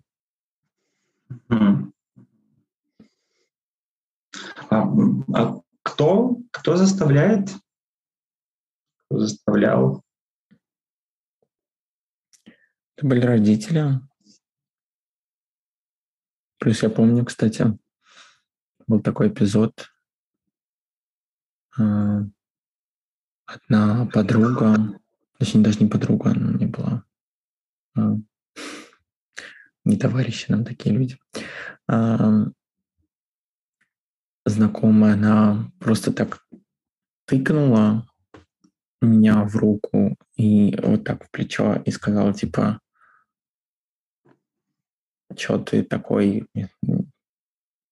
А, 4.70 4.88
а 5.34 5.60
кто, 5.84 6.38
кто 6.52 6.78
заставляет? 6.78 7.50
Кто 9.06 9.20
заставлял? 9.20 10.04
Это 12.96 13.08
были 13.08 13.26
родители. 13.26 14.00
Плюс 16.62 16.84
я 16.84 16.92
помню, 16.92 17.26
кстати, 17.26 17.76
был 18.86 19.00
такой 19.00 19.30
эпизод. 19.30 19.90
А, 21.76 22.22
одна 23.48 24.06
подруга, 24.06 25.00
точнее, 25.40 25.64
даже 25.64 25.80
не 25.80 25.90
подруга, 25.90 26.30
она 26.30 26.54
не 26.54 26.68
была. 26.68 27.04
А, 27.98 28.16
не 29.86 29.98
товарищи 29.98 30.52
нам 30.52 30.64
такие 30.64 30.96
люди. 30.96 31.18
А, 31.88 32.46
знакомая, 34.46 35.14
она 35.16 35.72
просто 35.80 36.14
так 36.14 36.46
тыкнула 37.26 38.06
меня 39.02 39.46
в 39.46 39.56
руку 39.56 40.16
и 40.36 40.78
вот 40.80 41.06
так 41.06 41.26
в 41.26 41.32
плечо 41.32 41.82
и 41.84 41.90
сказала, 41.90 42.36
типа, 42.36 42.81
что 45.38 45.60
ты 45.60 45.84
такой 45.84 46.48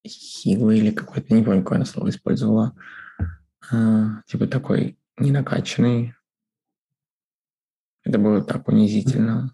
хилый 0.08 0.80
или 0.80 0.92
какой-то, 0.92 1.34
не 1.34 1.44
помню, 1.44 1.62
какое 1.62 1.78
она 1.78 1.86
слово 1.86 2.10
использовала, 2.10 2.76
а, 3.72 4.22
типа 4.28 4.48
такой 4.48 4.98
ненакачанный. 5.18 6.16
Это 8.04 8.18
было 8.18 8.42
так 8.44 8.68
унизительно. 8.68 9.54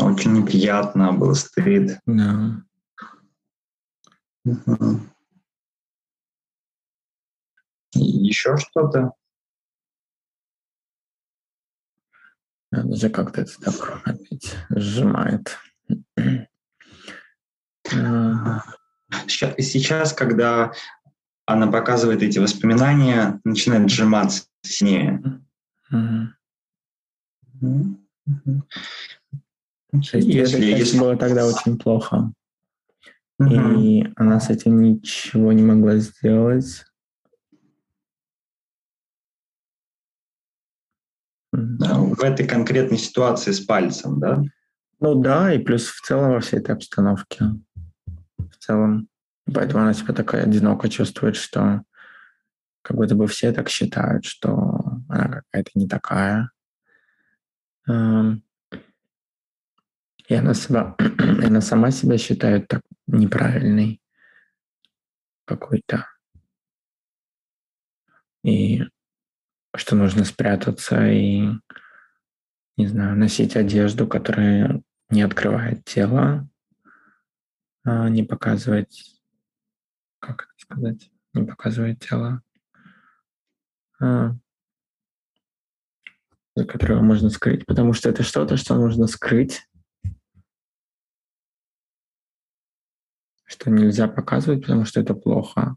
Очень 0.00 0.32
неприятно, 0.32 1.12
был 1.12 1.34
стыд. 1.34 1.98
Да. 2.06 2.62
Еще 7.94 8.56
что-то? 8.58 9.12
Даже 12.82 13.08
как-то 13.10 13.42
это 13.42 13.52
так 13.60 14.02
опять 14.04 14.56
сжимает. 14.70 15.58
Сейчас, 19.26 19.54
сейчас, 19.58 20.12
когда 20.12 20.72
она 21.46 21.66
показывает 21.70 22.22
эти 22.22 22.38
воспоминания, 22.38 23.40
начинает 23.44 23.90
сжиматься 23.90 24.44
сильнее. 24.62 25.22
Если, 29.92 30.64
если 30.64 30.98
было 30.98 31.16
тогда 31.16 31.46
очень 31.46 31.78
плохо, 31.78 32.32
и 33.40 34.08
она 34.16 34.40
с 34.40 34.50
этим 34.50 34.80
ничего 34.80 35.52
не 35.52 35.62
могла 35.62 35.96
сделать, 35.98 36.84
в 41.54 42.22
этой 42.22 42.46
конкретной 42.46 42.98
ситуации 42.98 43.52
с 43.52 43.60
пальцем, 43.60 44.18
да? 44.18 44.42
Ну 45.00 45.14
да, 45.20 45.52
и 45.52 45.58
плюс 45.58 45.86
в 45.86 46.00
целом 46.00 46.32
во 46.32 46.40
всей 46.40 46.60
этой 46.60 46.74
обстановке. 46.74 47.44
В 48.38 48.56
целом. 48.58 49.08
Поэтому 49.52 49.82
она 49.82 49.92
себя 49.92 50.14
такая 50.14 50.44
одиноко 50.44 50.88
чувствует, 50.88 51.36
что 51.36 51.82
как 52.82 52.96
будто 52.96 53.14
бы 53.14 53.26
все 53.26 53.52
так 53.52 53.68
считают, 53.68 54.24
что 54.24 55.00
она 55.08 55.42
какая-то 55.42 55.70
не 55.74 55.88
такая. 55.88 56.50
Эм, 57.86 58.42
и 60.26 60.34
она, 60.34 60.54
себя, 60.54 60.94
и 60.98 61.44
она 61.44 61.60
сама 61.60 61.90
себя 61.90 62.18
считает 62.18 62.68
так 62.68 62.80
неправильной 63.06 64.00
какой-то. 65.44 66.06
И 68.42 68.82
что 69.76 69.96
нужно 69.96 70.24
спрятаться 70.24 71.06
и, 71.06 71.48
не 72.76 72.86
знаю, 72.86 73.16
носить 73.16 73.56
одежду, 73.56 74.06
которая 74.06 74.82
не 75.10 75.22
открывает 75.22 75.84
тело, 75.84 76.48
а 77.84 78.08
не 78.08 78.22
показывать, 78.22 79.20
как 80.20 80.42
это 80.42 80.52
сказать, 80.58 81.10
не 81.34 81.44
показывает 81.44 82.00
тело, 82.00 82.42
а, 84.00 84.34
за 86.56 86.64
которого 86.64 87.02
можно 87.02 87.30
скрыть, 87.30 87.66
потому 87.66 87.92
что 87.92 88.08
это 88.08 88.22
что-то, 88.22 88.56
что 88.56 88.76
нужно 88.76 89.06
скрыть, 89.06 89.68
что 93.44 93.70
нельзя 93.70 94.08
показывать, 94.08 94.62
потому 94.62 94.84
что 94.84 95.00
это 95.00 95.14
плохо. 95.14 95.76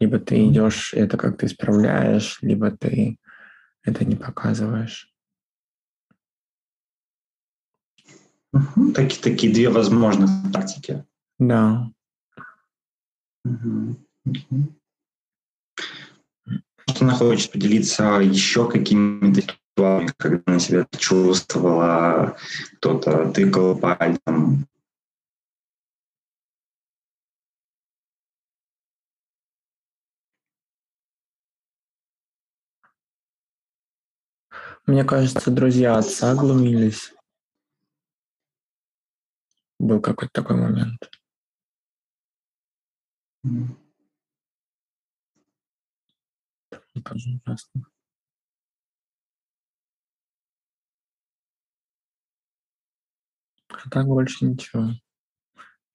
Либо 0.00 0.18
ты 0.18 0.46
идешь, 0.46 0.94
это 0.94 1.16
как-то 1.16 1.46
исправляешь, 1.46 2.38
либо 2.42 2.70
ты 2.70 3.18
это 3.82 4.04
не 4.04 4.16
показываешь. 4.16 5.12
Угу. 8.52 8.92
Такие, 8.92 9.20
такие 9.20 9.52
две 9.52 9.68
возможных 9.68 10.30
тактики. 10.52 11.04
Да. 11.38 11.90
Угу. 13.44 13.96
Что 16.86 17.04
она 17.04 17.14
хочет 17.14 17.52
поделиться 17.52 18.20
еще 18.20 18.68
какими-то 18.70 19.42
ситуациями, 19.42 20.12
когда 20.16 20.42
она 20.46 20.58
себя 20.58 20.86
чувствовала, 20.96 22.36
кто-то 22.78 23.30
тыкал 23.30 23.76
пальцем, 23.78 24.66
Мне 34.88 35.04
кажется, 35.04 35.50
друзья 35.50 35.98
отца 35.98 36.34
глумились. 36.34 37.12
Был 39.78 40.00
какой-то 40.00 40.32
такой 40.32 40.56
момент. 40.56 41.10
Ужасно. 46.94 47.86
А 53.68 53.90
так 53.90 54.06
больше 54.06 54.46
ничего. 54.46 54.92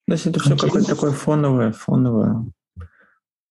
То 0.06 0.12
есть 0.12 0.26
это 0.26 0.38
все 0.38 0.56
какое-то 0.56 0.94
такое 0.94 1.10
фоновое, 1.10 1.72
фоновое. 1.72 2.46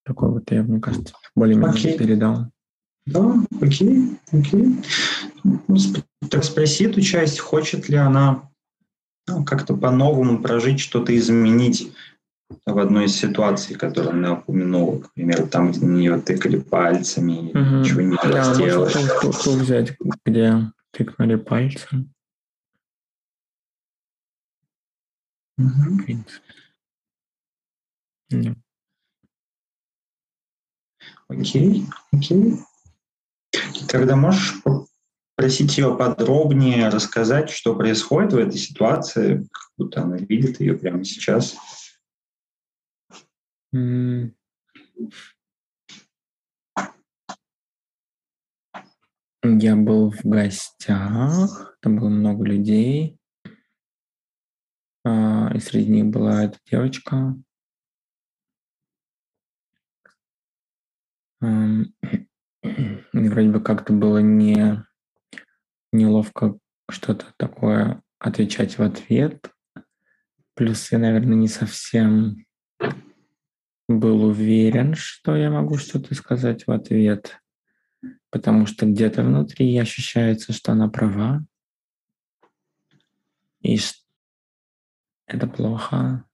Такое 0.04 0.30
вот 0.30 0.50
я, 0.52 0.64
мне 0.64 0.80
кажется, 0.80 1.14
более-менее 1.36 1.98
передал. 1.98 2.50
Да, 3.06 3.36
окей, 3.62 4.18
окей. 4.32 4.82
Так 6.30 6.44
спроси 6.44 6.86
эту 6.86 7.02
часть, 7.02 7.40
хочет 7.40 7.90
ли 7.90 7.98
она 7.98 8.50
ну, 9.28 9.44
как-то 9.44 9.76
по-новому 9.76 10.42
прожить, 10.42 10.80
что-то 10.80 11.16
изменить 11.18 11.92
в 12.66 12.78
одной 12.78 13.06
из 13.06 13.16
ситуаций, 13.16 13.76
которую 13.76 14.14
она 14.14 14.34
упомянула, 14.34 15.00
к 15.00 15.14
примеру, 15.14 15.48
там, 15.48 15.72
где 15.72 15.86
на 15.86 15.92
нее 15.92 16.22
тыкали 16.22 16.60
пальцами, 16.60 17.50
угу. 17.50 17.80
ничего 17.80 18.02
не 18.02 18.16
да, 18.16 18.54
сделать. 18.54 18.96
Можно 19.24 19.64
взять, 19.64 19.98
где 20.26 20.72
тыкнули 20.92 21.36
пальцем. 21.36 22.14
Угу. 25.58 26.24
Окей, 31.28 31.86
окей. 32.12 32.60
Тогда 33.88 34.16
можешь 34.16 34.62
просить 35.36 35.78
ее 35.78 35.96
подробнее 35.98 36.90
рассказать, 36.90 37.50
что 37.50 37.76
происходит 37.76 38.34
в 38.34 38.38
этой 38.38 38.58
ситуации, 38.58 39.48
как 39.52 39.72
будто 39.78 40.02
она 40.02 40.18
видит 40.18 40.60
ее 40.60 40.78
прямо 40.78 41.04
сейчас. 41.04 41.56
Я 49.46 49.76
был 49.76 50.12
в 50.12 50.24
гостях, 50.24 51.78
там 51.82 51.98
было 51.98 52.08
много 52.10 52.46
людей, 52.46 53.18
а, 55.04 55.52
и 55.54 55.60
среди 55.60 55.92
них 55.92 56.06
была 56.06 56.46
эта 56.46 56.58
девочка. 56.66 57.36
И 63.14 63.30
вроде 63.30 63.50
бы 63.50 63.62
как-то 63.62 63.92
было 63.92 64.20
не 64.20 64.86
неловко 65.94 66.58
что-то 66.90 67.34
такое 67.38 68.02
отвечать 68.20 68.78
в 68.78 68.82
ответ. 68.82 69.52
Плюс 70.56 70.92
я, 70.92 71.00
наверное, 71.00 71.36
не 71.36 71.48
совсем 71.48 72.46
был 73.88 74.24
уверен, 74.26 74.96
что 74.96 75.36
я 75.36 75.50
могу 75.50 75.78
что-то 75.78 76.14
сказать 76.16 76.68
в 76.68 76.72
ответ, 76.72 77.40
потому 78.30 78.66
что 78.66 78.86
где-то 78.86 79.24
внутри 79.24 79.78
ощущается, 79.78 80.54
что 80.54 80.72
она 80.72 80.90
права, 80.90 81.46
и 83.62 83.80
это 85.26 85.48
плохо. 85.48 86.26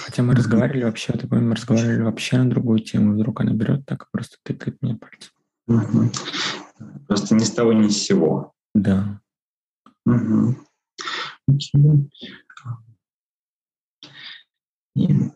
Хотя 0.00 0.22
мы 0.22 0.34
разговаривали 0.34 0.84
вообще, 0.84 1.12
такой, 1.12 1.40
мы 1.40 1.54
разговаривали 1.54 2.02
вообще 2.02 2.38
на 2.38 2.50
другую 2.50 2.80
тему, 2.80 3.14
вдруг 3.14 3.40
она 3.40 3.52
берет 3.52 3.84
так 3.86 4.04
и 4.04 4.06
просто 4.10 4.36
тыкает 4.42 4.80
мне 4.80 4.96
пальцем. 4.96 5.32
Просто 7.06 7.34
ни 7.34 7.44
с 7.44 7.50
того, 7.50 7.72
ни 7.72 7.88
с 7.88 8.02
сего. 8.02 8.54
Да. 8.74 9.20
Угу. 10.06 10.56
И 14.94 15.30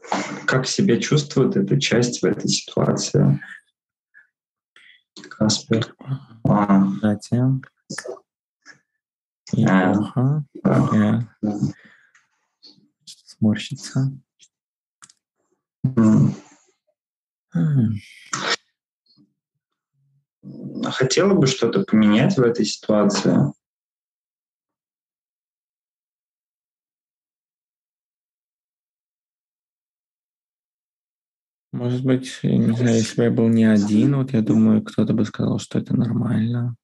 как 0.46 0.66
себя 0.66 1.00
чувствует 1.00 1.56
эта 1.56 1.80
часть 1.80 2.22
в 2.22 2.24
этой 2.26 2.48
ситуации? 2.48 3.40
Каспер. 5.30 5.94
А. 6.44 6.86
Затем. 7.00 7.62
И 9.52 9.64
а. 9.64 10.42
Да. 10.62 11.28
Сморщится. 13.04 14.12
Хотела 20.84 21.34
бы 21.34 21.46
что-то 21.46 21.82
поменять 21.84 22.36
в 22.36 22.42
этой 22.42 22.64
ситуации? 22.64 23.52
Может 31.72 32.04
быть, 32.04 32.38
не 32.42 32.72
знаю, 32.72 32.96
если 32.96 33.16
бы 33.16 33.24
я 33.24 33.30
был 33.30 33.48
не 33.48 33.64
один, 33.64 34.16
вот 34.16 34.32
я 34.32 34.40
думаю, 34.40 34.82
кто-то 34.82 35.12
бы 35.12 35.24
сказал, 35.26 35.58
что 35.58 35.78
это 35.78 35.94
нормально. 35.94 36.74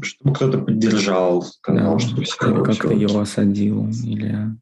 Чтобы 0.00 0.34
кто-то 0.34 0.58
поддержал, 0.58 1.42
сказал, 1.42 1.98
да, 1.98 1.98
что 1.98 2.22
все 2.22 2.62
как-то 2.62 2.92
его 2.92 3.18
осадил, 3.20 3.88
или 3.88 4.56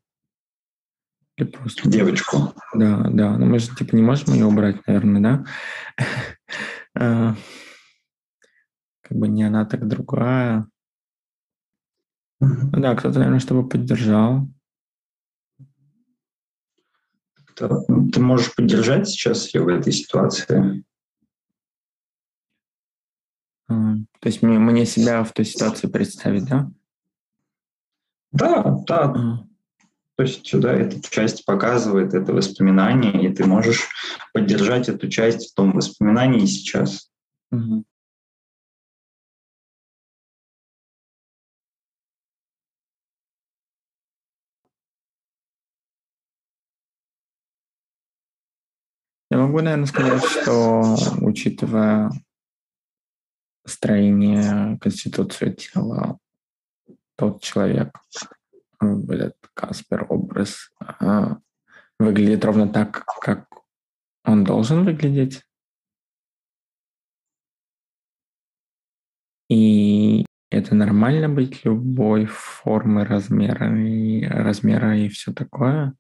или 1.37 1.47
просто... 1.47 1.89
Девочку. 1.89 2.55
Да, 2.75 3.09
да. 3.11 3.33
Но 3.33 3.39
ну, 3.39 3.47
мы 3.47 3.59
же 3.59 3.75
типа 3.75 3.95
не 3.95 4.03
можем 4.03 4.35
ее 4.35 4.47
убрать, 4.47 4.87
наверное, 4.87 5.21
да? 5.23 6.05
А, 6.99 7.37
как 9.03 9.19
бы 9.19 9.29
не 9.29 9.43
она, 9.43 9.67
так 9.67 9.87
другая. 9.87 10.67
Ну 12.41 12.81
да, 12.81 12.95
кто-то, 12.95 13.19
наверное, 13.19 13.39
чтобы 13.39 13.69
поддержал. 13.69 14.49
Ты 17.55 18.21
можешь 18.21 18.55
поддержать 18.55 19.09
сейчас 19.09 19.53
ее 19.53 19.63
в 19.63 19.69
этой 19.69 19.93
ситуации? 19.93 20.85
А, 23.69 23.97
то 24.21 24.27
есть 24.27 24.41
мне, 24.41 24.59
мне 24.59 24.87
себя 24.87 25.23
в 25.23 25.33
той 25.33 25.45
ситуации 25.45 25.89
представить, 25.89 26.47
да? 26.47 26.71
Да, 28.33 28.77
да. 28.87 29.46
То 30.17 30.23
есть 30.23 30.47
сюда 30.47 30.73
эта 30.73 30.99
часть 31.11 31.45
показывает 31.45 32.15
это 32.15 32.33
воспоминание, 32.33 33.23
и 33.23 33.35
ты 33.35 33.45
можешь 33.45 33.89
поддержать 34.33 34.89
эту 34.89 35.09
часть 35.09 35.51
в 35.51 35.55
том 35.55 35.73
воспоминании 35.73 36.47
сейчас. 36.47 37.11
Я 49.29 49.39
могу, 49.39 49.61
наверное, 49.61 49.87
сказать, 49.87 50.25
что, 50.25 50.97
учитывая 51.21 52.11
строение 53.67 54.79
конституции 54.79 55.53
тела, 55.53 56.19
тот 57.17 57.43
человек, 57.43 57.91
этот 58.81 59.37
Каспер 59.55 60.07
образ 60.09 60.71
а, 60.79 61.39
выглядит 61.99 62.45
ровно 62.45 62.69
так, 62.69 63.05
как 63.21 63.49
он 64.25 64.45
должен 64.45 64.85
выглядеть. 64.85 65.43
И 69.49 70.27
это 70.51 70.75
нормально 70.75 71.29
быть 71.29 71.65
любой 71.65 72.27
формы, 72.27 73.05
размера 73.05 73.79
и 73.79 74.25
размера 74.25 74.97
и 74.97 75.09
все 75.09 75.33
такое. 75.33 75.95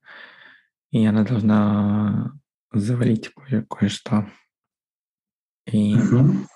И 0.91 1.05
она 1.07 1.24
должна 1.24 2.33
завалить 2.72 3.33
кое- 3.35 3.66
кое-что. 3.68 4.29
И 5.66 5.95
угу. 5.95 6.47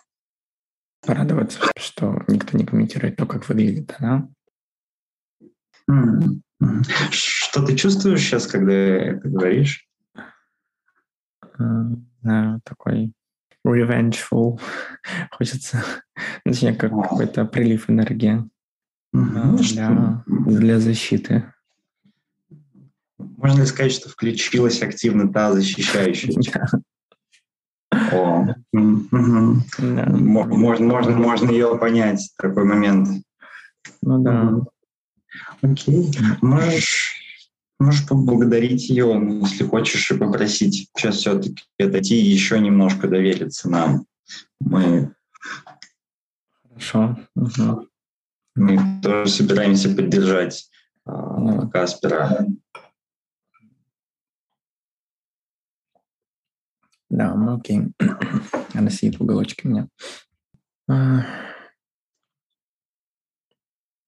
порадоваться, 1.04 1.60
что 1.76 2.22
никто 2.28 2.56
не 2.56 2.64
комментирует 2.64 3.16
то, 3.16 3.26
как 3.26 3.48
выглядит 3.48 3.94
она. 3.98 4.28
Что 7.11 7.64
ты 7.64 7.76
чувствуешь 7.76 8.20
сейчас, 8.20 8.47
когда 8.47 8.72
это 8.72 9.28
говоришь? 9.28 9.88
Да, 11.59 12.61
такой 12.64 13.12
revengeful. 13.66 14.61
Хочется, 15.30 15.84
точнее, 16.45 16.74
как 16.74 16.93
какой-то 16.93 17.45
прилив 17.45 17.91
энергии 17.91 18.49
для, 19.12 20.24
для 20.26 20.78
защиты. 20.78 21.53
Можно 23.18 23.61
ли 23.61 23.66
сказать, 23.66 23.93
что 23.93 24.09
включилась 24.09 24.82
активно 24.82 25.32
та 25.32 25.53
защищающая? 25.53 26.32
О, 28.12 28.55
можно, 28.72 29.64
можно, 30.86 31.16
можно 31.16 31.51
ее 31.51 31.76
понять, 31.76 32.32
такой 32.36 32.64
момент. 32.64 33.09
Ну 34.03 34.22
да. 34.22 34.61
Окей. 35.62 36.10
Можешь, 36.42 37.46
можешь 37.78 38.06
поблагодарить 38.06 38.88
ее, 38.88 39.14
ну, 39.14 39.40
если 39.40 39.64
хочешь, 39.64 40.10
и 40.10 40.16
попросить 40.16 40.90
сейчас 40.94 41.16
все-таки 41.16 41.64
отойти 41.78 42.20
и 42.20 42.30
еще 42.30 42.58
немножко 42.60 43.08
довериться 43.08 43.68
нам. 43.68 44.06
Мы... 44.60 45.14
Хорошо. 46.68 47.18
Угу. 47.34 47.88
Мы 48.56 49.00
тоже 49.02 49.30
собираемся 49.30 49.94
поддержать 49.94 50.70
э, 51.06 51.10
Каспера. 51.72 52.46
Да, 57.08 57.34
ну 57.34 57.56
окей. 57.56 57.92
Она 58.74 58.90
сидит 58.90 59.18
в 59.18 59.22
уголочке 59.22 59.68
меня. 59.68 59.88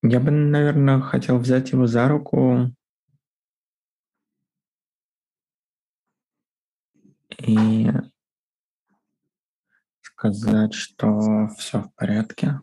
Я 0.05 0.19
бы, 0.19 0.33
наверное, 0.33 1.01
хотел 1.01 1.39
взять 1.39 1.71
его 1.71 1.87
за 1.87 2.09
руку 2.09 2.75
и 7.39 7.89
сказать, 10.01 10.75
что 10.75 11.49
все 11.57 11.83
в 11.83 11.95
порядке. 11.95 12.61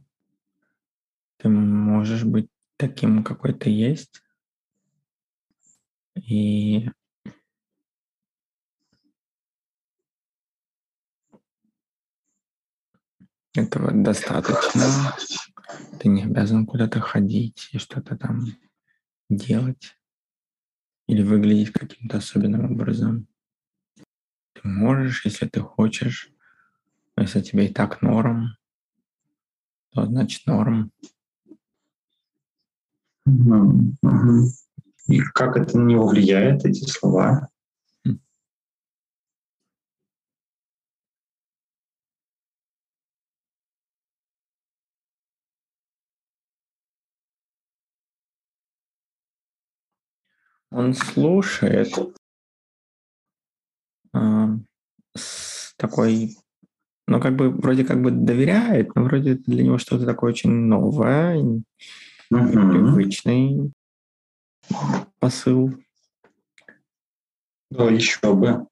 Ты 1.38 1.48
можешь 1.48 2.26
быть 2.26 2.50
таким, 2.76 3.24
какой 3.24 3.54
ты 3.54 3.70
есть. 3.70 4.22
И 6.16 6.90
этого 13.56 13.92
достаточно. 13.92 15.16
Ты 16.00 16.10
не 16.10 16.24
обязан 16.24 16.66
куда-то 16.66 17.00
ходить 17.00 17.70
и 17.72 17.78
что-то 17.78 18.18
там 18.18 18.46
делать 19.30 19.96
или 21.08 21.24
выглядеть 21.24 21.72
каким-то 21.72 22.18
особенным 22.18 22.72
образом. 22.72 23.28
Ты 24.54 24.68
можешь, 24.68 25.26
если 25.26 25.48
ты 25.48 25.60
хочешь. 25.60 26.32
Если 27.18 27.42
тебе 27.42 27.66
и 27.68 27.74
так 27.74 28.02
норм, 28.02 28.56
то 29.92 30.06
значит 30.06 30.46
норм. 30.46 30.92
И 35.08 35.20
как 35.34 35.58
это 35.58 35.78
на 35.78 35.86
него 35.86 36.08
влияет, 36.08 36.66
эти 36.66 36.86
слова? 36.86 37.49
Он 50.72 50.94
слушает 50.94 51.92
э, 54.14 54.48
с 55.16 55.74
такой, 55.78 56.38
ну, 57.08 57.20
как 57.20 57.36
бы, 57.36 57.50
вроде 57.50 57.84
как 57.84 58.02
бы 58.02 58.12
доверяет, 58.12 58.94
но 58.96 59.04
вроде 59.04 59.36
для 59.36 59.64
него 59.64 59.78
что-то 59.80 60.06
такое 60.06 60.32
очень 60.32 60.52
новое, 60.52 61.40
угу. 61.40 61.64
непривычный 62.30 63.72
посыл. 65.20 65.74
Ну, 67.72 67.90
еще 67.90 68.34
бы. 68.34 68.68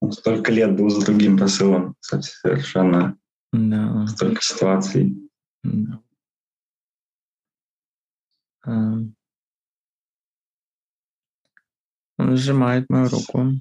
Он 0.00 0.12
столько 0.12 0.52
лет 0.52 0.76
был 0.76 0.90
с 0.90 1.04
другим 1.04 1.38
посылом, 1.38 1.96
совершенно. 2.00 3.16
Да. 3.52 4.06
Столько 4.06 4.42
ситуаций. 4.42 5.30
Да. 5.62 6.02
Он 12.18 12.36
сжимает 12.36 12.88
мою 12.88 13.08
руку. 13.08 13.52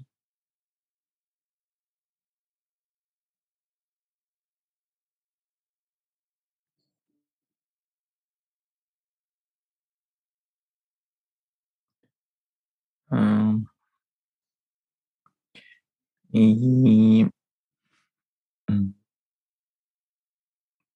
И 16.31 17.27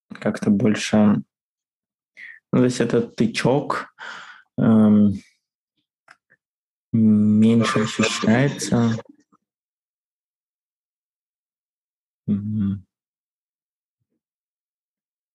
как-то 0.08 0.50
больше... 0.50 1.24
Ну, 2.52 2.60
то 2.60 2.64
есть 2.64 2.80
этот 2.80 3.18
тычок 3.18 3.94
эм, 4.58 5.14
меньше 6.96 7.82
ощущается. 7.82 8.98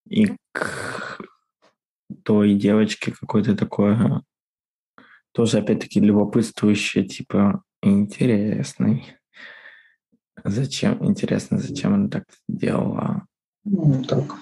И 0.08 0.36
к 0.52 1.20
той 2.24 2.54
девочке 2.54 3.12
какой-то 3.12 3.56
такое 3.56 4.22
тоже 5.32 5.58
опять-таки 5.58 6.00
любопытствующее, 6.00 7.04
типа 7.04 7.62
интересный. 7.82 9.16
Зачем, 10.42 11.04
интересно, 11.06 11.58
зачем 11.58 11.94
она 11.94 12.08
так 12.08 12.24
сделала? 12.48 13.26
Ну, 13.64 14.02
так. 14.04 14.34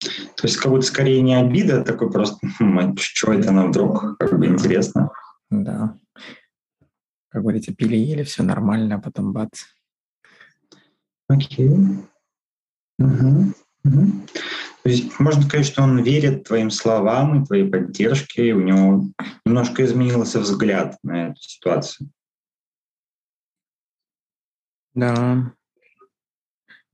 То 0.00 0.42
есть 0.42 0.58
как 0.58 0.70
будто 0.70 0.84
скорее 0.86 1.22
не 1.22 1.34
обида, 1.34 1.80
а 1.80 1.84
такой 1.84 2.10
просто, 2.10 2.46
хм, 2.58 2.96
что 2.98 3.32
это 3.32 3.48
она 3.50 3.66
вдруг, 3.66 4.18
как 4.18 4.38
бы 4.38 4.46
интересно. 4.46 5.10
Да. 5.50 5.98
Как 7.28 7.42
говорится, 7.42 7.74
пили 7.74 7.96
ели, 7.96 8.22
все 8.22 8.42
нормально, 8.42 8.96
а 8.96 9.00
потом 9.00 9.32
бац. 9.32 9.64
Окей. 11.28 11.68
Угу. 12.98 13.54
Угу. 13.84 14.26
То 14.82 14.90
есть 14.90 15.18
можно 15.18 15.42
сказать, 15.42 15.66
что 15.66 15.82
он 15.82 16.02
верит 16.02 16.44
твоим 16.44 16.70
словам 16.70 17.42
и 17.42 17.44
твоей 17.44 17.68
поддержке, 17.68 18.48
и 18.48 18.52
у 18.52 18.60
него 18.60 19.10
немножко 19.44 19.84
изменился 19.84 20.40
взгляд 20.40 20.96
на 21.02 21.28
эту 21.28 21.40
ситуацию. 21.40 22.10
Да. 24.94 25.52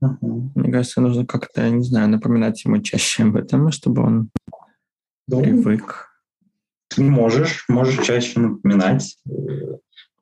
Угу. 0.00 0.52
Мне 0.54 0.72
кажется, 0.72 1.00
нужно 1.00 1.24
как-то, 1.26 1.68
не 1.70 1.84
знаю, 1.84 2.08
напоминать 2.08 2.64
ему 2.64 2.80
чаще 2.82 3.22
об 3.22 3.36
этом, 3.36 3.70
чтобы 3.70 4.02
он 4.02 4.30
да. 5.28 5.38
привык. 5.38 6.11
Можешь, 6.98 7.64
можешь 7.68 8.04
чаще 8.04 8.40
напоминать. 8.40 9.16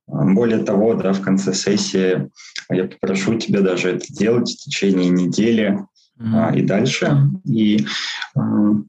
Более 0.07 0.65
того, 0.65 0.95
да, 0.95 1.13
в 1.13 1.21
конце 1.21 1.55
сессии 1.55 2.31
я 2.71 2.85
попрошу 2.85 3.39
тебя 3.39 3.61
даже 3.61 3.91
это 3.91 4.13
делать 4.13 4.51
в 4.51 4.65
течение 4.65 5.09
недели 5.09 5.79
mm-hmm. 6.19 6.59
и 6.59 6.63
дальше. 6.63 7.17
И 7.45 7.87
э, 8.37 8.41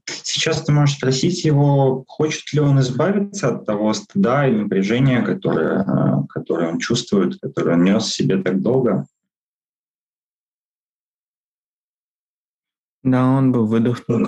сейчас 0.06 0.62
ты 0.62 0.72
можешь 0.72 0.96
спросить 0.96 1.44
его, 1.44 2.04
хочет 2.08 2.52
ли 2.52 2.60
он 2.60 2.80
избавиться 2.80 3.48
от 3.48 3.66
того 3.66 3.92
стыда 3.92 4.48
и 4.48 4.52
напряжения, 4.52 5.22
которое, 5.22 5.82
э, 5.82 6.26
которое 6.28 6.72
он 6.72 6.78
чувствует, 6.78 7.38
которое 7.40 7.76
он 7.76 7.84
нес 7.84 8.06
себе 8.06 8.42
так 8.42 8.60
долго. 8.60 9.06
Да, 13.04 13.26
он 13.26 13.52
бы 13.52 13.66
выдохнул. 13.66 14.26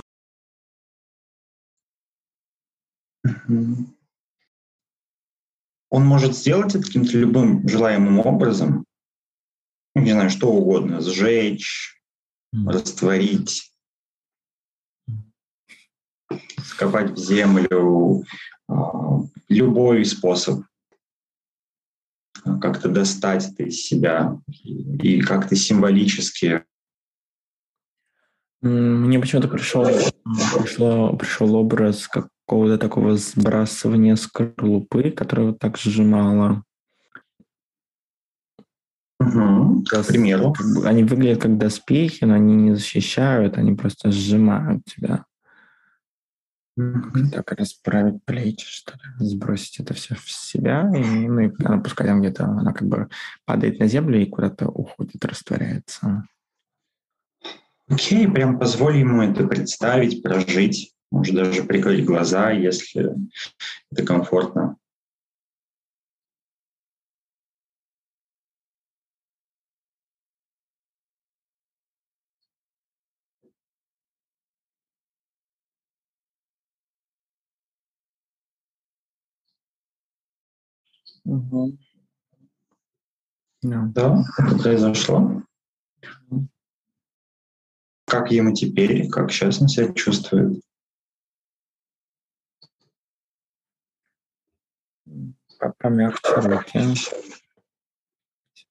Он 3.47 3.95
может 6.05 6.35
сделать 6.35 6.75
это 6.75 6.83
каким-то 6.83 7.17
любым 7.17 7.67
желаемым 7.67 8.19
образом, 8.19 8.85
ну, 9.95 10.01
не 10.01 10.11
знаю, 10.11 10.29
что 10.29 10.51
угодно, 10.51 10.99
сжечь, 10.99 12.01
mm. 12.53 12.69
растворить, 12.69 13.71
скопать 16.65 17.11
в 17.11 17.17
землю, 17.17 18.23
а, 18.67 19.21
любой 19.47 20.03
способ. 20.03 20.65
Как-то 22.43 22.89
достать 22.89 23.47
это 23.47 23.63
из 23.63 23.81
себя. 23.81 24.37
И 24.63 25.21
как-то 25.21 25.55
символически 25.55 26.65
мне 28.65 29.19
почему-то 29.19 29.47
пришел, 29.47 29.85
пришло, 30.59 31.15
пришел 31.15 31.55
образ 31.55 32.07
какого-то 32.07 32.77
такого 32.79 33.15
сбрасывания 33.15 34.15
скорлупы, 34.15 35.11
которая 35.11 35.47
вот 35.47 35.59
так 35.59 35.77
сжимала. 35.77 36.63
Угу, 39.19 39.83
к 39.87 40.07
примеру. 40.07 40.53
Как 40.53 40.65
бы, 40.65 40.87
они 40.87 41.03
выглядят 41.03 41.43
как 41.43 41.57
доспехи, 41.57 42.25
но 42.25 42.33
они 42.33 42.55
не 42.55 42.75
защищают, 42.75 43.57
они 43.57 43.75
просто 43.75 44.11
сжимают 44.11 44.83
тебя. 44.85 45.25
Как 46.75 47.31
так 47.31 47.51
расправить 47.53 48.25
плечи, 48.25 48.65
что 48.67 48.93
ли, 48.93 49.25
сбросить 49.25 49.79
это 49.79 49.93
все 49.93 50.15
в 50.15 50.29
себя, 50.29 50.91
и, 50.93 51.27
ну 51.27 51.39
и 51.39 51.51
она 51.63 51.77
пускай 51.77 52.05
там 52.05 52.19
где-то, 52.19 52.43
она 52.43 52.73
как 52.73 52.87
бы 52.87 53.07
падает 53.45 53.79
на 53.79 53.87
землю 53.87 54.21
и 54.21 54.25
куда-то 54.25 54.67
уходит, 54.67 55.23
растворяется. 55.23 56.27
Окей, 57.87 58.27
прям 58.27 58.57
позволь 58.57 58.97
ему 58.97 59.21
это 59.21 59.45
представить, 59.45 60.23
прожить. 60.23 60.93
Может 61.11 61.35
даже 61.35 61.63
прикрыть 61.63 62.03
глаза, 62.03 62.51
если 62.51 63.15
это 63.91 64.05
комфортно. 64.05 64.77
Угу. 81.23 81.77
Да. 83.63 83.91
да, 83.95 84.23
это 84.37 84.57
произошло. 84.57 85.43
Как 88.15 88.31
ему 88.31 88.53
теперь, 88.53 89.09
как 89.09 89.29
сейчас 89.29 89.61
он 89.61 89.67
себя 89.67 89.91
чувствует? 89.93 90.63
Помягче 95.79 96.35
руки. 96.35 96.79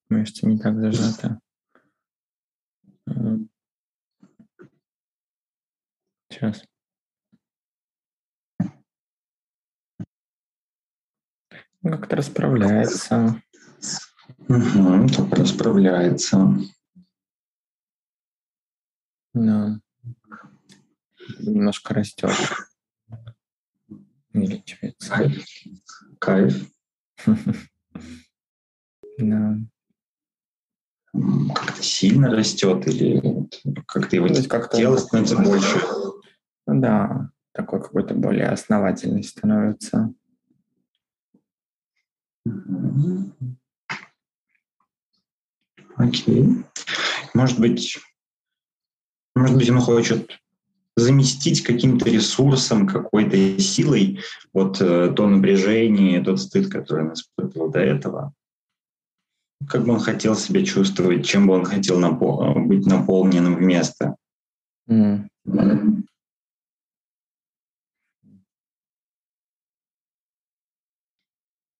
Мышцы 0.08 0.46
не 0.46 0.58
так 0.58 0.80
зажаты. 0.80 1.38
Сейчас. 6.30 6.64
Как-то 11.82 12.16
расправляется. 12.16 13.42
Угу, 14.48 15.08
только 15.14 15.36
расправляется. 15.36 16.38
Да. 19.34 19.80
Немножко 21.40 21.94
растет. 21.94 22.30
Увеличивается. 24.32 25.30
Кайф. 26.18 26.66
Да. 29.16 29.56
Как-то 31.54 31.80
сильно 31.80 32.28
растет 32.28 32.88
или 32.88 33.48
как-то 33.86 34.16
его 34.16 34.26
как 34.48 34.72
тело 34.72 34.96
становится 34.96 35.36
больше? 35.36 35.80
Да, 36.66 37.30
такой 37.52 37.80
какой-то 37.80 38.14
более 38.14 38.48
основательный 38.48 39.22
становится. 39.22 40.12
Окей. 45.96 46.64
Может 47.34 47.60
быть, 47.60 47.98
может 49.34 49.56
быть, 49.56 49.70
он 49.70 49.80
хочет 49.80 50.40
заместить 50.96 51.62
каким-то 51.62 52.08
ресурсом, 52.08 52.86
какой-то 52.86 53.58
силой 53.58 54.20
вот 54.52 54.80
э, 54.80 55.12
то 55.14 55.28
напряжение, 55.28 56.22
тот 56.22 56.40
стыд, 56.40 56.70
который 56.70 57.06
он 57.06 57.14
испытывал 57.14 57.70
до 57.70 57.80
этого. 57.80 58.32
Как 59.68 59.84
бы 59.84 59.94
он 59.94 60.00
хотел 60.00 60.36
себя 60.36 60.64
чувствовать, 60.64 61.26
чем 61.26 61.48
бы 61.48 61.54
он 61.54 61.64
хотел 61.64 61.98
напол- 62.00 62.64
быть 62.64 62.86
наполненным 62.86 63.56
вместо. 63.56 64.16
Mm. 64.88 65.28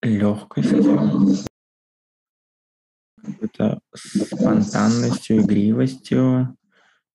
Легкость, 0.03 0.71
какой-то 3.25 3.81
спонтанностью, 3.95 5.41
игривостью, 5.41 6.57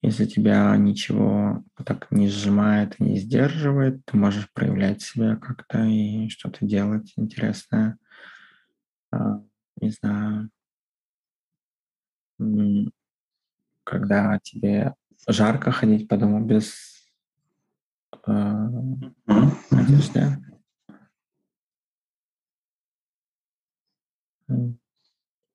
если 0.02 0.26
тебя 0.26 0.76
ничего 0.78 1.64
так 1.86 2.10
не 2.10 2.30
сжимает, 2.30 3.00
не 3.00 3.20
сдерживает, 3.20 4.04
ты 4.06 4.16
можешь 4.16 4.52
проявлять 4.54 5.02
себя 5.02 5.36
как-то 5.36 5.84
и 5.84 6.30
что-то 6.30 6.66
делать 6.66 7.14
интересное. 7.18 7.98
А, 9.12 9.42
не 9.82 9.90
знаю, 9.92 10.50
когда 13.84 14.40
тебе 14.40 14.94
жарко 15.28 15.72
ходить 15.72 16.08
по 16.08 16.16
дому 16.16 16.46
без 16.46 17.04
э, 18.26 18.66
одежды. 19.72 20.38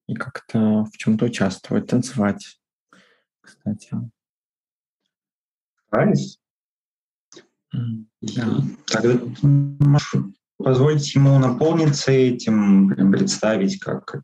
И 0.06 0.14
как-то 0.14 0.84
в 0.84 0.92
чем-то 0.98 1.24
участвовать, 1.24 1.86
танцевать, 1.86 2.60
кстати. 3.40 3.90
Прайс? 5.94 6.38
Да. 7.72 8.62
Тогда 8.86 9.20
позволить 10.58 11.14
ему 11.14 11.38
наполниться 11.38 12.10
этим, 12.10 13.12
представить, 13.12 13.78
как 13.78 14.22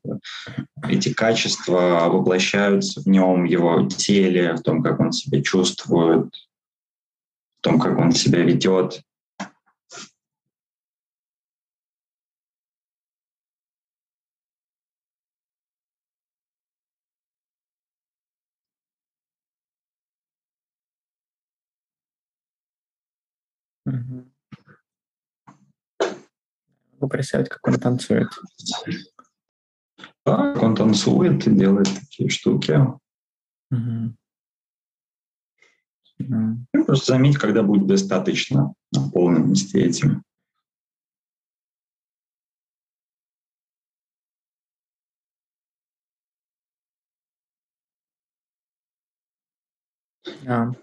эти 0.88 1.14
качества 1.14 2.08
воплощаются 2.08 3.00
в 3.02 3.06
нем, 3.06 3.42
в 3.42 3.44
его 3.44 3.86
теле, 3.86 4.54
в 4.54 4.62
том, 4.62 4.82
как 4.82 4.98
он 4.98 5.12
себя 5.12 5.42
чувствует, 5.42 6.34
в 7.58 7.62
том, 7.62 7.78
как 7.78 7.98
он 7.98 8.12
себя 8.12 8.42
ведет. 8.42 9.02
Угу. 23.90 24.30
Могу 26.92 27.08
представить, 27.08 27.48
как 27.48 27.66
он 27.66 27.74
танцует. 27.74 28.28
Да, 30.24 30.54
он 30.60 30.76
танцует 30.76 31.46
и 31.46 31.50
делает 31.50 31.88
такие 31.88 32.28
штуки. 32.28 32.78
Угу. 33.70 34.14
Mm. 36.20 36.66
Просто 36.86 37.14
заметь, 37.14 37.38
когда 37.38 37.62
будет 37.62 37.86
достаточно 37.86 38.74
наполненности 38.92 39.78
этим. 39.78 40.22
Да. 50.42 50.74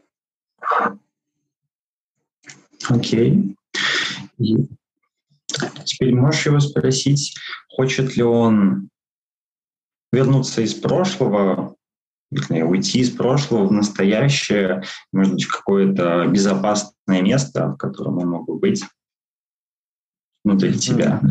Окей. 2.89 3.55
И 4.37 4.67
теперь 5.85 6.15
можешь 6.15 6.45
его 6.45 6.59
спросить, 6.59 7.37
хочет 7.69 8.15
ли 8.15 8.23
он 8.23 8.89
вернуться 10.11 10.61
из 10.61 10.73
прошлого, 10.73 11.75
уйти 12.31 12.99
из 12.99 13.11
прошлого 13.11 13.67
в 13.67 13.71
настоящее, 13.71 14.83
может 15.11 15.33
быть, 15.33 15.43
в 15.45 15.51
какое-то 15.51 16.27
безопасное 16.27 17.21
место, 17.21 17.69
в 17.69 17.77
котором 17.77 18.17
он 18.19 18.29
мог 18.29 18.47
бы 18.47 18.59
быть 18.59 18.83
внутри 20.43 20.71
mm-hmm. 20.71 20.77
тебя. 20.77 21.21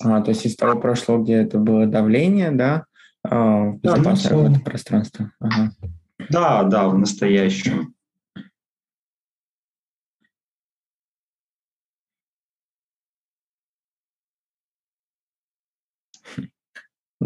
А, 0.00 0.20
то 0.20 0.30
есть 0.30 0.44
из 0.44 0.56
того 0.56 0.78
прошлого, 0.78 1.22
где 1.22 1.34
это 1.34 1.58
было 1.58 1.86
давление, 1.86 2.50
да, 2.50 2.84
а, 3.22 3.70
в 3.70 3.80
безопасное 3.80 4.50
да, 4.50 4.60
пространство. 4.60 5.32
Ага. 5.40 5.72
Да, 6.30 6.62
да, 6.64 6.88
в 6.88 6.98
настоящем. 6.98 7.95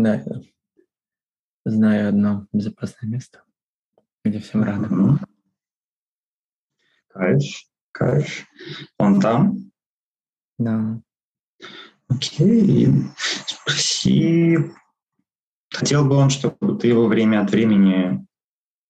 Да, 0.03 0.25
знаю 1.67 2.09
одно 2.09 2.47
безопасное 2.55 3.11
место, 3.11 3.43
где 4.25 4.39
всем 4.39 4.63
рады. 4.63 4.89
Кайф, 7.09 7.43
кайф. 7.93 8.47
Он 8.97 9.21
там? 9.21 9.71
Да. 10.57 11.03
Окей. 12.09 12.89
Спроси, 13.47 14.57
хотел 15.71 16.09
бы 16.09 16.17
он, 16.17 16.31
чтобы 16.31 16.79
ты 16.79 16.89
его 16.89 17.07
время 17.07 17.43
от 17.43 17.51
времени 17.51 18.27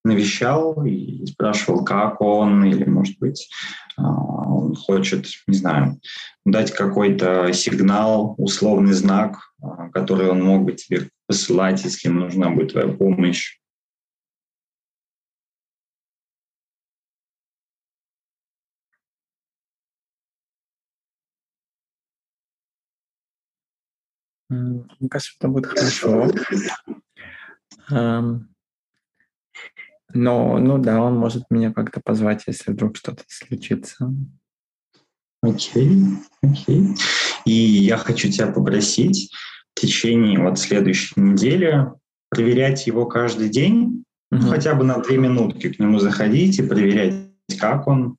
навещал 0.05 0.85
и 0.85 1.27
спрашивал, 1.27 1.85
как 1.85 2.21
он, 2.21 2.65
или, 2.65 2.85
может 2.85 3.19
быть, 3.19 3.49
а, 3.97 4.03
он 4.03 4.75
хочет, 4.75 5.27
не 5.47 5.57
знаю, 5.57 6.01
дать 6.45 6.73
какой-то 6.73 7.53
сигнал, 7.53 8.35
условный 8.39 8.93
знак, 8.93 9.39
а, 9.63 9.89
который 9.91 10.29
он 10.29 10.43
мог 10.43 10.65
бы 10.65 10.73
тебе 10.73 11.11
посылать, 11.27 11.85
если 11.85 12.09
ему 12.09 12.21
нужна 12.21 12.51
будет 12.51 12.73
твоя 12.73 12.89
помощь. 12.89 13.59
Мне 24.49 25.09
кажется, 25.09 25.35
это 25.39 25.49
будет 25.49 25.67
хорошо. 25.67 26.33
Но, 30.13 30.59
ну 30.59 30.79
да, 30.79 31.01
он 31.01 31.17
может 31.17 31.45
меня 31.51 31.73
как-то 31.73 32.01
позвать, 32.01 32.45
если 32.47 32.73
вдруг 32.73 32.97
что-то 32.97 33.23
случится. 33.29 34.13
Окей, 35.43 35.91
окей. 36.43 36.89
И 37.47 37.53
я 37.53 37.97
хочу 37.97 38.31
тебя 38.31 38.49
попросить 38.49 39.33
в 39.75 39.81
течение 39.81 40.39
вот 40.39 40.59
следующей 40.59 41.19
недели 41.21 41.87
проверять 42.29 42.87
его 42.87 43.07
каждый 43.07 43.49
день, 43.49 44.05
угу. 44.31 44.43
хотя 44.49 44.75
бы 44.75 44.85
на 44.85 44.99
две 44.99 45.19
минутки 45.19 45.73
к 45.73 45.79
нему 45.79 45.99
заходить 45.99 46.59
и 46.59 46.67
проверять, 46.67 47.15
как 47.59 47.87
он, 47.89 48.17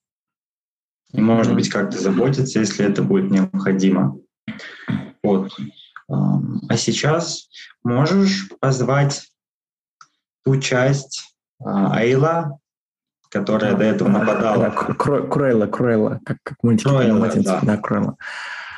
и, 1.14 1.22
может 1.22 1.54
быть, 1.54 1.70
как-то 1.70 2.00
заботиться, 2.00 2.60
если 2.60 2.86
это 2.86 3.04
будет 3.04 3.32
необходимо. 3.32 4.18
Вот. 5.24 5.52
А 6.08 6.78
сейчас 6.78 7.50
можешь 7.84 8.50
позвать 8.60 9.30
ту 10.44 10.60
часть 10.60 11.31
Айла, 11.64 12.58
которая 13.30 13.76
до 13.76 13.84
этого 13.84 14.10
нападала. 14.10 14.70
Да, 14.70 14.72
Круэлла, 14.72 15.68
Круэлла, 15.68 16.20
как, 16.26 16.38
как 16.44 16.58
мультик 16.64 16.88
да. 17.44 17.62
да, 17.62 17.78
Круэлла. 17.78 18.18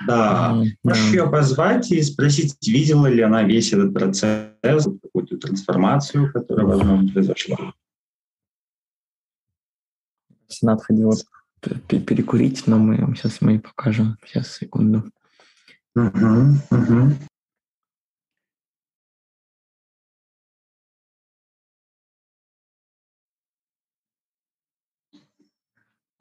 Да, 0.06 0.50
а, 0.50 0.54
можешь 0.84 1.12
да. 1.12 1.18
ее 1.18 1.30
позвать 1.30 1.92
и 1.92 2.02
спросить, 2.02 2.56
видела 2.68 3.08
ли 3.08 3.22
она 3.22 3.44
весь 3.44 3.74
этот 3.74 3.94
процесс, 3.94 4.50
какую-то 4.62 5.38
трансформацию, 5.38 6.32
которая, 6.32 6.66
возможно, 6.66 7.12
произошла. 7.12 7.74
Надо 10.62 10.84
ходила 10.84 11.16
перекурить, 11.88 12.68
но 12.68 12.78
мы 12.78 13.16
сейчас 13.16 13.42
мы 13.42 13.60
покажем. 13.60 14.18
Сейчас, 14.26 14.52
секунду. 14.52 15.12
Угу, 15.96 16.58
угу. 16.72 17.14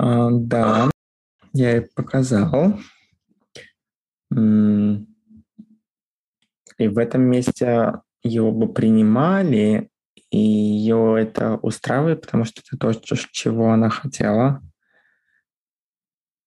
Да, 0.02 0.90
я 1.52 1.76
ей 1.76 1.82
показал. 1.94 2.78
И 6.78 6.88
в 6.88 6.98
этом 6.98 7.22
месте 7.22 8.00
его 8.24 8.50
бы 8.50 8.72
принимали, 8.72 9.90
и 10.30 10.38
ее 10.38 11.16
это 11.20 11.56
устраивает, 11.56 12.22
потому 12.22 12.44
что 12.44 12.62
это 12.66 12.76
то, 12.76 12.92
чего 13.30 13.70
она 13.70 13.90
хотела. 13.90 14.62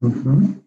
Угу. 0.02 0.64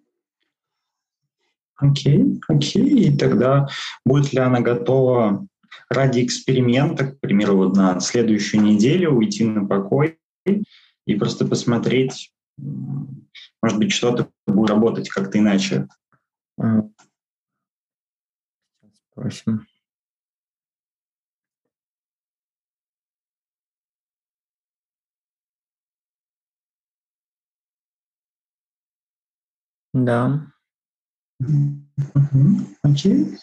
Окей, 1.77 2.40
окей. 2.48 3.09
И 3.09 3.16
тогда 3.16 3.69
будет 4.05 4.32
ли 4.32 4.39
она 4.39 4.60
готова 4.60 5.47
ради 5.90 6.24
эксперимента, 6.24 7.12
к 7.12 7.20
примеру, 7.20 7.56
вот 7.56 7.77
на 7.77 8.01
следующую 8.01 8.62
неделю 8.62 9.12
уйти 9.12 9.44
на 9.44 9.66
покой 9.66 10.19
и 11.06 11.15
просто 11.15 11.47
посмотреть, 11.47 12.32
может 12.59 13.78
быть, 13.78 13.93
что-то 13.93 14.30
будет 14.47 14.70
работать 14.70 15.09
как-то 15.09 15.39
иначе? 15.39 15.89
Спросим. 19.12 19.66
Да. 29.93 30.47
Окей. 32.82 33.39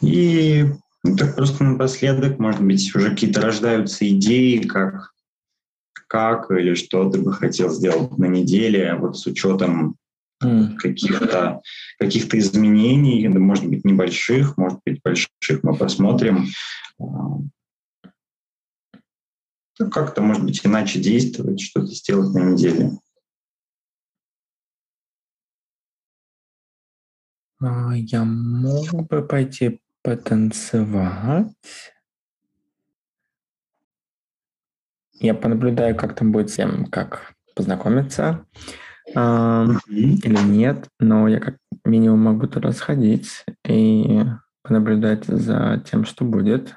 И 0.00 0.64
ну, 1.04 1.16
так 1.16 1.36
просто 1.36 1.64
напоследок, 1.64 2.38
может 2.38 2.62
быть, 2.62 2.94
уже 2.94 3.10
какие-то 3.10 3.40
рождаются 3.40 4.08
идеи, 4.08 4.58
как, 4.58 5.12
как 6.08 6.50
или 6.50 6.74
что 6.74 7.08
ты 7.10 7.20
бы 7.20 7.32
хотел 7.32 7.70
сделать 7.70 8.18
на 8.18 8.24
неделе, 8.24 8.94
вот 8.94 9.18
с 9.18 9.26
учетом 9.26 9.96
mm. 10.42 10.76
каких-то 10.76 11.60
каких 11.98 12.34
изменений, 12.34 13.28
может 13.28 13.66
быть, 13.66 13.84
небольших, 13.84 14.56
может 14.56 14.80
быть, 14.84 15.00
больших, 15.02 15.28
мы 15.62 15.76
посмотрим. 15.76 16.46
Как-то, 19.92 20.22
может 20.22 20.44
быть, 20.44 20.66
иначе 20.66 20.98
действовать, 20.98 21.60
что-то 21.60 21.86
сделать 21.86 22.34
на 22.34 22.50
неделе. 22.50 22.98
А, 27.60 27.92
я 27.94 28.24
мог 28.24 29.06
бы 29.08 29.22
пойти 29.22 29.80
потанцевать. 30.02 31.52
Я 35.20 35.34
понаблюдаю, 35.34 35.96
как 35.96 36.14
там 36.14 36.32
будет 36.32 36.50
всем, 36.50 36.86
как 36.86 37.34
познакомиться 37.56 38.46
э, 39.14 39.66
или 39.90 40.46
нет, 40.46 40.88
но 41.00 41.26
я 41.26 41.40
как 41.40 41.56
минимум 41.84 42.20
могу 42.20 42.46
туда 42.46 42.72
сходить 42.72 43.44
и 43.66 44.22
понаблюдать 44.62 45.24
за 45.24 45.82
тем, 45.84 46.04
что 46.04 46.24
будет. 46.24 46.76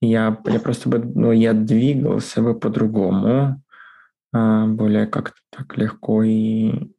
Я, 0.00 0.40
я 0.46 0.60
просто 0.60 0.88
бы, 0.88 0.98
ну, 0.98 1.30
я 1.32 1.52
двигался 1.52 2.40
бы 2.40 2.58
по-другому, 2.58 3.62
э, 4.32 4.66
более 4.66 5.06
как-то 5.06 5.36
так 5.50 5.76
легко 5.76 6.22
и 6.22 6.90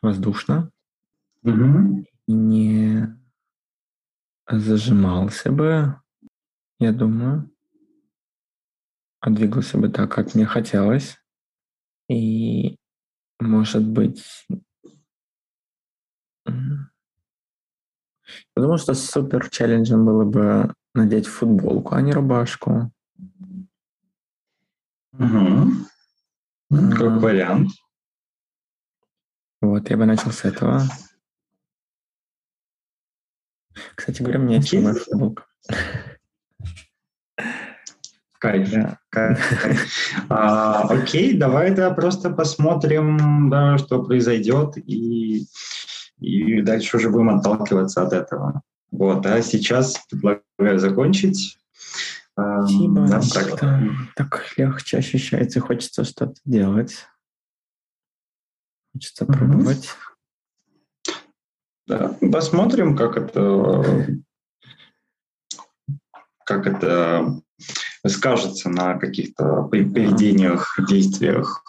воздушно. 0.00 0.70
Угу. 1.42 2.04
Не 2.28 3.16
зажимался 4.48 5.50
бы, 5.50 5.96
я 6.78 6.92
думаю, 6.92 7.50
а 9.20 9.30
бы 9.78 9.88
так, 9.88 10.12
как 10.12 10.34
мне 10.34 10.46
хотелось. 10.46 11.16
И, 12.08 12.76
может 13.40 13.86
быть, 13.86 14.24
я 16.46 16.54
думаю, 18.56 18.78
что 18.78 18.94
супер 18.94 19.50
челленджем 19.50 20.04
было 20.04 20.24
бы 20.24 20.74
надеть 20.94 21.26
футболку, 21.26 21.94
а 21.94 22.00
не 22.00 22.12
рубашку. 22.12 22.90
Угу. 25.12 25.70
Как 26.70 27.22
вариант. 27.22 27.70
Вот, 29.60 29.90
я 29.90 29.96
бы 29.96 30.06
начал 30.06 30.30
с 30.30 30.44
этого. 30.44 30.82
Кстати 33.94 34.22
говоря, 34.22 34.40
у 34.40 34.42
меня 34.42 34.56
есть 34.56 35.04
футболка. 35.04 35.46
Кайф. 38.38 38.70
Да. 38.70 38.98
Кайф. 39.10 39.38
А, 40.28 40.82
окей, 40.82 41.36
давай 41.36 41.74
да, 41.74 41.90
просто 41.90 42.30
посмотрим, 42.30 43.50
да, 43.50 43.78
что 43.78 44.02
произойдет, 44.02 44.76
и, 44.76 45.46
и 46.20 46.62
дальше 46.62 46.96
уже 46.96 47.10
будем 47.10 47.30
отталкиваться 47.30 48.02
от 48.02 48.12
этого. 48.12 48.62
Вот, 48.90 49.26
а 49.26 49.42
сейчас 49.42 49.98
предлагаю 50.10 50.78
закончить. 50.78 51.58
Спасибо. 52.32 53.06
Да, 53.08 53.20
так. 53.20 53.60
так 54.14 54.44
легче 54.56 54.98
ощущается, 54.98 55.60
хочется 55.60 56.04
что-то 56.04 56.34
делать. 56.44 57.06
Хочется 58.92 59.24
mm-hmm. 59.24 59.36
пробовать. 59.36 59.90
Да, 61.86 62.16
посмотрим, 62.32 62.96
как 62.96 63.16
это 63.16 64.18
как 66.48 66.66
это 66.66 67.40
скажется 68.06 68.70
на 68.70 68.98
каких-то 68.98 69.64
поведениях, 69.64 70.78
действиях. 70.88 71.62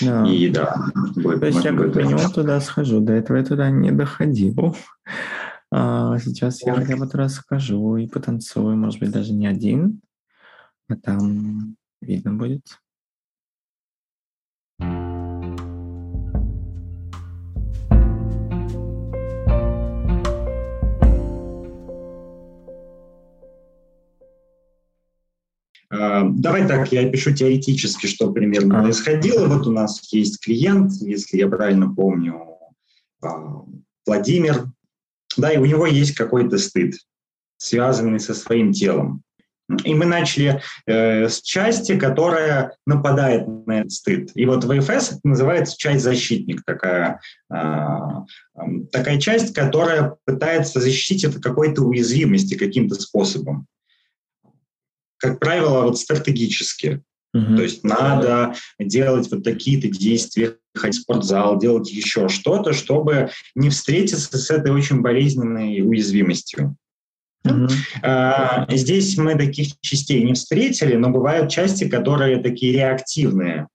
Да. 0.00 0.26
И 0.26 0.48
да, 0.48 0.76
будет, 1.14 1.40
То 1.40 1.46
есть 1.46 1.64
я 1.64 1.72
как 1.76 1.94
минимум 1.94 2.32
туда 2.32 2.58
схожу. 2.60 3.00
До 3.00 3.12
этого 3.12 3.36
я 3.36 3.44
туда 3.44 3.70
не 3.70 3.92
доходил. 3.92 4.76
А 5.70 6.18
сейчас 6.20 6.62
я 6.62 6.74
хотя 6.74 6.96
бы 6.96 7.06
туда 7.06 7.28
схожу 7.28 7.96
и 7.96 8.06
потанцую, 8.06 8.76
может 8.76 8.98
быть, 9.00 9.10
даже 9.10 9.32
не 9.32 9.46
один, 9.46 10.00
а 10.88 10.96
там 10.96 11.76
видно 12.00 12.32
будет. 12.32 12.62
Давай 26.30 26.66
так, 26.66 26.92
я 26.92 27.08
пишу 27.08 27.34
теоретически, 27.34 28.06
что 28.06 28.32
примерно 28.32 28.82
происходило. 28.82 29.46
Вот 29.46 29.66
у 29.66 29.72
нас 29.72 30.00
есть 30.12 30.42
клиент, 30.42 30.92
если 31.00 31.38
я 31.38 31.48
правильно 31.48 31.94
помню, 31.94 32.58
а, 33.22 33.62
Владимир, 34.06 34.66
да, 35.36 35.52
и 35.52 35.58
у 35.58 35.64
него 35.64 35.86
есть 35.86 36.14
какой-то 36.14 36.58
стыд, 36.58 36.94
связанный 37.56 38.20
со 38.20 38.34
своим 38.34 38.72
телом. 38.72 39.22
И 39.84 39.94
мы 39.94 40.04
начали 40.04 40.60
э, 40.86 41.28
с 41.28 41.40
части, 41.40 41.98
которая 41.98 42.76
нападает 42.86 43.46
на 43.66 43.80
этот 43.80 43.92
стыд. 43.92 44.30
И 44.34 44.44
вот 44.44 44.64
в 44.64 44.80
ВФС 44.80 45.12
это 45.12 45.20
называется 45.24 45.76
часть 45.78 46.04
защитник, 46.04 46.62
такая, 46.66 47.20
э, 47.50 47.56
такая 48.92 49.18
часть, 49.18 49.54
которая 49.54 50.16
пытается 50.26 50.80
защитить 50.80 51.24
от 51.24 51.42
какой-то 51.42 51.82
уязвимости 51.82 52.56
каким-то 52.56 52.94
способом 52.96 53.66
как 55.24 55.40
правило, 55.40 55.84
вот 55.84 55.98
стратегически. 55.98 57.02
Uh-huh. 57.34 57.56
То 57.56 57.62
есть 57.62 57.82
надо 57.82 58.54
делать 58.78 59.30
вот 59.30 59.42
такие-то 59.42 59.88
действия, 59.88 60.56
ходить 60.74 61.00
в 61.00 61.02
спортзал, 61.02 61.58
делать 61.58 61.90
еще 61.90 62.28
что-то, 62.28 62.74
чтобы 62.74 63.30
не 63.54 63.70
встретиться 63.70 64.36
с 64.36 64.50
этой 64.50 64.70
очень 64.70 65.00
болезненной 65.00 65.80
уязвимостью. 65.80 66.76
Uh-huh. 67.46 67.70
А, 68.02 68.66
здесь 68.70 69.16
мы 69.16 69.34
таких 69.34 69.80
частей 69.80 70.22
не 70.22 70.34
встретили, 70.34 70.96
но 70.96 71.08
бывают 71.08 71.50
части, 71.50 71.88
которые 71.88 72.42
такие 72.42 72.74
реактивные. 72.74 73.68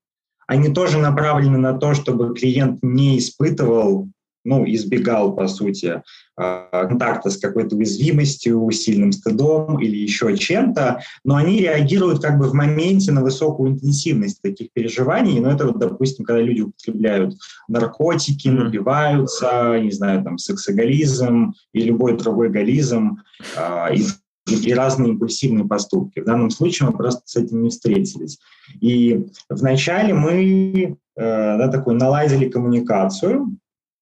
Они 0.46 0.72
тоже 0.72 1.00
направлены 1.00 1.58
на 1.58 1.74
то, 1.74 1.96
чтобы 1.96 2.36
клиент 2.36 2.84
не 2.84 3.18
испытывал 3.18 4.08
ну, 4.44 4.66
избегал, 4.66 5.36
по 5.36 5.48
сути, 5.48 6.02
а, 6.38 6.88
контакта 6.88 7.30
с 7.30 7.38
какой-то 7.38 7.76
уязвимостью, 7.76 8.70
сильным 8.72 9.12
стыдом 9.12 9.80
или 9.80 9.98
еще 9.98 10.36
чем-то, 10.38 11.02
но 11.24 11.36
они 11.36 11.60
реагируют 11.60 12.22
как 12.22 12.40
бы 12.40 12.48
в 12.48 12.54
моменте 12.54 13.12
на 13.12 13.22
высокую 13.22 13.72
интенсивность 13.72 14.42
таких 14.42 14.72
переживаний. 14.72 15.40
Ну, 15.40 15.50
это 15.50 15.68
вот, 15.68 15.80
допустим, 15.80 16.26
когда 16.26 16.42
люди 16.42 16.62
употребляют 16.62 17.36
наркотики, 17.68 18.48
напиваются, 18.48 19.80
не 19.82 19.92
знаю, 19.92 20.24
там, 20.24 20.38
сексоголизм 20.38 21.54
и 21.74 21.82
любой 21.82 22.18
другой 22.18 22.50
голизм, 22.50 23.18
а, 23.58 23.90
и 23.94 24.04
и 24.50 24.74
разные 24.74 25.12
импульсивные 25.12 25.68
поступки. 25.68 26.22
В 26.22 26.26
данном 26.26 26.50
случае 26.50 26.90
мы 26.90 26.98
просто 26.98 27.22
с 27.26 27.36
этим 27.36 27.62
не 27.62 27.70
встретились. 27.70 28.40
И 28.82 29.28
вначале 29.48 30.14
мы 30.14 30.84
э, 30.84 30.96
да, 31.16 31.68
такой 31.68 31.96
наладили 31.96 32.50
коммуникацию, 32.50 33.48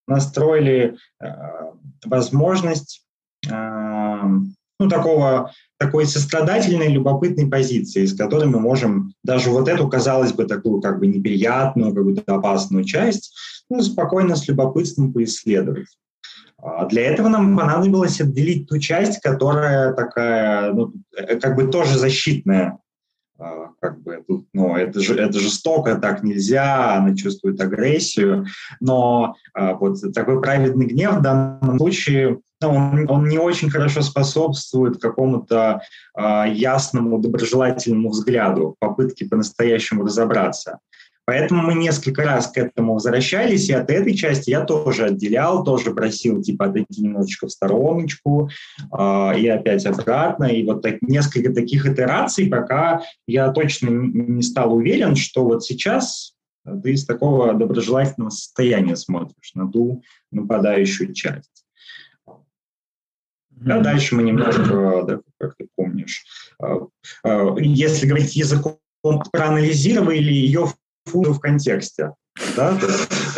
настроили 0.07 0.97
э, 1.21 1.27
возможность 2.05 3.05
э, 3.49 4.23
ну, 4.79 4.89
такого, 4.89 5.51
такой 5.79 6.05
сострадательной, 6.05 6.89
любопытной 6.89 7.47
позиции, 7.47 8.05
с 8.05 8.15
которой 8.15 8.47
мы 8.47 8.59
можем 8.59 9.13
даже 9.23 9.49
вот 9.49 9.67
эту, 9.67 9.87
казалось 9.89 10.33
бы, 10.33 10.45
такую 10.45 10.81
как 10.81 10.99
бы 10.99 11.07
неприятную, 11.07 11.93
какую-то 11.93 12.35
опасную 12.35 12.83
часть, 12.83 13.35
ну, 13.69 13.81
спокойно 13.81 14.35
с 14.35 14.47
любопытством 14.47 15.13
поисследовать. 15.13 15.87
А 16.59 16.85
для 16.85 17.03
этого 17.03 17.27
нам 17.27 17.55
понадобилось 17.55 18.19
отделить 18.19 18.67
ту 18.67 18.79
часть, 18.79 19.19
которая 19.21 19.93
такая, 19.93 20.73
ну, 20.73 20.93
э, 21.15 21.35
как 21.37 21.55
бы 21.55 21.67
тоже 21.67 21.97
защитная. 21.97 22.79
А, 23.39 23.69
как 23.79 24.01
бы 24.01 24.23
тут, 24.27 24.47
ну, 24.53 24.75
это, 24.75 24.99
же, 24.99 25.15
это 25.15 25.39
жестоко, 25.39 25.95
так 25.95 26.23
нельзя, 26.23 26.95
она 26.95 27.15
чувствует 27.15 27.61
агрессию, 27.61 28.47
но 28.79 29.35
а, 29.53 29.75
вот 29.75 29.97
такой 30.13 30.41
праведный 30.41 30.87
гнев 30.87 31.17
в 31.17 31.21
данном 31.21 31.77
случае, 31.77 32.39
ну, 32.61 32.69
он, 32.69 33.05
он 33.09 33.27
не 33.27 33.37
очень 33.37 33.69
хорошо 33.69 34.01
способствует 34.01 34.99
какому-то 34.99 35.81
а, 36.15 36.47
ясному, 36.47 37.19
доброжелательному 37.19 38.09
взгляду, 38.09 38.75
попытке 38.79 39.25
по-настоящему 39.25 40.03
разобраться. 40.03 40.79
Поэтому 41.27 41.61
мы 41.61 41.73
несколько 41.73 42.23
раз 42.23 42.47
к 42.47 42.57
этому 42.57 42.93
возвращались, 42.93 43.67
и 43.67 43.73
от 43.73 43.89
этой 43.89 44.15
части 44.15 44.49
я 44.49 44.61
тоже 44.63 45.07
отделял, 45.07 45.61
тоже 45.61 45.93
просил 45.93 46.41
типа 46.41 46.67
отойти 46.67 47.01
немножечко 47.01 47.47
в 47.47 47.51
стороночку, 47.51 48.49
э, 48.97 49.39
и 49.39 49.45
опять 49.49 49.85
обратно. 49.85 50.45
И 50.45 50.63
вот 50.63 50.83
так, 50.83 51.01
несколько 51.01 51.51
таких 51.51 51.85
итераций, 51.85 52.47
пока 52.47 53.01
я 53.27 53.51
точно 53.51 53.89
не 53.89 54.41
стал 54.41 54.73
уверен, 54.73 55.17
что 55.17 55.43
вот 55.43 55.65
сейчас 55.65 56.33
ты 56.81 56.93
из 56.93 57.05
такого 57.05 57.53
доброжелательного 57.53 58.29
состояния 58.29 58.95
смотришь 58.95 59.51
на 59.53 59.69
ту 59.69 60.03
нападающую 60.31 61.13
часть. 61.13 61.65
А 63.65 63.81
дальше 63.81 64.15
мы 64.15 64.23
немножко, 64.23 65.03
да, 65.03 65.19
как 65.39 65.57
ты 65.57 65.67
помнишь, 65.75 66.23
а, 66.61 66.87
а, 67.23 67.55
если 67.59 68.07
говорить 68.07 68.37
языком, 68.37 68.79
проанализировали 69.01 70.31
ее 70.31 70.67
в 71.13 71.39
контексте. 71.39 72.13
Да? 72.55 72.77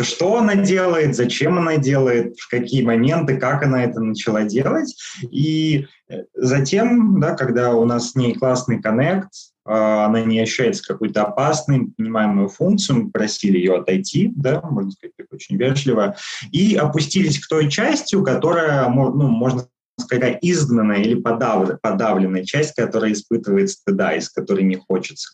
Что 0.00 0.38
она 0.38 0.56
делает, 0.56 1.16
зачем 1.16 1.58
она 1.58 1.76
делает, 1.76 2.38
в 2.38 2.50
какие 2.50 2.82
моменты, 2.82 3.38
как 3.38 3.62
она 3.62 3.84
это 3.84 4.00
начала 4.00 4.42
делать. 4.42 4.94
И 5.30 5.86
э, 6.08 6.24
затем, 6.34 7.18
да, 7.20 7.34
когда 7.34 7.74
у 7.74 7.84
нас 7.84 8.10
с 8.10 8.14
ней 8.14 8.34
классный 8.34 8.80
коннект, 8.82 9.30
а, 9.64 10.06
она 10.06 10.22
не 10.22 10.40
ощущается 10.40 10.82
какой-то 10.86 11.22
опасной, 11.22 11.92
понимаемую 11.96 12.48
функцию, 12.48 13.04
мы 13.04 13.10
просили 13.10 13.58
ее 13.58 13.76
отойти, 13.76 14.32
да, 14.34 14.60
можно 14.62 14.90
сказать, 14.90 15.14
очень 15.30 15.56
вежливо, 15.56 16.16
и 16.50 16.74
опустились 16.74 17.38
к 17.38 17.48
той 17.48 17.70
части, 17.70 18.20
которая, 18.22 18.88
ну, 18.88 19.28
можно 19.28 19.66
сказать, 19.98 20.38
изгнанная 20.42 21.02
или 21.02 21.14
подавленная, 21.14 21.78
подавленная 21.80 22.44
часть, 22.44 22.74
которая 22.74 23.12
испытывает 23.12 23.70
стыда, 23.70 24.14
из 24.14 24.30
которой 24.30 24.64
не 24.64 24.76
хочется 24.76 25.30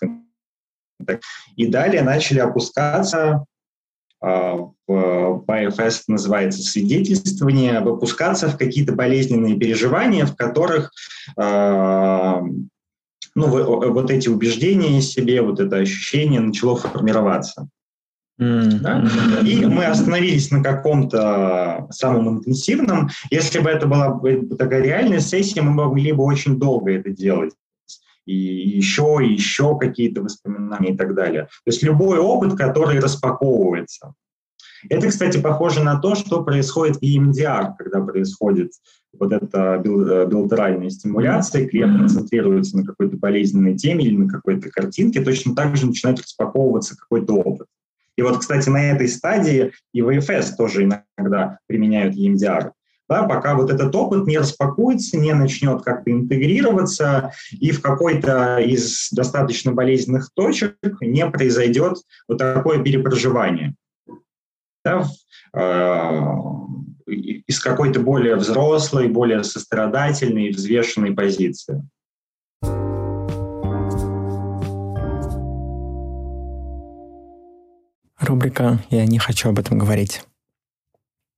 и 1.57 1.67
далее 1.67 2.03
начали 2.03 2.39
опускаться 2.39 3.45
а, 4.21 4.57
в 4.87 5.45
ПФС 5.47 6.09
называется 6.09 6.63
свидетельствование, 6.63 7.81
выпускаться 7.81 8.49
в 8.49 8.57
какие-то 8.57 8.93
болезненные 8.93 9.57
переживания, 9.57 10.25
в 10.25 10.37
которых 10.37 10.93
а, 11.37 12.43
ну, 13.35 13.91
вот 13.93 14.11
эти 14.11 14.29
убеждения 14.29 15.01
себе, 15.03 15.43
вот 15.43 15.61
это 15.61 15.77
ощущение 15.77 16.41
начало 16.41 16.77
формироваться. 16.77 17.69
Mm-hmm. 18.41 18.79
Да? 18.81 19.03
И 19.47 19.65
мы 19.65 19.85
остановились 19.87 20.51
на 20.51 20.63
каком-то 20.63 21.87
самом 21.91 22.29
интенсивном. 22.29 23.09
Если 23.31 23.59
бы 23.61 23.71
это 23.71 23.87
была 23.87 24.21
такая 24.59 24.83
реальная 24.83 25.21
сессия, 25.21 25.63
мы 25.63 25.73
могли 25.73 26.13
бы 26.13 26.25
очень 26.25 26.59
долго 26.59 26.93
это 26.93 27.11
делать 27.11 27.53
и 28.27 28.35
еще, 28.35 29.21
и 29.23 29.33
еще 29.33 29.79
какие-то 29.79 30.23
воспоминания 30.23 30.93
и 30.93 30.97
так 30.97 31.15
далее. 31.15 31.45
То 31.45 31.71
есть 31.71 31.83
любой 31.83 32.19
опыт, 32.19 32.55
который 32.55 32.99
распаковывается. 32.99 34.15
Это, 34.91 35.09
кстати, 35.09 35.39
похоже 35.41 35.83
на 35.83 35.99
то, 35.99 36.15
что 36.15 36.45
происходит 36.45 36.99
в 36.99 37.03
EMDR, 37.03 37.73
когда 37.79 38.01
происходит 38.01 38.73
вот 39.19 39.33
эта 39.33 39.79
билатеральная 39.83 40.91
стимуляция, 40.91 41.67
клиент 41.67 41.99
концентрируется 41.99 42.77
на 42.77 42.85
какой-то 42.85 43.17
болезненной 43.17 43.77
теме 43.77 44.05
или 44.05 44.17
на 44.17 44.29
какой-то 44.29 44.69
картинке, 44.71 45.23
точно 45.23 45.55
так 45.55 45.77
же 45.77 45.87
начинает 45.87 46.21
распаковываться 46.21 46.97
какой-то 46.97 47.33
опыт. 47.35 47.67
И 48.17 48.23
вот, 48.23 48.39
кстати, 48.39 48.69
на 48.69 48.93
этой 48.93 49.09
стадии 49.09 49.73
и 49.93 50.03
ВФС 50.03 50.57
тоже 50.57 50.85
иногда 50.85 51.59
применяют 51.67 52.15
EMDR 52.15 52.73
да, 53.09 53.23
пока 53.25 53.55
вот 53.55 53.71
этот 53.71 53.95
опыт 53.95 54.27
не 54.27 54.39
распакуется, 54.39 55.17
не 55.17 55.33
начнет 55.33 55.83
как-то 55.83 56.11
интегрироваться, 56.11 57.33
и 57.53 57.71
в 57.71 57.81
какой-то 57.81 58.59
из 58.59 59.11
достаточно 59.13 59.73
болезненных 59.73 60.31
точек 60.35 60.77
не 61.01 61.27
произойдет 61.27 61.99
вот 62.29 62.39
такое 62.39 62.83
перепроживание. 62.83 63.75
Да, 64.85 65.07
э, 65.55 66.21
из 67.07 67.61
какой-то 67.61 68.01
более 68.01 68.37
взрослой, 68.37 69.09
более 69.09 69.45
сострадательной, 69.45 70.51
взвешенной 70.51 71.13
позиции. 71.13 71.83
Рубрика 78.19 78.81
«Я 78.91 79.07
не 79.07 79.19
хочу 79.19 79.51
об 79.51 79.59
этом 79.61 79.79
говорить» 79.79 80.25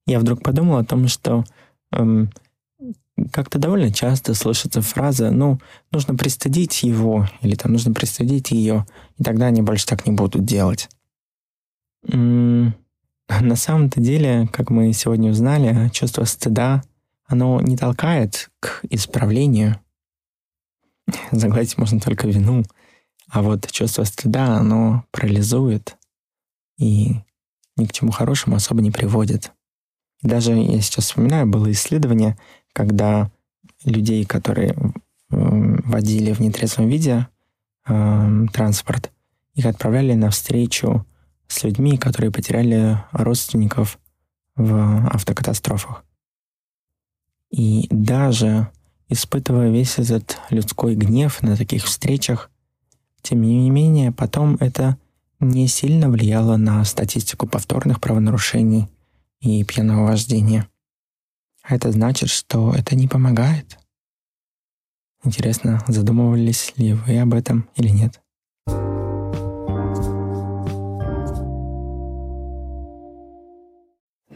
я 0.09 0.19
вдруг 0.19 0.41
подумал 0.41 0.77
о 0.77 0.83
том, 0.83 1.07
что 1.07 1.43
эм, 1.91 2.29
как-то 3.31 3.59
довольно 3.59 3.91
часто 3.91 4.33
слышится 4.33 4.81
фраза, 4.81 5.31
ну, 5.31 5.59
нужно 5.91 6.15
пристыдить 6.15 6.83
его, 6.83 7.27
или 7.41 7.55
там 7.55 7.73
нужно 7.73 7.93
пристыдить 7.93 8.51
ее, 8.51 8.85
и 9.17 9.23
тогда 9.23 9.47
они 9.47 9.61
больше 9.61 9.85
так 9.85 10.05
не 10.05 10.13
будут 10.13 10.45
делать. 10.45 10.89
М-м- 12.07 12.75
на 13.41 13.55
самом-то 13.55 13.99
деле, 13.99 14.47
как 14.51 14.69
мы 14.69 14.93
сегодня 14.93 15.31
узнали, 15.31 15.89
чувство 15.89 16.23
стыда, 16.23 16.83
оно 17.25 17.61
не 17.61 17.77
толкает 17.77 18.49
к 18.59 18.81
исправлению. 18.89 19.79
Загладить 21.31 21.77
можно 21.77 21.99
только 21.99 22.27
вину, 22.27 22.63
а 23.29 23.41
вот 23.41 23.69
чувство 23.71 24.03
стыда, 24.03 24.57
оно 24.57 25.05
парализует 25.11 25.97
и 26.77 27.21
ни 27.75 27.85
к 27.85 27.93
чему 27.93 28.11
хорошему 28.11 28.55
особо 28.55 28.81
не 28.81 28.91
приводит. 28.91 29.51
Даже 30.21 30.53
я 30.53 30.81
сейчас 30.81 31.05
вспоминаю, 31.05 31.47
было 31.47 31.71
исследование, 31.71 32.37
когда 32.73 33.31
людей, 33.85 34.25
которые 34.25 34.75
водили 35.29 36.33
в 36.33 36.39
нетрезвом 36.39 36.87
виде 36.87 37.27
э, 37.87 38.45
транспорт, 38.51 39.11
их 39.53 39.65
отправляли 39.65 40.13
на 40.13 40.29
встречу 40.31 41.05
с 41.47 41.63
людьми, 41.63 41.97
которые 41.97 42.31
потеряли 42.31 43.03
родственников 43.11 43.99
в 44.55 45.07
автокатастрофах. 45.11 46.03
И 47.51 47.87
даже 47.89 48.67
испытывая 49.07 49.69
весь 49.71 49.97
этот 49.97 50.37
людской 50.49 50.95
гнев 50.95 51.41
на 51.41 51.55
таких 51.55 51.85
встречах, 51.85 52.49
тем 53.21 53.41
не 53.41 53.69
менее, 53.69 54.11
потом 54.11 54.55
это 54.59 54.97
не 55.39 55.67
сильно 55.67 56.09
влияло 56.09 56.57
на 56.57 56.83
статистику 56.83 57.47
повторных 57.47 58.01
правонарушений– 58.01 58.87
и 59.41 59.63
пьяного 59.63 60.07
вождения. 60.07 60.69
А 61.63 61.75
это 61.75 61.91
значит, 61.91 62.29
что 62.29 62.73
это 62.73 62.95
не 62.95 63.07
помогает. 63.07 63.77
Интересно, 65.23 65.83
задумывались 65.87 66.73
ли 66.77 66.93
вы 66.93 67.19
об 67.19 67.33
этом 67.33 67.69
или 67.75 67.89
нет? 67.89 68.21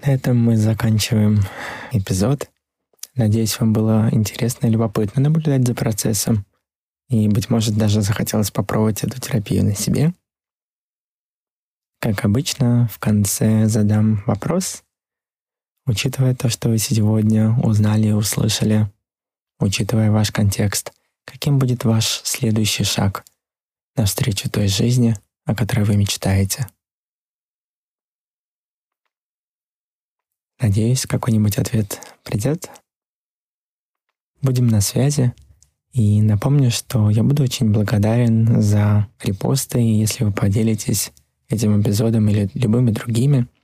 На 0.06 0.12
этом 0.12 0.38
мы 0.38 0.58
заканчиваем 0.58 1.40
эпизод. 1.94 2.50
Надеюсь, 3.16 3.58
вам 3.60 3.72
было 3.72 4.10
интересно 4.12 4.68
и 4.68 4.70
любопытно 4.70 5.22
наблюдать 5.22 5.66
за 5.66 5.74
процессом. 5.74 6.46
И, 7.08 7.30
быть 7.30 7.50
может, 7.50 7.78
даже 7.78 8.02
захотелось 8.02 8.52
попробовать 8.52 9.04
эту 9.04 9.22
терапию 9.22 9.64
на 9.64 9.76
себе. 9.76 10.14
Как 12.00 12.26
обычно, 12.26 12.90
в 12.92 13.00
конце 13.00 13.68
задам 13.68 14.24
вопрос, 14.26 14.83
Учитывая 15.86 16.34
то, 16.34 16.48
что 16.50 16.70
вы 16.70 16.78
сегодня 16.78 17.52
узнали 17.62 18.08
и 18.08 18.14
услышали, 18.14 18.90
учитывая 19.60 20.12
ваш 20.12 20.32
контекст, 20.32 20.94
каким 21.26 21.60
будет 21.60 21.84
ваш 21.84 22.22
следующий 22.24 22.86
шаг 22.86 23.26
навстречу 23.98 24.50
той 24.50 24.70
жизни, 24.70 25.16
о 25.44 25.54
которой 25.54 25.84
вы 25.84 25.98
мечтаете? 25.98 26.68
Надеюсь, 30.62 31.06
какой-нибудь 31.06 31.58
ответ 31.58 32.00
придет. 32.24 32.72
Будем 34.42 34.68
на 34.68 34.80
связи. 34.80 35.34
И 35.92 36.22
напомню, 36.22 36.72
что 36.72 37.10
я 37.10 37.24
буду 37.24 37.44
очень 37.44 37.72
благодарен 37.72 38.62
за 38.62 39.08
репосты, 39.22 39.80
если 39.80 40.24
вы 40.24 40.32
поделитесь 40.32 41.12
этим 41.50 41.82
эпизодом 41.82 42.30
или 42.30 42.50
любыми 42.54 42.92
другими— 42.92 43.48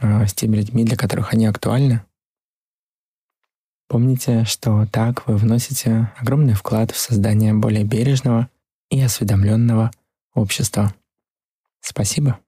с 0.00 0.34
теми 0.34 0.56
людьми, 0.56 0.84
для 0.84 0.96
которых 0.96 1.32
они 1.32 1.46
актуальны. 1.46 2.02
Помните, 3.88 4.44
что 4.44 4.86
так 4.86 5.26
вы 5.26 5.36
вносите 5.36 6.12
огромный 6.16 6.54
вклад 6.54 6.90
в 6.90 6.98
создание 6.98 7.54
более 7.54 7.84
бережного 7.84 8.48
и 8.90 9.00
осведомленного 9.00 9.90
общества. 10.34 10.92
Спасибо. 11.80 12.38